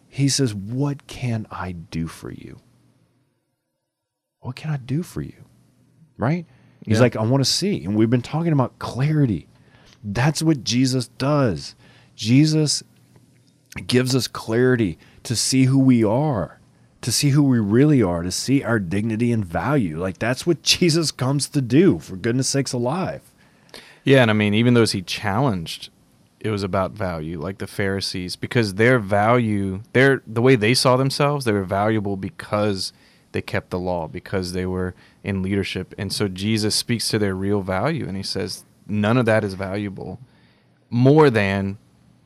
He 0.08 0.28
says, 0.28 0.54
"What 0.54 1.08
can 1.08 1.48
I 1.50 1.72
do 1.72 2.06
for 2.06 2.30
you?" 2.30 2.60
What 4.38 4.54
can 4.54 4.70
I 4.70 4.76
do 4.76 5.02
for 5.02 5.20
you? 5.20 5.44
Right? 6.16 6.46
He's 6.84 6.98
yeah. 6.98 7.00
like, 7.00 7.16
"I 7.16 7.22
want 7.22 7.44
to 7.44 7.50
see." 7.50 7.84
And 7.84 7.96
we've 7.96 8.08
been 8.08 8.22
talking 8.22 8.52
about 8.52 8.78
clarity. 8.78 9.48
That's 10.04 10.44
what 10.44 10.62
Jesus 10.62 11.08
does. 11.08 11.74
Jesus 12.14 12.84
gives 13.84 14.14
us 14.14 14.28
clarity 14.28 14.96
to 15.24 15.34
see 15.34 15.64
who 15.64 15.80
we 15.80 16.04
are 16.04 16.57
to 17.00 17.12
see 17.12 17.30
who 17.30 17.42
we 17.42 17.58
really 17.58 18.02
are, 18.02 18.22
to 18.22 18.32
see 18.32 18.62
our 18.62 18.78
dignity 18.78 19.32
and 19.32 19.44
value. 19.44 19.98
Like 19.98 20.18
that's 20.18 20.46
what 20.46 20.62
Jesus 20.62 21.10
comes 21.10 21.48
to 21.48 21.60
do, 21.60 21.98
for 21.98 22.16
goodness 22.16 22.48
sakes 22.48 22.72
alive. 22.72 23.22
Yeah, 24.04 24.22
and 24.22 24.30
I 24.30 24.34
mean, 24.34 24.54
even 24.54 24.74
those 24.74 24.92
he 24.92 25.02
challenged, 25.02 25.90
it 26.40 26.50
was 26.50 26.62
about 26.62 26.92
value, 26.92 27.40
like 27.40 27.58
the 27.58 27.66
Pharisees, 27.66 28.36
because 28.36 28.74
their 28.74 28.98
value, 28.98 29.82
their 29.92 30.22
the 30.26 30.42
way 30.42 30.56
they 30.56 30.74
saw 30.74 30.96
themselves, 30.96 31.44
they 31.44 31.52
were 31.52 31.64
valuable 31.64 32.16
because 32.16 32.92
they 33.32 33.42
kept 33.42 33.70
the 33.70 33.78
law, 33.78 34.08
because 34.08 34.52
they 34.52 34.64
were 34.64 34.94
in 35.22 35.42
leadership. 35.42 35.94
And 35.98 36.12
so 36.12 36.28
Jesus 36.28 36.74
speaks 36.74 37.08
to 37.08 37.18
their 37.18 37.34
real 37.34 37.60
value 37.60 38.08
and 38.08 38.16
he 38.16 38.22
says, 38.22 38.64
none 38.86 39.18
of 39.18 39.26
that 39.26 39.44
is 39.44 39.54
valuable 39.54 40.18
more 40.90 41.30
than 41.30 41.78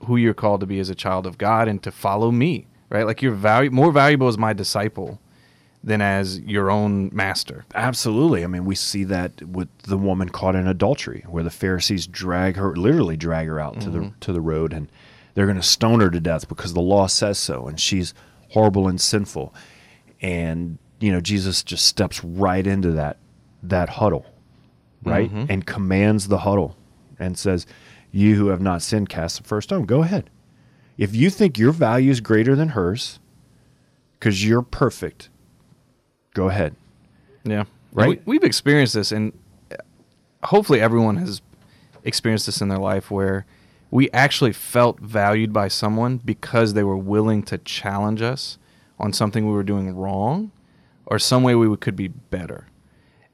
who 0.07 0.17
you're 0.17 0.35
called 0.35 0.61
to 0.61 0.67
be 0.67 0.79
as 0.79 0.89
a 0.89 0.95
child 0.95 1.27
of 1.27 1.39
God 1.39 1.69
and 1.69 1.83
to 1.83 1.91
follow 1.91 2.31
me 2.31 2.67
right? 2.93 3.07
Like 3.07 3.23
you're 3.23 3.33
value 3.33 3.71
more 3.71 3.91
valuable 3.91 4.29
as 4.29 4.37
my 4.37 4.53
disciple 4.53 5.19
than 5.83 6.01
as 6.01 6.39
your 6.41 6.71
own 6.71 7.11
master. 7.13 7.65
Absolutely. 7.75 8.45
I 8.45 8.47
mean, 8.47 8.67
we 8.67 8.75
see 8.75 9.03
that 9.05 9.43
with 9.43 9.69
the 9.79 9.97
woman 9.97 10.29
caught 10.29 10.55
in 10.55 10.69
adultery, 10.69 11.25
where 11.27 11.43
the 11.43 11.51
Pharisees 11.51 12.07
drag 12.07 12.57
her, 12.57 12.77
literally 12.77 13.17
drag 13.17 13.49
her 13.49 13.59
out 13.59 13.73
mm-hmm. 13.73 13.81
to 13.81 13.91
the 13.91 13.99
mm-hmm. 13.99 14.19
to 14.21 14.33
the 14.33 14.41
road, 14.43 14.73
and 14.73 14.89
they're 15.35 15.47
going 15.47 15.57
to 15.57 15.63
stone 15.63 16.01
her 16.01 16.11
to 16.11 16.21
death 16.21 16.49
because 16.49 16.75
the 16.75 16.83
law 16.83 17.07
says 17.07 17.39
so, 17.39 17.67
and 17.67 17.81
she's 17.81 18.13
horrible 18.51 18.87
and 18.87 19.01
sinful. 19.01 19.55
And 20.21 20.79
you 21.01 21.11
know, 21.11 21.21
Jesus 21.21 21.65
just 21.65 21.87
steps 21.87 22.23
right 22.23 22.67
into 22.67 22.93
that 22.93 23.17
that 23.63 23.89
huddle, 23.89 24.27
right, 25.03 25.33
mm-hmm. 25.33 25.51
and 25.51 25.67
commands 25.67 26.29
the 26.29 26.39
huddle, 26.39 26.77
and 27.19 27.39
says, 27.39 27.67
"You 28.13 28.35
who 28.37 28.49
have 28.49 28.61
not 28.61 28.83
sinned, 28.83 29.09
cast 29.09 29.39
the 29.39 29.49
first 29.49 29.71
stone. 29.71 29.87
Go 29.87 30.03
ahead." 30.03 30.29
If 31.03 31.17
you 31.17 31.31
think 31.31 31.59
your 31.59 31.73
value 31.73 32.13
is 32.13 32.21
greater 32.21 32.55
than 32.55 32.69
hers 32.69 33.19
because 34.13 34.47
you're 34.47 34.63
perfect, 34.63 35.31
go 36.33 36.49
ahead. 36.49 36.77
Yeah. 37.43 37.65
Right? 37.93 38.25
We, 38.25 38.37
have 38.37 38.45
experienced 38.45 38.95
this, 38.95 39.11
and 39.11 39.33
uh, 39.73 39.79
hopefully 40.45 40.81
everyone 40.81 41.17
has 41.17 41.43
experienced 42.05 42.47
this 42.47 42.61
in 42.61 42.69
their 42.69 42.79
life 42.79 43.11
where 43.11 43.47
we 43.91 44.13
actually 44.13 44.53
felt 44.53 45.01
valued 45.01 45.53
by 45.53 45.67
someone 45.67 46.19
because 46.19 46.75
they 46.75 46.85
were 46.85 46.97
willing 46.97 47.43
to 47.47 47.59
challenge 47.59 48.23
us 48.23 48.59
on 49.01 49.13
something 49.13 49.45
we 49.45 49.53
were 49.53 49.65
doing 49.65 49.93
wrong 49.97 50.53
or 51.05 51.19
some 51.19 51.43
way 51.43 51.57
we 51.57 51.77
could 51.79 51.97
be 51.97 52.07
better. 52.07 52.69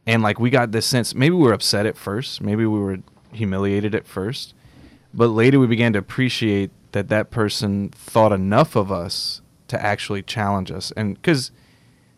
And 0.06 0.22
like 0.22 0.40
we 0.40 0.48
got 0.48 0.72
this 0.72 0.86
sense, 0.86 1.14
maybe 1.14 1.34
we 1.34 1.42
were 1.42 1.52
upset 1.52 1.84
at 1.84 1.98
first, 1.98 2.40
maybe 2.40 2.64
we 2.64 2.78
were 2.78 3.00
humiliated 3.30 3.94
at 3.94 4.06
first, 4.06 4.54
but 5.12 5.26
later 5.26 5.60
we 5.60 5.66
began 5.66 5.92
to 5.92 5.98
appreciate 5.98 6.70
that 6.92 7.08
that 7.08 7.30
person 7.30 7.90
thought 7.90 8.32
enough 8.32 8.76
of 8.76 8.90
us 8.90 9.42
to 9.68 9.80
actually 9.82 10.22
challenge 10.22 10.70
us. 10.70 10.92
And 10.96 11.14
because, 11.14 11.50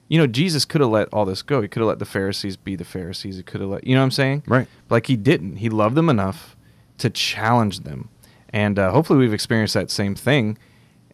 you 0.08 0.18
know, 0.18 0.26
Jesus 0.26 0.64
could 0.64 0.80
have 0.80 0.90
let 0.90 1.08
all 1.12 1.24
this 1.24 1.42
go. 1.42 1.60
He 1.60 1.68
could 1.68 1.80
have 1.80 1.88
let 1.88 1.98
the 1.98 2.04
Pharisees 2.04 2.56
be 2.56 2.76
the 2.76 2.84
Pharisees. 2.84 3.36
He 3.36 3.42
could 3.42 3.60
have 3.60 3.70
let, 3.70 3.86
you 3.86 3.94
know 3.94 4.00
what 4.00 4.06
I'm 4.06 4.10
saying? 4.12 4.44
Right. 4.46 4.68
Like 4.88 5.06
he 5.06 5.16
didn't. 5.16 5.56
He 5.56 5.68
loved 5.68 5.96
them 5.96 6.08
enough 6.08 6.56
to 6.98 7.10
challenge 7.10 7.80
them. 7.80 8.08
and 8.50 8.78
uh, 8.78 8.90
hopefully 8.90 9.18
we've 9.18 9.32
experienced 9.32 9.74
that 9.74 9.90
same 9.90 10.14
thing, 10.14 10.58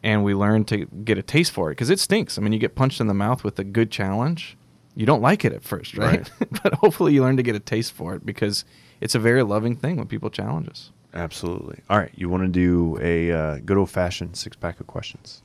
and 0.02 0.24
we 0.24 0.34
learn 0.34 0.64
to 0.64 0.86
get 1.04 1.18
a 1.18 1.22
taste 1.22 1.52
for 1.52 1.70
it 1.70 1.74
because 1.74 1.90
it 1.90 2.00
stinks. 2.00 2.38
I 2.38 2.42
mean, 2.42 2.52
you 2.52 2.58
get 2.58 2.74
punched 2.74 3.00
in 3.00 3.06
the 3.06 3.14
mouth 3.14 3.44
with 3.44 3.58
a 3.58 3.64
good 3.64 3.90
challenge, 3.90 4.56
you 4.94 5.04
don't 5.04 5.20
like 5.20 5.44
it 5.44 5.52
at 5.52 5.62
first, 5.62 5.96
right? 5.98 6.30
but 6.62 6.74
hopefully 6.74 7.12
you 7.12 7.22
learn 7.22 7.36
to 7.36 7.42
get 7.42 7.54
a 7.54 7.60
taste 7.60 7.92
for 7.92 8.14
it 8.14 8.24
because 8.24 8.64
it's 9.00 9.14
a 9.14 9.18
very 9.18 9.42
loving 9.42 9.76
thing 9.76 9.96
when 9.96 10.06
people 10.06 10.30
challenge 10.30 10.68
us. 10.68 10.90
Absolutely. 11.16 11.80
All 11.88 11.98
right, 11.98 12.12
you 12.14 12.28
want 12.28 12.42
to 12.42 12.48
do 12.48 12.98
a 13.00 13.32
uh, 13.32 13.58
good 13.64 13.78
old 13.78 13.90
fashioned 13.90 14.36
six 14.36 14.54
pack 14.54 14.78
of 14.80 14.86
questions? 14.86 15.42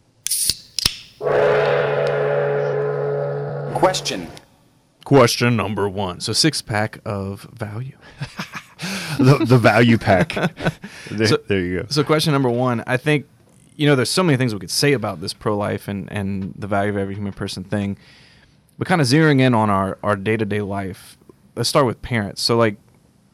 Question. 3.74 4.28
Question 5.06 5.56
number 5.56 5.88
one. 5.90 6.20
So 6.20 6.34
six 6.34 6.62
pack 6.62 7.00
of 7.06 7.44
value. 7.54 7.98
the, 9.18 9.44
the 9.46 9.58
value 9.58 9.98
pack. 9.98 10.34
there, 11.12 11.28
So- 11.28 11.40
there 11.48 11.60
you 11.62 11.80
go. 11.82 11.86
So 11.90 12.04
question 12.04 12.34
number 12.34 12.50
one, 12.50 12.84
I 12.86 12.98
think, 12.98 13.26
you 13.78 13.88
know, 13.88 13.96
there's 13.96 14.12
so 14.12 14.24
many 14.24 14.38
things 14.38 14.54
we 14.54 14.60
could 14.60 14.70
say 14.70 14.94
about 14.94 15.22
this 15.22 15.34
pro 15.34 15.56
life 15.58 15.88
and, 15.88 16.12
and 16.12 16.54
the 16.58 16.68
value 16.68 16.92
of 16.92 16.98
every 16.98 17.16
human 17.16 17.34
person 17.34 17.64
thing. 17.64 17.98
But 18.78 18.88
kind 18.88 19.02
of 19.02 19.08
zeroing 19.08 19.40
in 19.40 19.54
on 19.54 19.70
our, 19.70 19.98
our 20.04 20.16
day-to-day 20.16 20.62
life, 20.62 21.18
let's 21.56 21.70
start 21.70 21.86
with 21.86 22.02
parents. 22.02 22.42
So 22.42 22.58
like, 22.58 22.76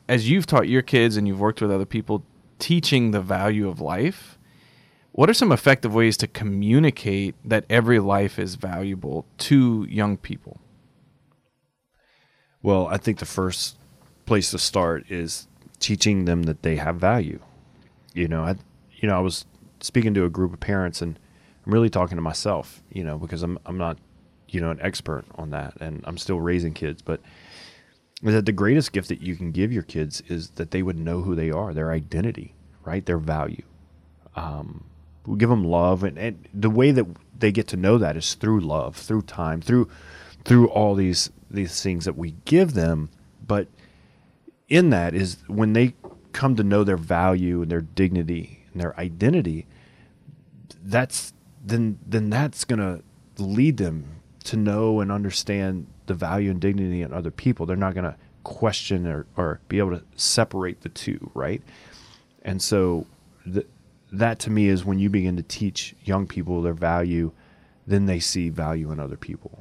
as 0.08 0.30
you've 0.30 0.46
taught 0.46 0.68
your 0.68 0.82
kids 0.82 1.18
and 1.18 1.28
you've 1.28 1.40
worked 1.40 1.62
with 1.62 1.72
other 1.72 1.86
people 1.86 2.24
teaching 2.60 3.12
the 3.12 3.22
value 3.22 3.68
of 3.68 3.82
life, 3.82 4.38
what 5.12 5.30
are 5.30 5.34
some 5.34 5.52
effective 5.52 5.94
ways 5.94 6.16
to 6.18 6.28
communicate 6.28 7.36
that 7.44 7.66
every 7.70 8.00
life 8.00 8.38
is 8.38 8.56
valuable 8.56 9.26
to 9.40 9.86
young 9.90 10.18
people? 10.18 10.60
Well, 12.62 12.88
I 12.88 12.98
think 12.98 13.20
the 13.20 13.26
first 13.26 13.78
place 14.26 14.52
to 14.52 14.60
start 14.60 15.10
is 15.10 15.48
teaching 15.80 16.26
them 16.26 16.44
that 16.44 16.64
they 16.64 16.76
have 16.76 16.98
value. 16.98 17.40
You 18.14 18.28
know, 18.28 18.44
I 18.44 18.56
you 18.92 19.08
know, 19.08 19.16
I 19.16 19.22
was 19.22 19.46
speaking 19.80 20.14
to 20.16 20.26
a 20.26 20.30
group 20.30 20.54
of 20.54 20.60
parents 20.60 21.02
and 21.02 21.20
I'm 21.66 21.74
really 21.74 21.90
talking 21.90 22.18
to 22.18 22.22
myself, 22.22 22.82
you 22.92 23.04
know, 23.04 23.18
because 23.18 23.44
I'm 23.44 23.58
I'm 23.66 23.78
not, 23.78 23.98
you 24.50 24.62
know, 24.62 24.72
an 24.72 24.80
expert 24.82 25.26
on 25.36 25.52
that 25.52 25.76
and 25.80 26.04
I'm 26.06 26.18
still 26.18 26.40
raising 26.40 26.74
kids, 26.74 27.02
but 27.02 27.22
that 28.24 28.46
the 28.46 28.52
greatest 28.52 28.92
gift 28.92 29.10
that 29.10 29.22
you 29.22 29.36
can 29.36 29.52
give 29.52 29.72
your 29.72 29.84
kids 29.84 30.22
is 30.28 30.52
that 30.52 30.72
they 30.72 30.82
would 30.82 30.98
know 30.98 31.22
who 31.22 31.36
they 31.36 31.52
are, 31.52 31.74
their 31.74 31.92
identity, 31.92 32.56
right? 32.84 33.06
Their 33.06 33.20
value. 33.20 33.64
Um, 34.36 34.86
we 35.26 35.38
give 35.38 35.50
them 35.50 35.64
love, 35.66 36.04
and, 36.04 36.18
and 36.18 36.48
the 36.54 36.70
way 36.70 36.92
that 36.92 37.06
they 37.38 37.52
get 37.52 37.68
to 37.68 37.78
know 37.78 37.98
that 37.98 38.16
is 38.16 38.34
through 38.34 38.62
love, 38.62 38.96
through 38.96 39.24
time, 39.24 39.62
through 39.62 39.90
through 40.46 40.70
all 40.70 40.96
these 40.96 41.30
these 41.52 41.82
things 41.82 42.06
that 42.06 42.18
we 42.18 42.36
give 42.46 42.74
them. 42.74 43.10
But 43.46 43.68
in 44.70 44.90
that 44.92 45.14
is 45.14 45.38
when 45.48 45.74
they 45.74 45.94
come 46.32 46.56
to 46.56 46.64
know 46.64 46.84
their 46.84 46.98
value 46.98 47.62
and 47.62 47.72
their 47.72 47.82
dignity 47.82 48.66
and 48.72 48.82
their 48.82 48.98
identity, 49.00 49.68
that's 50.82 51.34
then 51.64 52.00
then 52.06 52.30
that's 52.30 52.64
gonna 52.64 53.02
lead 53.38 53.78
them 53.78 54.22
to 54.46 54.56
know 54.56 55.02
and 55.02 55.12
understand 55.12 55.88
the 56.08 56.14
value 56.14 56.50
and 56.52 56.60
dignity 56.60 57.02
in 57.02 57.14
other 57.14 57.32
people. 57.32 57.66
They're 57.66 57.76
not 57.78 57.94
gonna 57.96 58.18
question 58.44 59.06
or, 59.08 59.26
or 59.36 59.60
be 59.68 59.78
able 59.80 59.92
to 59.92 60.04
separate 60.16 60.82
the 60.82 60.90
two, 60.90 61.30
right? 61.34 61.62
And 62.44 62.62
so 62.62 63.06
th- 63.52 63.68
that 64.12 64.40
to 64.40 64.50
me 64.50 64.68
is 64.68 64.86
when 64.86 65.00
you 65.00 65.10
begin 65.10 65.36
to 65.38 65.44
teach 65.44 65.96
young 66.04 66.28
people 66.28 66.62
their 66.62 66.74
value, 66.74 67.32
then 67.86 68.06
they 68.06 68.20
see 68.20 68.50
value 68.50 68.92
in 68.92 69.00
other 69.00 69.18
people. 69.18 69.60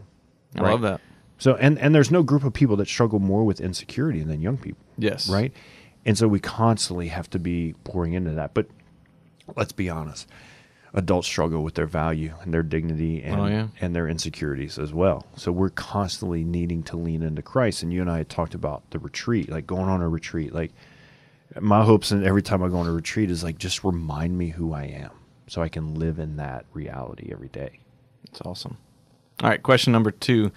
I 0.56 0.62
love 0.62 0.80
that. 0.82 1.00
So 1.38 1.56
and 1.56 1.78
and 1.78 1.94
there's 1.94 2.10
no 2.10 2.22
group 2.22 2.44
of 2.44 2.52
people 2.52 2.76
that 2.76 2.88
struggle 2.88 3.18
more 3.18 3.44
with 3.44 3.60
insecurity 3.60 4.22
than 4.22 4.40
young 4.40 4.56
people 4.56 4.82
Yes. 4.96 5.28
right? 5.28 5.52
And 6.06 6.16
so 6.16 6.28
we 6.28 6.38
constantly 6.40 7.08
have 7.08 7.28
to 7.30 7.38
be 7.38 7.74
pouring 7.84 8.12
into 8.14 8.30
that. 8.30 8.54
But 8.54 8.66
let's 9.56 9.72
be 9.72 9.90
honest, 9.90 10.28
adults 10.96 11.28
struggle 11.28 11.62
with 11.62 11.74
their 11.74 11.86
value 11.86 12.34
and 12.42 12.52
their 12.52 12.62
dignity 12.62 13.22
and 13.22 13.40
Oh, 13.40 13.46
yeah. 13.46 13.68
and 13.80 13.94
their 13.94 14.08
insecurities 14.08 14.78
as 14.78 14.92
well. 14.92 15.26
So 15.36 15.52
we're 15.52 15.70
constantly 15.70 16.42
needing 16.42 16.82
to 16.84 16.96
lean 16.96 17.22
into 17.22 17.42
Christ. 17.42 17.82
And 17.82 17.92
you 17.92 18.00
and 18.00 18.10
I 18.10 18.18
had 18.18 18.28
talked 18.30 18.54
about 18.54 18.90
the 18.90 18.98
retreat, 18.98 19.50
like 19.50 19.66
going 19.66 19.88
on 19.88 20.00
a 20.00 20.08
retreat. 20.08 20.54
Like 20.54 20.72
my 21.60 21.84
hopes 21.84 22.10
and 22.10 22.24
every 22.24 22.42
time 22.42 22.62
I 22.62 22.68
go 22.68 22.78
on 22.78 22.86
a 22.88 22.92
retreat 22.92 23.30
is 23.30 23.44
like 23.44 23.58
just 23.58 23.84
remind 23.84 24.36
me 24.38 24.48
who 24.48 24.72
I 24.72 24.84
am 24.84 25.10
so 25.46 25.62
I 25.62 25.68
can 25.68 25.94
live 25.94 26.18
in 26.18 26.36
that 26.38 26.64
reality 26.72 27.28
every 27.30 27.48
day. 27.48 27.78
It's 28.24 28.40
awesome. 28.40 28.78
All 29.42 29.50
right, 29.50 29.62
question 29.62 29.92
number 29.92 30.10
two. 30.10 30.50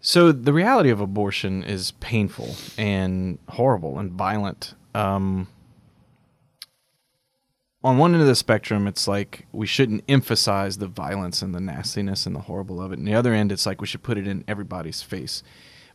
So 0.00 0.32
the 0.32 0.52
reality 0.52 0.90
of 0.90 1.00
abortion 1.00 1.62
is 1.62 1.92
painful 1.92 2.56
and 2.76 3.38
horrible 3.50 3.98
and 3.98 4.10
violent. 4.12 4.74
Um, 4.94 5.48
on 7.84 7.98
one 7.98 8.14
end 8.14 8.22
of 8.22 8.26
the 8.26 8.34
spectrum, 8.34 8.86
it's 8.86 9.06
like 9.06 9.46
we 9.52 9.66
shouldn't 9.66 10.04
emphasize 10.08 10.78
the 10.78 10.86
violence 10.86 11.42
and 11.42 11.54
the 11.54 11.60
nastiness 11.60 12.24
and 12.24 12.34
the 12.34 12.40
horrible 12.40 12.80
of 12.80 12.92
it. 12.92 12.98
And 12.98 13.06
the 13.06 13.14
other 13.14 13.34
end, 13.34 13.52
it's 13.52 13.66
like 13.66 13.82
we 13.82 13.86
should 13.86 14.02
put 14.02 14.16
it 14.16 14.26
in 14.26 14.42
everybody's 14.48 15.02
face. 15.02 15.42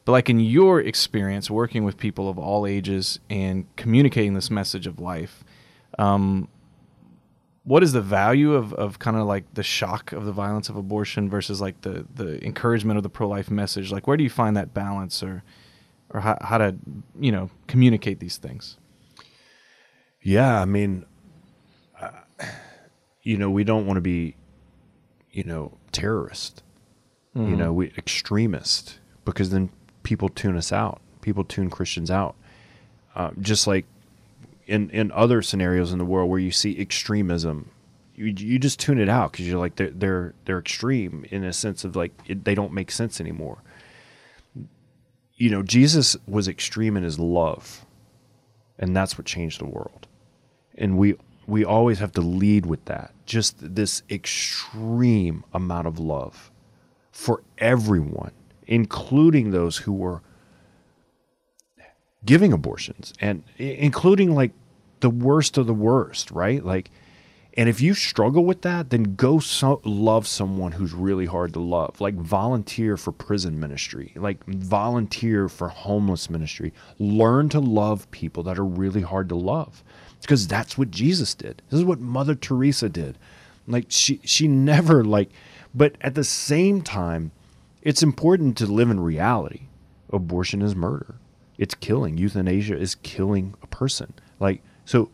But 0.06 0.12
like 0.12 0.30
in 0.30 0.40
your 0.40 0.80
experience, 0.80 1.50
working 1.50 1.84
with 1.84 1.98
people 1.98 2.30
of 2.30 2.38
all 2.38 2.68
ages 2.68 3.20
and 3.28 3.66
communicating 3.76 4.36
this 4.36 4.52
message 4.52 4.86
of 4.86 5.00
life, 5.00 5.44
um, 5.98 6.48
what 7.64 7.82
is 7.82 7.92
the 7.92 8.02
value 8.02 8.54
of, 8.54 8.72
of 8.74 9.00
kind 9.00 9.18
of 9.18 9.26
like 9.26 9.52
the 9.56 9.64
shock 9.64 10.12
of 10.12 10.26
the 10.26 10.32
violence 10.32 10.70
of 10.70 10.76
abortion 10.76 11.28
versus 11.28 11.60
like 11.60 11.82
the, 11.82 12.06
the 12.14 12.44
encouragement 12.46 12.98
of 12.98 13.04
the 13.04 13.10
pro 13.10 13.28
life 13.28 13.50
message? 13.50 13.92
Like, 13.92 14.06
where 14.06 14.16
do 14.16 14.24
you 14.24 14.30
find 14.30 14.56
that 14.56 14.76
balance, 14.76 15.24
or 15.24 15.44
or 16.12 16.22
how, 16.22 16.38
how 16.42 16.60
to 16.60 16.76
you 17.20 17.32
know 17.32 17.50
communicate 17.68 18.20
these 18.20 18.38
things? 18.38 18.78
Yeah, 20.22 20.62
I 20.62 20.66
mean, 20.66 21.06
you 23.30 23.38
know, 23.38 23.52
we 23.52 23.64
don't 23.64 23.86
want 23.86 23.98
to 23.98 24.02
be, 24.02 24.36
you 25.32 25.44
know, 25.44 25.78
terrorist, 25.92 26.64
you 27.36 27.56
know, 27.56 27.72
we 27.72 27.94
extremist, 27.96 28.98
because 29.24 29.52
then 29.52 29.70
people 30.02 30.30
tune 30.30 30.58
us 30.58 30.72
out. 30.72 31.00
People 31.22 31.44
tune 31.44 31.70
Christians 31.70 32.10
out. 32.10 32.36
Uh, 33.16 33.30
just 33.40 33.68
like 33.68 33.86
in 34.66 34.90
in 34.90 35.12
other 35.12 35.44
scenarios 35.44 35.92
in 35.92 36.00
the 36.00 36.06
world 36.06 36.28
where 36.28 36.40
you 36.40 36.50
see 36.50 36.80
extremism, 36.82 37.70
you 38.16 38.34
you 38.36 38.58
just 38.58 38.80
tune 38.80 39.00
it 39.00 39.10
out 39.10 39.32
because 39.32 39.48
you're 39.48 39.60
like 39.60 39.76
they're 39.76 39.92
they're 39.92 40.34
they're 40.46 40.58
extreme 40.58 41.24
in 41.30 41.44
a 41.44 41.54
sense 41.54 41.84
of 41.84 41.96
like 41.96 42.12
it, 42.26 42.46
they 42.46 42.56
don't 42.56 42.74
make 42.74 42.90
sense 42.90 43.22
anymore. 43.22 43.62
You 45.36 45.52
know, 45.52 45.62
Jesus 45.62 46.18
was 46.28 46.48
extreme 46.48 46.98
in 46.98 47.04
his 47.04 47.20
love 47.20 47.86
and 48.80 48.96
that's 48.96 49.20
what 49.20 49.28
changed 49.28 49.62
the 49.62 49.68
world 49.68 50.08
and 50.80 50.98
we 50.98 51.16
we 51.50 51.66
always 51.66 52.00
have 52.00 52.12
to 52.14 52.22
lead 52.22 52.66
with 52.66 52.86
that. 52.86 53.14
Just 53.26 53.76
this 53.76 54.04
extreme 54.10 55.44
amount 55.54 55.88
of 55.88 56.00
love 56.00 56.52
for 57.12 57.44
everyone 57.58 58.32
including 58.70 59.50
those 59.50 59.78
who 59.78 59.92
were 59.92 60.22
giving 62.24 62.54
abortions 62.54 63.14
and 63.20 63.44
including 63.58 64.36
like 64.36 64.52
the 65.00 65.10
worst 65.10 65.58
of 65.58 65.66
the 65.66 65.74
worst 65.74 66.30
right? 66.30 66.64
Like 66.64 66.92
and 67.56 67.68
if 67.68 67.82
you 67.82 67.96
struggle 67.96 68.46
with 68.46 68.62
that 68.62 68.92
then 68.92 69.16
go 69.16 69.40
so, 69.40 69.82
love 69.84 70.28
someone 70.28 70.74
who's 70.74 70.94
really 70.94 71.26
hard 71.26 71.52
to 71.54 71.60
love. 71.60 72.00
Like 72.00 72.14
volunteer 72.14 72.96
for 72.96 73.12
prison 73.12 73.60
ministry. 73.60 74.14
Like 74.16 74.46
volunteer 74.46 75.50
for 75.50 75.68
homeless 75.70 76.30
ministry. 76.30 76.72
Learn 77.00 77.50
to 77.50 77.60
love 77.60 78.10
people 78.12 78.44
that 78.44 78.60
are 78.60 78.66
really 78.66 79.02
hard 79.02 79.30
to 79.30 79.36
love 79.36 79.84
because 80.22 80.48
that's 80.48 80.78
what 80.78 80.92
jesus 80.92 81.34
did 81.34 81.62
this 81.70 81.80
is 81.80 81.86
what 81.86 82.00
mother 82.00 82.36
teresa 82.36 82.90
did 82.90 83.18
like 83.68 83.86
she 83.90 84.20
she 84.24 84.48
never 84.48 85.04
like 85.04 85.30
but 85.74 85.96
at 86.02 86.16
the 86.16 86.24
same 86.24 86.82
time 86.82 87.32
it's 87.82 88.04
important 88.04 88.58
to 88.58 88.66
live 88.66 88.90
in 88.90 89.00
reality 89.00 89.62
abortion 90.12 90.62
is 90.62 90.76
murder 90.76 91.16
it's 91.58 91.76
killing 91.76 92.18
euthanasia 92.18 92.78
is 92.78 92.96
killing 92.96 93.54
a 93.62 93.68
person 93.68 94.14
like 94.40 94.62
so 94.86 95.10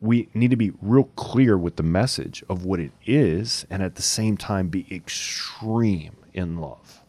we 0.00 0.28
need 0.34 0.50
to 0.50 0.56
be 0.56 0.72
real 0.82 1.04
clear 1.16 1.56
with 1.56 1.76
the 1.76 1.82
message 1.82 2.44
of 2.48 2.64
what 2.64 2.80
it 2.80 2.92
is 3.04 3.66
and 3.70 3.82
at 3.82 3.94
the 3.94 4.02
same 4.02 4.36
time 4.36 4.68
be 4.68 4.86
extreme 4.90 6.16
in 6.34 6.58
love. 6.58 7.02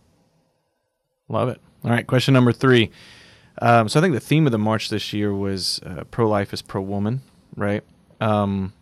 Love 1.28 1.49
it. 1.49 1.62
All 1.84 1.91
right, 1.91 2.08
question 2.08 2.34
number 2.34 2.53
three. 2.53 2.89
Um, 3.62 3.89
so 3.89 3.99
I 3.99 4.03
think 4.03 4.14
the 4.14 4.20
theme 4.20 4.45
of 4.45 4.51
the 4.51 4.60
march 4.60 4.89
this 4.89 5.14
year 5.14 5.34
was 5.34 5.82
uh, 5.86 6.03
pro 6.12 6.30
life 6.30 6.53
is 6.53 6.62
pro 6.62 6.82
woman, 6.82 7.22
right? 7.55 7.84
Um, 8.22 8.74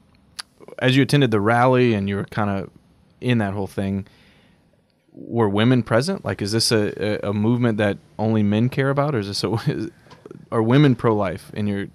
as 0.79 0.95
you 0.95 1.03
attended 1.03 1.31
the 1.31 1.39
rally 1.39 1.93
and 1.93 2.09
you 2.09 2.17
were 2.17 2.25
kind 2.25 2.49
of 2.49 2.69
in 3.21 3.37
that 3.37 3.53
whole 3.53 3.67
thing, 3.67 4.05
were 5.11 5.47
women 5.47 5.81
present? 5.83 6.25
Like, 6.25 6.41
is 6.41 6.51
this 6.51 6.71
a, 6.71 7.19
a, 7.23 7.33
movement 7.33 7.77
that 7.77 7.97
only 8.19 8.43
men 8.43 8.69
care 8.69 8.89
about, 8.89 9.15
or 9.15 9.19
is 9.19 9.27
this 9.27 9.43
a, 9.43 9.89
are 10.51 10.61
women 10.61 10.95
pro 10.95 11.15
life 11.15 11.51
in 11.53 11.67
your? 11.67 11.87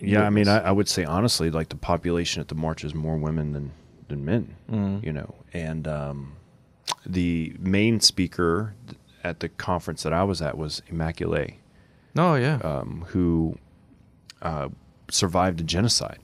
Yeah, 0.00 0.22
I 0.22 0.30
mean, 0.30 0.48
I, 0.48 0.58
I 0.58 0.72
would 0.72 0.88
say 0.88 1.04
honestly, 1.04 1.50
like 1.50 1.68
the 1.68 1.76
population 1.76 2.40
at 2.40 2.48
the 2.48 2.54
march 2.54 2.82
is 2.82 2.94
more 2.94 3.18
women 3.18 3.52
than 3.52 3.72
than 4.08 4.24
men, 4.24 4.56
you 5.04 5.12
know. 5.12 5.34
And 5.52 5.86
um, 5.86 6.36
the 7.04 7.54
main 7.58 8.00
speaker 8.00 8.74
at 9.22 9.40
the 9.40 9.50
conference 9.50 10.02
that 10.04 10.14
I 10.14 10.24
was 10.24 10.40
at 10.40 10.56
was 10.56 10.82
Immaculée, 10.90 11.56
Oh 12.16 12.34
yeah, 12.34 12.56
um, 12.62 13.04
who 13.08 13.58
uh, 14.42 14.68
survived 15.10 15.60
a 15.60 15.64
genocide 15.64 16.18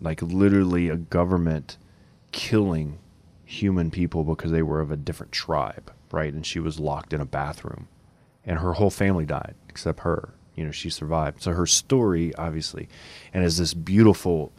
like 0.00 0.22
literally 0.22 0.88
a 0.88 0.96
government 0.96 1.78
killing 2.32 2.98
human 3.44 3.90
people 3.90 4.24
because 4.24 4.50
they 4.50 4.62
were 4.62 4.80
of 4.80 4.90
a 4.90 4.96
different 4.96 5.32
tribe, 5.32 5.92
right? 6.10 6.32
And 6.32 6.44
she 6.44 6.60
was 6.60 6.78
locked 6.78 7.12
in 7.12 7.20
a 7.20 7.26
bathroom, 7.26 7.88
and 8.44 8.58
her 8.58 8.74
whole 8.74 8.90
family 8.90 9.24
died 9.24 9.54
except 9.68 10.00
her. 10.00 10.34
You 10.54 10.64
know, 10.64 10.70
she 10.70 10.90
survived. 10.90 11.42
So 11.42 11.52
her 11.52 11.66
story, 11.66 12.34
obviously, 12.36 12.88
and 13.32 13.44
as 13.44 13.58
this 13.58 13.74
beautiful, 13.74 14.52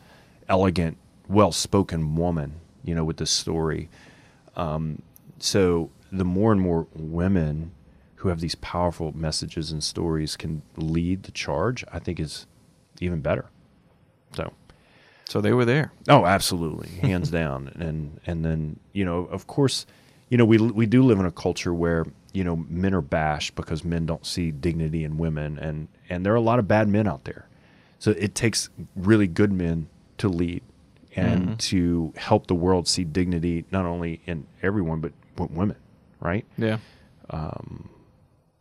elegant, 0.47 0.97
well-spoken 1.28 2.15
woman, 2.15 2.55
you 2.84 2.95
know, 2.95 3.03
with 3.03 3.18
this 3.18 3.32
story. 3.32 3.89
Um, 4.55 5.01
so 5.39 5.91
the 6.11 6.24
more 6.24 6.51
and 6.51 6.61
more 6.61 6.88
women 6.93 7.72
who 8.18 8.30
have 8.30 8.39
these 8.39 8.55
powerful 8.55 9.11
messages 9.15 9.72
and 9.72 9.84
stories 9.84 10.36
can 10.36 10.61
lead 10.76 11.24
the 11.24 11.32
charge, 11.32 11.84
I 11.91 11.99
think 11.99 12.20
is 12.20 12.45
even 12.99 13.22
better. 13.22 13.45
So. 14.36 14.53
So 15.30 15.41
they 15.41 15.51
were 15.53 15.65
there. 15.65 15.91
Oh, 16.07 16.26
absolutely, 16.26 16.88
hands 17.01 17.30
down. 17.30 17.72
And 17.80 18.20
and 18.26 18.45
then 18.45 18.80
you 18.93 19.03
know, 19.05 19.26
of 19.26 19.45
course, 19.47 19.86
you 20.30 20.38
know, 20.38 20.45
we 20.45 20.57
we 20.57 20.86
do 20.86 21.03
live 21.03 21.20
in 21.20 21.26
a 21.26 21.32
culture 21.32 21.74
where 21.74 22.05
you 22.34 22.43
know 22.45 22.55
men 22.70 22.93
are 22.93 23.01
bashed 23.01 23.55
because 23.55 23.84
men 23.84 24.05
don't 24.05 24.26
see 24.26 24.51
dignity 24.51 25.03
in 25.03 25.18
women, 25.18 25.57
and 25.59 25.89
and 26.09 26.26
there 26.26 26.32
are 26.34 26.38
a 26.38 26.41
lot 26.41 26.59
of 26.59 26.68
bad 26.68 26.88
men 26.88 27.07
out 27.07 27.26
there. 27.26 27.47
So 27.99 28.11
it 28.11 28.36
takes 28.36 28.70
really 28.95 29.28
good 29.28 29.51
men 29.51 29.88
to 30.20 30.30
lead 30.30 30.61
and 31.15 31.41
Mm-hmm. 31.47 31.53
to 31.55 32.13
help 32.15 32.45
the 32.47 32.53
world 32.55 32.88
see 32.88 33.03
dignity 33.03 33.65
not 33.72 33.86
only 33.86 34.22
in 34.28 34.45
everyone 34.61 34.99
but, 35.01 35.11
but 35.36 35.49
women, 35.49 35.76
right? 36.20 36.45
Yeah. 36.57 36.78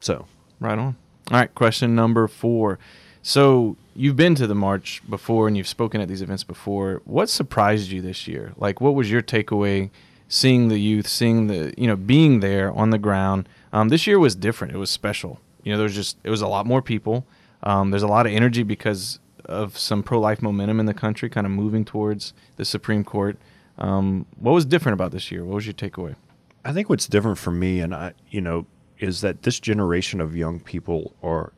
So 0.00 0.26
Right 0.60 0.78
on. 0.78 0.96
All 1.30 1.38
right, 1.38 1.54
question 1.54 1.94
number 1.94 2.28
four. 2.28 2.78
So 3.22 3.76
you've 3.94 4.16
been 4.16 4.34
to 4.36 4.46
the 4.46 4.54
march 4.54 5.02
before 5.08 5.48
and 5.48 5.56
you've 5.56 5.68
spoken 5.68 6.00
at 6.00 6.08
these 6.08 6.22
events 6.22 6.44
before. 6.44 7.02
What 7.04 7.28
surprised 7.28 7.90
you 7.90 8.00
this 8.00 8.28
year? 8.28 8.52
Like, 8.56 8.80
what 8.80 8.94
was 8.94 9.10
your 9.10 9.22
takeaway? 9.22 9.90
Seeing 10.28 10.68
the 10.68 10.78
youth, 10.78 11.06
seeing 11.06 11.46
the 11.46 11.72
you 11.78 11.86
know 11.86 11.94
being 11.94 12.40
there 12.40 12.72
on 12.72 12.90
the 12.90 12.98
ground. 12.98 13.48
Um, 13.72 13.90
this 13.90 14.08
year 14.08 14.18
was 14.18 14.34
different. 14.34 14.74
It 14.74 14.78
was 14.78 14.90
special. 14.90 15.40
You 15.62 15.72
know, 15.72 15.78
there 15.78 15.84
was 15.84 15.94
just 15.94 16.16
it 16.24 16.30
was 16.30 16.42
a 16.42 16.48
lot 16.48 16.66
more 16.66 16.82
people. 16.82 17.26
Um, 17.62 17.90
there's 17.90 18.02
a 18.02 18.08
lot 18.08 18.26
of 18.26 18.32
energy 18.32 18.64
because 18.64 19.20
of 19.44 19.78
some 19.78 20.02
pro-life 20.02 20.42
momentum 20.42 20.80
in 20.80 20.86
the 20.86 20.94
country, 20.94 21.28
kind 21.30 21.46
of 21.46 21.52
moving 21.52 21.84
towards 21.84 22.32
the 22.56 22.64
Supreme 22.64 23.04
Court. 23.04 23.38
Um, 23.78 24.26
what 24.36 24.50
was 24.50 24.64
different 24.64 24.94
about 24.94 25.12
this 25.12 25.30
year? 25.30 25.44
What 25.44 25.54
was 25.54 25.66
your 25.66 25.74
takeaway? 25.74 26.16
I 26.64 26.72
think 26.72 26.88
what's 26.88 27.06
different 27.06 27.38
for 27.38 27.52
me, 27.52 27.78
and 27.78 27.94
I, 27.94 28.14
you 28.28 28.40
know, 28.40 28.66
is 28.98 29.20
that 29.20 29.42
this 29.42 29.60
generation 29.60 30.20
of 30.20 30.36
young 30.36 30.60
people 30.60 31.14
are 31.22 31.52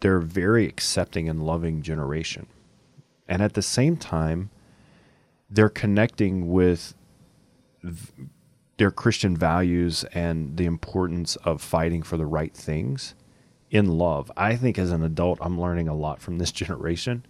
they're 0.00 0.18
a 0.18 0.22
very 0.22 0.66
accepting 0.66 1.28
and 1.28 1.42
loving 1.42 1.82
generation, 1.82 2.46
and 3.28 3.42
at 3.42 3.54
the 3.54 3.62
same 3.62 3.96
time, 3.96 4.50
they're 5.50 5.68
connecting 5.68 6.52
with 6.52 6.94
v- 7.82 8.12
their 8.76 8.90
Christian 8.92 9.36
values 9.36 10.04
and 10.14 10.56
the 10.56 10.66
importance 10.66 11.34
of 11.36 11.60
fighting 11.60 12.02
for 12.02 12.16
the 12.16 12.26
right 12.26 12.54
things 12.54 13.14
in 13.70 13.98
love. 13.98 14.30
I 14.36 14.54
think 14.56 14.78
as 14.78 14.92
an 14.92 15.02
adult, 15.02 15.38
I'm 15.42 15.60
learning 15.60 15.88
a 15.88 15.94
lot 15.94 16.22
from 16.22 16.38
this 16.38 16.52
generation. 16.62 17.24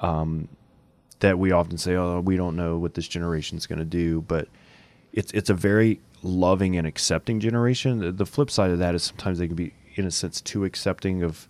Um, 0.00 0.48
that 1.20 1.38
we 1.38 1.52
often 1.52 1.78
say, 1.78 1.94
"Oh, 1.94 2.20
we 2.20 2.36
don't 2.36 2.56
know 2.56 2.76
what 2.78 2.94
this 2.94 3.06
generation's 3.08 3.66
going 3.66 3.78
to 3.78 3.84
do," 3.84 4.22
but 4.22 4.48
it's 5.12 5.32
it's 5.32 5.48
a 5.48 5.54
very 5.54 6.00
loving 6.24 6.76
and 6.76 6.86
accepting 6.86 7.38
generation. 7.38 8.16
The, 8.16 8.26
flip 8.26 8.50
side 8.50 8.70
of 8.70 8.78
that 8.78 8.94
is 8.94 9.04
sometimes 9.04 9.38
they 9.38 9.46
can 9.46 9.56
be, 9.56 9.74
in 9.94 10.06
a 10.06 10.10
sense, 10.10 10.40
too 10.40 10.64
accepting 10.64 11.22
of 11.22 11.48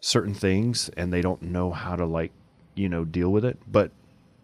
certain 0.00 0.34
things, 0.34 0.88
and 0.96 1.12
they 1.12 1.20
don't 1.20 1.42
know 1.42 1.70
how 1.70 1.94
to 1.94 2.06
like, 2.06 2.32
you 2.74 2.88
know, 2.88 3.04
deal 3.04 3.30
with 3.30 3.44
it. 3.44 3.58
But 3.70 3.92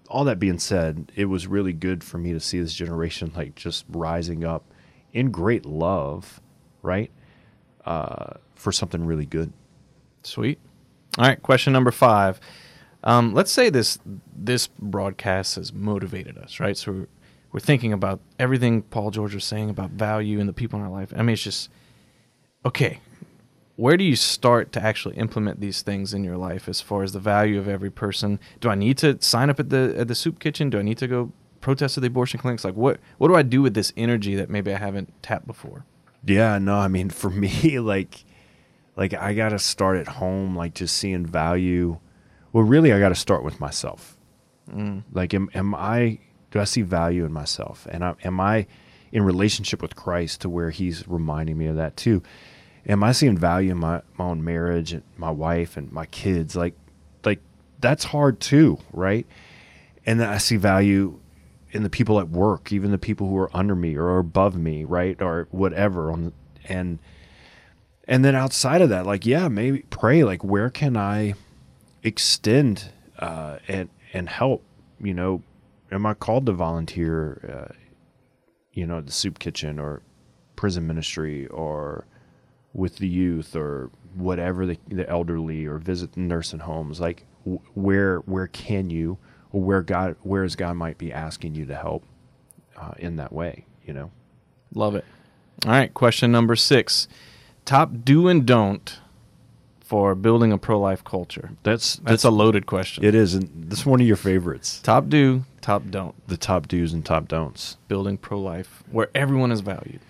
all 0.08 0.24
that 0.24 0.38
being 0.38 0.58
said, 0.58 1.10
it 1.16 1.24
was 1.26 1.46
really 1.46 1.72
good 1.72 2.04
for 2.04 2.18
me 2.18 2.32
to 2.32 2.40
see 2.40 2.60
this 2.60 2.74
generation 2.74 3.32
like 3.34 3.54
just 3.54 3.84
rising 3.88 4.44
up 4.44 4.64
in 5.12 5.30
great 5.30 5.64
love, 5.66 6.40
right, 6.82 7.10
uh, 7.84 8.34
for 8.54 8.72
something 8.72 9.04
really 9.04 9.26
good. 9.26 9.52
Sweet. 10.22 10.58
All 11.18 11.26
right, 11.26 11.42
question 11.42 11.72
number 11.72 11.90
five. 11.90 12.40
Um, 13.02 13.32
let's 13.32 13.50
say 13.50 13.70
this 13.70 13.98
this 14.36 14.66
broadcast 14.66 15.56
has 15.56 15.72
motivated 15.72 16.36
us, 16.36 16.60
right? 16.60 16.76
So 16.76 17.06
we're, 17.52 17.60
thinking 17.60 17.92
about 17.92 18.20
everything 18.38 18.82
Paul 18.82 19.10
George 19.10 19.34
was 19.34 19.44
saying 19.44 19.70
about 19.70 19.90
value 19.90 20.40
and 20.40 20.48
the 20.48 20.52
people 20.52 20.78
in 20.78 20.84
our 20.84 20.90
life. 20.90 21.12
I 21.14 21.22
mean, 21.22 21.34
it's 21.34 21.42
just 21.42 21.70
okay. 22.64 23.00
Where 23.76 23.96
do 23.96 24.04
you 24.04 24.16
start 24.16 24.72
to 24.72 24.82
actually 24.82 25.16
implement 25.16 25.60
these 25.60 25.80
things 25.80 26.12
in 26.12 26.22
your 26.22 26.36
life, 26.36 26.68
as 26.68 26.80
far 26.82 27.02
as 27.02 27.12
the 27.12 27.18
value 27.18 27.58
of 27.58 27.66
every 27.66 27.90
person? 27.90 28.38
Do 28.60 28.68
I 28.68 28.74
need 28.74 28.98
to 28.98 29.20
sign 29.22 29.48
up 29.48 29.58
at 29.58 29.70
the 29.70 29.94
at 29.96 30.08
the 30.08 30.14
soup 30.14 30.38
kitchen? 30.38 30.68
Do 30.70 30.78
I 30.78 30.82
need 30.82 30.98
to 30.98 31.06
go 31.06 31.32
protest 31.60 31.96
at 31.96 32.02
the 32.02 32.08
abortion 32.08 32.40
clinics? 32.40 32.64
Like, 32.64 32.74
what 32.74 33.00
what 33.18 33.28
do 33.28 33.34
I 33.34 33.42
do 33.42 33.62
with 33.62 33.74
this 33.74 33.92
energy 33.96 34.34
that 34.36 34.50
maybe 34.50 34.72
I 34.72 34.78
haven't 34.78 35.22
tapped 35.22 35.46
before? 35.46 35.84
Yeah, 36.24 36.58
no, 36.58 36.76
I 36.76 36.88
mean 36.88 37.10
for 37.10 37.30
me, 37.44 37.78
like, 37.78 38.24
like 38.96 39.14
I 39.14 39.34
gotta 39.34 39.58
start 39.58 39.96
at 39.96 40.08
home, 40.08 40.56
like 40.56 40.74
just 40.74 40.96
seeing 40.96 41.24
value. 41.26 41.98
Well, 42.52 42.64
really, 42.64 42.92
I 42.92 42.98
gotta 42.98 43.14
start 43.14 43.44
with 43.44 43.60
myself. 43.60 44.16
Mm. 44.70 45.04
Like, 45.12 45.34
am 45.34 45.48
am 45.54 45.74
I? 45.74 46.18
Do 46.50 46.60
I 46.60 46.64
see 46.64 46.82
value 46.82 47.24
in 47.24 47.32
myself? 47.32 47.86
And 47.90 48.04
I, 48.04 48.14
am 48.24 48.40
I 48.40 48.66
in 49.12 49.22
relationship 49.22 49.82
with 49.82 49.96
Christ 49.96 50.40
to 50.42 50.48
where 50.48 50.70
He's 50.70 51.06
reminding 51.06 51.58
me 51.58 51.66
of 51.66 51.76
that 51.76 51.96
too? 51.96 52.22
Am 52.86 53.04
I 53.04 53.12
seeing 53.12 53.36
value 53.36 53.72
in 53.72 53.78
my 53.78 54.02
my 54.16 54.24
own 54.24 54.42
marriage 54.42 54.92
and 54.92 55.02
my 55.16 55.30
wife 55.30 55.76
and 55.76 55.92
my 55.92 56.06
kids? 56.06 56.56
Like, 56.56 56.74
like 57.24 57.40
that's 57.78 58.04
hard 58.04 58.40
too, 58.40 58.78
right? 58.92 59.26
And 60.06 60.18
then 60.18 60.28
I 60.28 60.38
see 60.38 60.56
value 60.56 61.20
in 61.72 61.82
the 61.82 61.90
people 61.90 62.18
at 62.18 62.28
work, 62.28 62.72
even 62.72 62.90
the 62.90 62.98
people 62.98 63.28
who 63.28 63.36
are 63.38 63.54
under 63.54 63.74
me 63.74 63.96
or 63.96 64.18
above 64.18 64.56
me, 64.56 64.84
right, 64.84 65.20
or 65.20 65.46
whatever. 65.50 66.10
On 66.10 66.32
and 66.68 66.98
and 68.08 68.24
then 68.24 68.34
outside 68.34 68.80
of 68.80 68.88
that, 68.88 69.06
like 69.06 69.26
yeah, 69.26 69.48
maybe 69.48 69.84
pray. 69.90 70.24
Like 70.24 70.42
where 70.42 70.70
can 70.70 70.96
I 70.96 71.34
extend 72.02 72.90
uh, 73.18 73.58
and 73.68 73.88
and 74.12 74.28
help? 74.28 74.64
You 75.00 75.14
know, 75.14 75.42
am 75.90 76.06
I 76.06 76.14
called 76.14 76.46
to 76.46 76.52
volunteer? 76.52 77.68
Uh, 77.70 77.74
you 78.72 78.86
know, 78.86 78.98
at 78.98 79.06
the 79.06 79.12
soup 79.12 79.38
kitchen 79.38 79.78
or 79.78 80.02
prison 80.56 80.86
ministry 80.86 81.46
or 81.48 82.06
with 82.72 82.98
the 82.98 83.08
youth 83.08 83.56
or 83.56 83.90
whatever 84.14 84.64
the, 84.66 84.78
the 84.88 85.08
elderly 85.08 85.66
or 85.66 85.78
visit 85.78 86.12
the 86.12 86.20
nursing 86.20 86.60
homes 86.60 87.00
like 87.00 87.24
w- 87.44 87.60
where 87.74 88.18
where 88.20 88.46
can 88.46 88.90
you 88.90 89.18
or 89.52 89.60
where 89.60 89.82
god 89.82 90.14
where 90.22 90.44
is 90.44 90.54
god 90.54 90.76
might 90.76 90.98
be 90.98 91.12
asking 91.12 91.54
you 91.54 91.64
to 91.64 91.74
help 91.74 92.04
uh, 92.76 92.92
in 92.98 93.16
that 93.16 93.32
way 93.32 93.64
you 93.84 93.92
know 93.92 94.10
Love 94.74 94.94
it. 94.94 95.04
All 95.66 95.72
right, 95.72 95.92
question 95.92 96.30
number 96.32 96.56
six. 96.56 97.08
Top 97.64 97.90
do 98.04 98.28
and 98.28 98.46
don't 98.46 98.98
for 99.90 100.14
building 100.14 100.52
a 100.52 100.58
pro 100.58 100.78
life 100.78 101.02
culture. 101.02 101.50
that's 101.64 101.96
That's 101.96 102.22
a 102.22 102.30
loaded 102.30 102.64
question. 102.66 103.04
it 103.04 103.14
is 103.16 103.34
and 103.34 103.50
this 103.70 103.80
is 103.80 103.86
one 103.86 104.00
of 104.00 104.06
your 104.06 104.16
favorites 104.16 104.78
Top 104.84 105.08
do, 105.08 105.44
top 105.60 105.82
don't. 105.90 106.14
the 106.28 106.36
top 106.36 106.68
do's 106.68 106.92
and 106.92 107.04
top 107.04 107.26
don'ts 107.26 107.76
Building 107.88 108.16
pro 108.16 108.38
life 108.40 108.84
where 108.92 109.10
everyone 109.16 109.50
is 109.50 109.62
valued. 109.62 110.00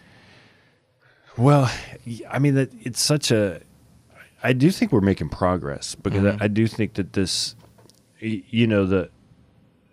Well, 1.38 1.72
I 2.28 2.38
mean 2.38 2.54
that 2.56 2.70
it's 2.82 3.00
such 3.00 3.30
a. 3.30 3.62
I 4.42 4.52
do 4.52 4.70
think 4.70 4.92
we're 4.92 5.00
making 5.00 5.30
progress 5.30 5.94
because 5.94 6.22
mm-hmm. 6.22 6.42
I, 6.42 6.44
I 6.44 6.48
do 6.48 6.66
think 6.66 6.94
that 6.94 7.14
this, 7.14 7.54
you 8.18 8.66
know, 8.66 8.84
the, 8.84 9.08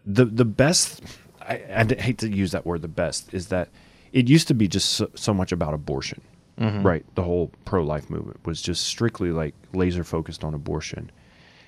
the 0.06 0.26
the 0.26 0.46
best. 0.46 1.02
I, 1.42 1.62
I 1.74 2.02
hate 2.02 2.18
to 2.18 2.30
use 2.30 2.52
that 2.52 2.66
word, 2.66 2.82
the 2.82 2.90
best 2.90 3.34
is 3.34 3.48
that 3.48 3.70
it 4.12 4.28
used 4.28 4.50
to 4.50 4.54
be 4.54 4.68
just 4.68 4.90
so, 4.94 5.10
so 5.16 5.34
much 5.34 5.54
about 5.54 5.74
abortion, 5.74 6.20
Mm-hmm. 6.60 6.82
right? 6.86 7.05
The 7.16 7.22
whole 7.24 7.51
pro 7.66 7.84
life 7.84 8.10
movement 8.10 8.39
was 8.45 8.62
just 8.62 8.86
strictly 8.88 9.32
like 9.32 9.53
laser 9.74 10.03
focused 10.03 10.43
on 10.43 10.53
abortion, 10.53 11.12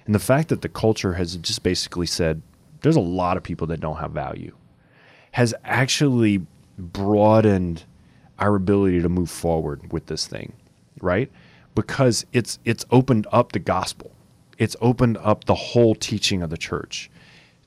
and 0.05 0.15
the 0.15 0.19
fact 0.19 0.49
that 0.49 0.61
the 0.63 0.69
culture 0.69 1.13
has 1.13 1.35
just 1.37 1.61
basically 1.63 2.07
said 2.07 2.41
there's 2.81 2.95
a 2.95 2.99
lot 3.01 3.37
of 3.37 3.43
people 3.43 3.67
that 3.67 3.79
don't 3.79 3.97
have 3.97 4.11
value, 4.11 4.55
has 5.33 5.53
actually 5.63 6.45
broadened 6.77 7.83
our 8.39 8.55
ability 8.55 9.01
to 9.01 9.09
move 9.09 9.29
forward 9.29 9.91
with 9.91 10.05
this 10.07 10.25
thing, 10.25 10.53
right? 11.01 11.29
Because 11.75 12.25
it's 12.33 12.57
it's 12.65 12.85
opened 12.91 13.27
up 13.31 13.51
the 13.51 13.59
gospel. 13.59 14.11
It's 14.57 14.75
opened 14.81 15.17
up 15.17 15.45
the 15.45 15.55
whole 15.55 15.95
teaching 15.95 16.41
of 16.41 16.49
the 16.49 16.57
church 16.57 17.09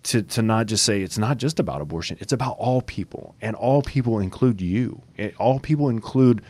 to 0.04 0.22
to 0.22 0.42
not 0.42 0.66
just 0.66 0.84
say 0.84 1.02
it's 1.02 1.18
not 1.18 1.36
just 1.38 1.60
about 1.60 1.80
abortion. 1.80 2.16
It's 2.20 2.32
about 2.32 2.56
all 2.58 2.82
people, 2.82 3.34
and 3.40 3.54
all 3.54 3.82
people 3.82 4.18
include 4.18 4.60
you. 4.60 5.02
It- 5.16 5.34
all 5.38 5.60
people 5.60 5.88
include 5.88 6.42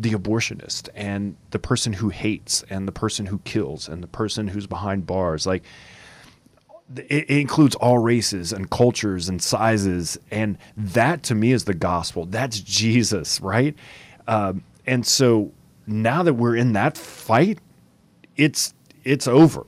the 0.00 0.12
abortionist 0.12 0.88
and 0.94 1.36
the 1.50 1.58
person 1.58 1.92
who 1.92 2.08
hates 2.08 2.64
and 2.70 2.88
the 2.88 2.92
person 2.92 3.26
who 3.26 3.38
kills 3.40 3.88
and 3.88 4.02
the 4.02 4.08
person 4.08 4.48
who's 4.48 4.66
behind 4.66 5.06
bars. 5.06 5.46
Like 5.46 5.62
it, 6.96 7.30
it 7.30 7.38
includes 7.38 7.74
all 7.76 7.98
races 7.98 8.52
and 8.52 8.70
cultures 8.70 9.28
and 9.28 9.42
sizes. 9.42 10.18
And 10.30 10.56
that 10.76 11.22
to 11.24 11.34
me 11.34 11.52
is 11.52 11.64
the 11.64 11.74
gospel. 11.74 12.24
That's 12.24 12.60
jesus 12.60 13.40
right? 13.40 13.76
Um, 14.26 14.64
and 14.86 15.06
so 15.06 15.52
now 15.86 16.22
that 16.22 16.34
we're 16.34 16.56
in 16.56 16.72
that 16.72 16.96
fight 16.96 17.58
it's 18.36 18.72
it's 19.04 19.26
over 19.26 19.66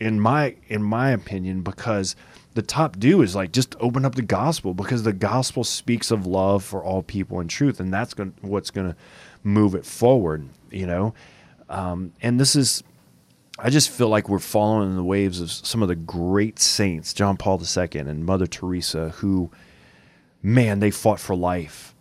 in 0.00 0.18
my 0.18 0.56
in 0.68 0.82
my 0.82 1.10
opinion 1.10 1.60
because 1.62 2.16
the 2.54 2.62
top 2.62 2.98
do 2.98 3.20
is 3.20 3.34
like 3.34 3.52
just 3.52 3.74
open 3.80 4.04
up 4.04 4.14
the 4.14 4.22
gospel 4.22 4.74
because 4.74 5.02
the 5.02 5.12
gospel 5.12 5.64
speaks 5.64 6.10
of 6.10 6.26
love 6.26 6.64
for 6.64 6.82
all 6.82 7.02
people 7.02 7.40
and 7.40 7.50
truth, 7.50 7.80
and 7.80 7.92
that's 7.92 8.14
going 8.14 8.32
what's 8.40 8.70
going 8.70 8.88
to 8.88 8.96
move 9.44 9.74
it 9.76 9.86
forward. 9.86 10.48
You 10.70 10.86
know, 10.86 11.14
um, 11.68 12.12
and 12.20 12.40
this 12.40 12.56
is. 12.56 12.82
I 13.56 13.70
just 13.70 13.88
feel 13.88 14.08
like 14.08 14.28
we're 14.28 14.40
following 14.40 14.90
in 14.90 14.96
the 14.96 15.04
waves 15.04 15.40
of 15.40 15.48
some 15.48 15.80
of 15.80 15.86
the 15.86 15.94
great 15.94 16.58
saints, 16.58 17.14
John 17.14 17.36
Paul 17.36 17.62
II 17.62 18.00
and 18.00 18.26
Mother 18.26 18.48
Teresa, 18.48 19.10
who, 19.10 19.48
man, 20.42 20.80
they 20.80 20.90
fought 20.90 21.20
for 21.20 21.36
life. 21.36 21.94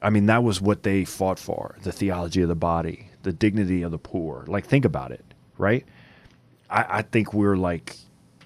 I 0.00 0.10
mean, 0.10 0.26
that 0.26 0.44
was 0.44 0.60
what 0.60 0.84
they 0.84 1.04
fought 1.04 1.40
for 1.40 1.76
the 1.82 1.90
theology 1.90 2.42
of 2.42 2.48
the 2.48 2.54
body, 2.54 3.08
the 3.24 3.32
dignity 3.32 3.82
of 3.82 3.90
the 3.90 3.98
poor. 3.98 4.44
Like, 4.46 4.64
think 4.64 4.84
about 4.84 5.10
it, 5.10 5.24
right? 5.58 5.84
I, 6.70 6.86
I 6.88 7.02
think 7.02 7.34
we're 7.34 7.56
like 7.56 7.96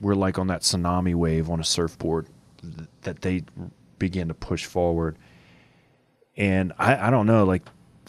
we're 0.00 0.14
like 0.14 0.38
on 0.38 0.48
that 0.48 0.62
tsunami 0.62 1.14
wave 1.14 1.48
on 1.48 1.60
a 1.60 1.64
surfboard 1.64 2.26
th- 2.60 2.88
that 3.02 3.22
they 3.22 3.44
began 3.98 4.28
to 4.28 4.34
push 4.34 4.64
forward. 4.64 5.16
And 6.36 6.72
I, 6.78 7.08
I 7.08 7.10
don't 7.10 7.26
know, 7.26 7.44
like 7.44 7.62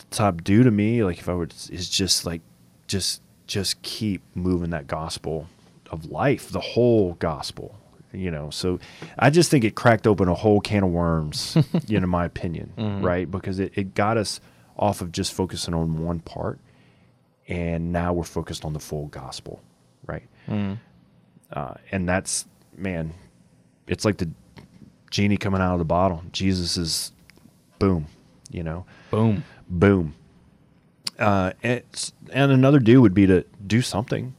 top 0.10 0.44
do 0.44 0.64
to 0.64 0.72
me, 0.72 1.04
like 1.04 1.20
if 1.20 1.30
I 1.30 1.34
would 1.34 1.54
is 1.70 1.90
just 1.90 2.26
like 2.26 2.42
just 2.88 3.22
just 3.48 3.82
keep 3.82 4.22
moving 4.36 4.72
that 4.72 4.88
gospel 4.88 5.48
of 5.92 6.06
life, 6.06 6.50
the 6.50 6.60
whole 6.60 7.14
gospel. 7.16 7.76
You 8.14 8.32
know, 8.32 8.50
so 8.50 8.80
I 9.20 9.30
just 9.30 9.52
think 9.52 9.64
it 9.66 9.76
cracked 9.76 10.08
open 10.08 10.28
a 10.30 10.34
whole 10.34 10.62
can 10.62 10.84
of 10.84 10.90
worms, 10.90 11.56
you 11.88 12.00
know, 12.00 12.06
in 12.06 12.10
my 12.10 12.26
opinion, 12.26 12.72
right? 13.02 13.30
Because 13.30 13.60
it, 13.60 13.74
it 13.76 13.94
got 13.94 14.18
us 14.18 14.40
off 14.78 15.02
of 15.02 15.12
just 15.12 15.34
focusing 15.34 15.74
on 15.74 15.98
one 16.04 16.20
part 16.20 16.60
and 17.48 17.92
now 17.92 18.14
we're 18.14 18.24
focused 18.24 18.64
on 18.66 18.74
the 18.74 18.80
full 18.80 19.08
gospel, 19.08 19.62
right? 20.06 20.24
Uh, 21.52 21.74
and 21.92 22.08
that's 22.08 22.46
man, 22.76 23.14
it's 23.88 24.06
like 24.06 24.18
the 24.18 24.30
genie 25.12 25.38
coming 25.38 25.62
out 25.62 25.74
of 25.74 25.80
the 25.80 25.86
bottle. 25.86 26.24
Jesus 26.32 26.78
is, 26.78 27.12
boom, 27.78 28.08
you 28.50 28.64
know, 28.64 28.86
Boom. 29.12 29.44
Boom. 29.70 30.16
Uh, 31.20 31.54
and, 31.64 31.84
and 32.32 32.52
another 32.52 32.80
do 32.80 33.02
would 33.02 33.14
be 33.14 33.26
to 33.28 33.44
do 33.66 33.82
something, 33.82 34.36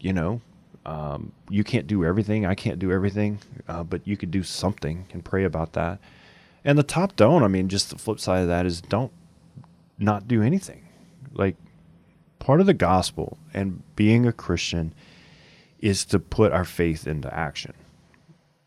you 0.00 0.12
know. 0.12 0.40
Um, 0.84 1.32
you 1.50 1.64
can't 1.64 1.86
do 1.86 2.04
everything. 2.04 2.46
I 2.46 2.54
can't 2.54 2.78
do 2.78 2.92
everything, 2.92 3.40
uh, 3.68 3.82
but 3.82 4.06
you 4.06 4.16
could 4.16 4.30
do 4.30 4.42
something 4.42 5.06
and 5.12 5.24
pray 5.24 5.44
about 5.44 5.72
that. 5.72 5.98
And 6.64 6.78
the 6.78 6.84
top 6.84 7.16
don't. 7.16 7.42
I 7.42 7.48
mean, 7.48 7.68
just 7.68 7.90
the 7.90 7.98
flip 7.98 8.20
side 8.20 8.42
of 8.42 8.48
that 8.48 8.66
is 8.66 8.80
don't 8.80 9.12
not 9.98 10.28
do 10.28 10.42
anything. 10.42 10.88
Like 11.32 11.56
part 12.38 12.60
of 12.60 12.66
the 12.66 12.74
gospel 12.74 13.38
and 13.52 13.82
being 13.96 14.26
a 14.26 14.32
Christian 14.32 14.94
is 15.80 16.04
to 16.06 16.18
put 16.18 16.52
our 16.52 16.64
faith 16.64 17.06
into 17.06 17.32
action 17.32 17.74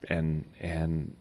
and 0.09 0.45
and 0.59 1.15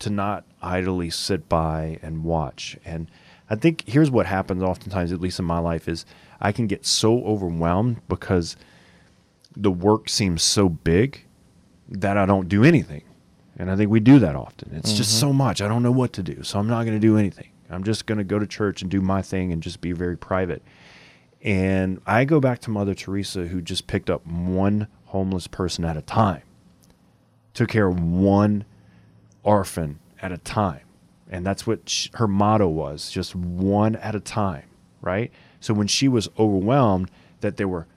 to 0.00 0.10
not 0.10 0.44
idly 0.62 1.10
sit 1.10 1.48
by 1.48 1.98
and 2.02 2.24
watch 2.24 2.76
and 2.84 3.10
i 3.50 3.54
think 3.54 3.84
here's 3.86 4.10
what 4.10 4.26
happens 4.26 4.62
oftentimes 4.62 5.12
at 5.12 5.20
least 5.20 5.38
in 5.38 5.44
my 5.44 5.58
life 5.58 5.88
is 5.88 6.04
i 6.40 6.52
can 6.52 6.66
get 6.66 6.84
so 6.84 7.24
overwhelmed 7.24 8.00
because 8.08 8.56
the 9.56 9.70
work 9.70 10.08
seems 10.08 10.42
so 10.42 10.68
big 10.68 11.24
that 11.88 12.16
i 12.16 12.26
don't 12.26 12.48
do 12.48 12.64
anything. 12.64 13.02
And 13.56 13.70
i 13.70 13.76
think 13.76 13.90
we 13.90 14.00
do 14.00 14.18
that 14.18 14.34
often. 14.34 14.74
It's 14.74 14.92
just 14.92 15.12
mm-hmm. 15.12 15.28
so 15.28 15.32
much. 15.32 15.62
I 15.62 15.68
don't 15.68 15.82
know 15.82 15.92
what 15.92 16.12
to 16.14 16.22
do 16.22 16.42
so 16.42 16.58
i'm 16.58 16.68
not 16.68 16.84
going 16.84 16.96
to 16.96 17.06
do 17.06 17.16
anything. 17.16 17.50
I'm 17.70 17.84
just 17.84 18.06
going 18.06 18.18
to 18.18 18.24
go 18.24 18.38
to 18.38 18.46
church 18.46 18.82
and 18.82 18.90
do 18.90 19.00
my 19.00 19.22
thing 19.22 19.52
and 19.52 19.62
just 19.62 19.80
be 19.80 19.92
very 19.92 20.16
private. 20.16 20.62
And 21.42 22.00
i 22.06 22.24
go 22.24 22.40
back 22.40 22.60
to 22.60 22.70
mother 22.70 22.94
teresa 22.94 23.46
who 23.46 23.60
just 23.60 23.86
picked 23.86 24.10
up 24.10 24.26
one 24.26 24.88
homeless 25.06 25.46
person 25.46 25.84
at 25.84 25.96
a 25.96 26.02
time. 26.02 26.42
Took 27.52 27.68
care 27.68 27.86
of 27.86 28.02
one 28.02 28.64
orphan 29.44 30.00
at 30.20 30.32
a 30.32 30.38
time. 30.38 30.80
And 31.34 31.44
that's 31.44 31.66
what 31.66 31.88
sh 31.88 32.10
her 32.14 32.28
motto 32.28 32.68
was 32.68 33.10
just 33.10 33.34
one 33.34 33.96
at 33.96 34.14
a 34.14 34.20
time, 34.20 34.68
right? 35.02 35.32
So 35.58 35.74
when 35.74 35.88
she 35.88 36.06
was 36.06 36.28
overwhelmed 36.38 37.10
that 37.40 37.56
there 37.56 37.66
were 37.66 37.88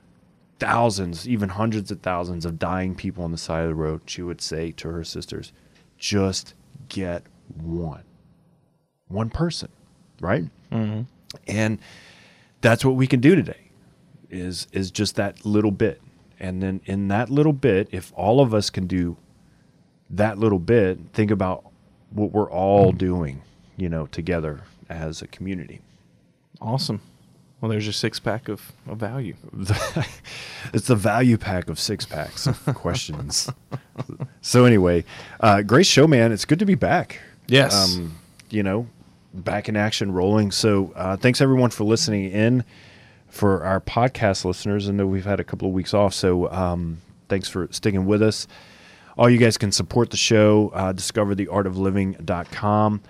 thousands, 0.57 1.29
even 1.29 1.49
hundreds 1.49 1.91
of 1.91 2.01
thousands 2.01 2.45
of 2.45 2.57
dying 2.57 2.95
people 2.95 3.23
on 3.23 3.31
the 3.31 3.37
side 3.37 3.61
of 3.61 3.67
the 3.67 3.75
road, 3.75 4.01
she 4.07 4.23
would 4.23 4.41
say 4.41 4.71
to 4.71 4.89
her 4.89 5.03
sisters, 5.03 5.53
just 5.99 6.55
get 6.89 7.25
one. 7.61 8.01
One 9.07 9.29
person, 9.29 9.69
right? 10.19 10.45
Mm-hmm. 10.71 11.01
And 11.47 11.77
that's 12.61 12.83
what 12.83 12.95
we 12.95 13.05
can 13.05 13.19
do 13.19 13.35
today 13.35 13.69
is 14.31 14.65
is 14.71 14.89
just 14.89 15.15
that 15.17 15.45
little 15.45 15.69
bit. 15.69 16.01
And 16.39 16.63
then 16.63 16.81
in 16.85 17.07
that 17.09 17.29
little 17.29 17.53
bit, 17.53 17.87
if 17.91 18.11
all 18.15 18.41
of 18.41 18.55
us 18.55 18.71
can 18.71 18.87
do 18.87 19.15
that 20.09 20.39
little 20.39 20.57
bit, 20.57 20.97
think 21.13 21.29
about 21.29 21.67
what 22.11 22.31
we're 22.31 22.49
all 22.49 22.91
doing, 22.91 23.41
you 23.75 23.89
know, 23.89 24.07
together 24.07 24.61
as 24.89 25.21
a 25.21 25.27
community. 25.27 25.81
Awesome. 26.61 27.01
Well, 27.59 27.69
there's 27.71 27.85
your 27.85 27.93
six 27.93 28.19
pack 28.19 28.49
of, 28.49 28.71
of 28.87 28.97
value. 28.97 29.35
it's 30.73 30.87
the 30.87 30.95
value 30.95 31.37
pack 31.37 31.69
of 31.69 31.79
six 31.79 32.05
packs 32.05 32.45
of 32.45 32.63
questions. 32.75 33.49
so 34.41 34.65
anyway, 34.65 35.03
uh, 35.39 35.63
great 35.63 35.87
show, 35.87 36.07
man. 36.07 36.31
It's 36.31 36.45
good 36.45 36.59
to 36.59 36.65
be 36.65 36.75
back. 36.75 37.19
Yes. 37.47 37.73
Um, 37.97 38.15
you 38.51 38.61
know, 38.61 38.87
back 39.33 39.69
in 39.69 39.75
action, 39.75 40.11
rolling. 40.11 40.51
So 40.51 40.93
uh, 40.95 41.17
thanks 41.17 41.41
everyone 41.41 41.71
for 41.71 41.83
listening 41.83 42.31
in. 42.31 42.63
For 43.27 43.63
our 43.63 43.81
podcast 43.81 44.45
listeners, 44.45 44.87
I 44.87 44.93
know 44.93 45.05
we've 45.05 45.25
had 45.25 45.39
a 45.39 45.43
couple 45.43 45.67
of 45.67 45.73
weeks 45.73 45.93
off, 45.93 46.13
so 46.13 46.49
um, 46.51 47.01
thanks 47.27 47.49
for 47.49 47.67
sticking 47.71 48.05
with 48.05 48.21
us. 48.21 48.47
All 49.17 49.29
you 49.29 49.37
guys 49.37 49.57
can 49.57 49.71
support 49.71 50.09
the 50.11 50.17
show, 50.17 50.69
uh, 50.75 50.91
discovertheartofliving.com. 50.93 53.01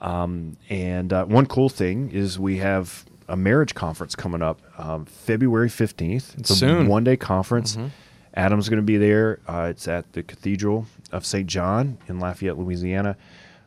Um, 0.00 0.56
and 0.68 1.12
uh, 1.12 1.24
one 1.24 1.46
cool 1.46 1.68
thing 1.68 2.10
is 2.10 2.38
we 2.38 2.58
have 2.58 3.04
a 3.28 3.36
marriage 3.36 3.74
conference 3.74 4.14
coming 4.14 4.42
up 4.42 4.60
um, 4.78 5.04
February 5.06 5.68
15th. 5.68 6.38
It's 6.38 6.56
Soon. 6.56 6.86
a 6.86 6.88
one 6.88 7.02
day 7.02 7.16
conference. 7.16 7.76
Adam's 8.34 8.68
going 8.68 8.78
to 8.78 8.84
be 8.84 8.98
there. 8.98 9.40
Uh, 9.48 9.68
it's 9.70 9.88
at 9.88 10.12
the 10.12 10.22
Cathedral 10.22 10.86
of 11.10 11.26
St. 11.26 11.48
John 11.48 11.98
in 12.06 12.20
Lafayette, 12.20 12.58
Louisiana. 12.58 13.16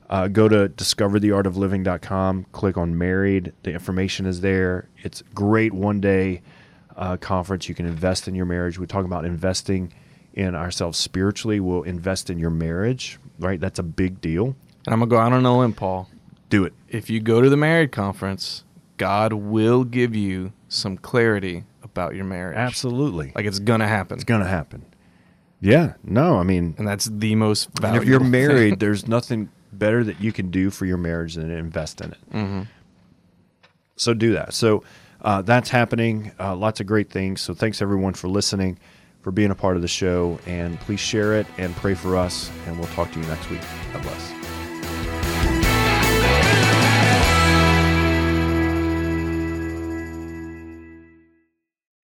Uh, 0.09 0.27
go 0.27 0.47
to 0.47 0.69
discovertheartofliving.com, 0.69 2.45
click 2.51 2.77
on 2.77 2.97
married. 2.97 3.53
The 3.63 3.71
information 3.71 4.25
is 4.25 4.41
there. 4.41 4.87
It's 4.99 5.21
great 5.33 5.73
one 5.73 6.01
day 6.01 6.41
uh, 6.95 7.17
conference. 7.17 7.67
You 7.67 7.75
can 7.75 7.85
invest 7.85 8.27
in 8.27 8.35
your 8.35 8.45
marriage. 8.45 8.79
We 8.79 8.87
talk 8.87 9.05
about 9.05 9.25
investing 9.25 9.91
in 10.39 10.55
ourselves 10.55 10.97
spiritually. 10.97 11.59
We'll 11.59 11.83
invest 11.83 12.29
in 12.29 12.39
your 12.39 12.49
marriage, 12.49 13.19
right? 13.39 13.59
That's 13.59 13.79
a 13.79 13.83
big 13.83 14.21
deal. 14.21 14.55
And 14.85 14.93
I'm 14.93 14.99
going 14.99 15.09
to 15.09 15.15
go 15.15 15.19
out 15.19 15.33
on 15.33 15.45
a 15.45 15.59
limb, 15.59 15.73
Paul. 15.73 16.09
Do 16.49 16.63
it. 16.63 16.73
If 16.87 17.09
you 17.09 17.19
go 17.19 17.41
to 17.41 17.49
the 17.49 17.57
married 17.57 17.91
conference, 17.91 18.63
God 18.97 19.33
will 19.33 19.83
give 19.83 20.15
you 20.15 20.53
some 20.69 20.97
clarity 20.97 21.65
about 21.83 22.15
your 22.15 22.25
marriage. 22.25 22.57
Absolutely. 22.57 23.33
Like 23.35 23.45
it's 23.45 23.59
going 23.59 23.81
to 23.81 23.87
happen. 23.87 24.15
it's 24.15 24.23
going 24.23 24.41
to 24.41 24.47
happen. 24.47 24.85
Yeah. 25.61 25.93
No, 26.03 26.39
I 26.39 26.43
mean, 26.43 26.73
and 26.77 26.87
that's 26.87 27.05
the 27.05 27.35
most 27.35 27.67
and 27.67 27.79
valuable 27.79 28.03
if 28.03 28.07
you're 28.09 28.19
thing. 28.21 28.31
married, 28.31 28.79
there's 28.79 29.07
nothing 29.07 29.49
better 29.73 30.03
that 30.05 30.21
you 30.21 30.31
can 30.31 30.49
do 30.49 30.69
for 30.69 30.85
your 30.85 30.97
marriage 30.97 31.35
than 31.35 31.51
invest 31.51 32.01
in 32.01 32.11
it. 32.11 32.17
Mm-hmm. 32.31 32.61
So 33.97 34.13
do 34.13 34.33
that. 34.33 34.53
So 34.53 34.83
uh, 35.21 35.41
that's 35.41 35.69
happening. 35.69 36.31
Uh, 36.39 36.55
lots 36.55 36.79
of 36.79 36.87
great 36.87 37.09
things. 37.09 37.41
So 37.41 37.53
thanks 37.53 37.81
everyone 37.81 38.13
for 38.13 38.29
listening, 38.29 38.79
for 39.29 39.33
being 39.33 39.51
a 39.51 39.55
part 39.55 39.75
of 39.75 39.83
the 39.83 39.87
show, 39.87 40.39
and 40.47 40.79
please 40.79 40.99
share 40.99 41.35
it 41.35 41.45
and 41.59 41.75
pray 41.75 41.93
for 41.93 42.17
us. 42.17 42.49
And 42.65 42.79
we'll 42.79 42.87
talk 42.87 43.11
to 43.11 43.19
you 43.19 43.25
next 43.27 43.47
week. 43.51 43.61
God 43.93 44.01
bless. 44.01 44.38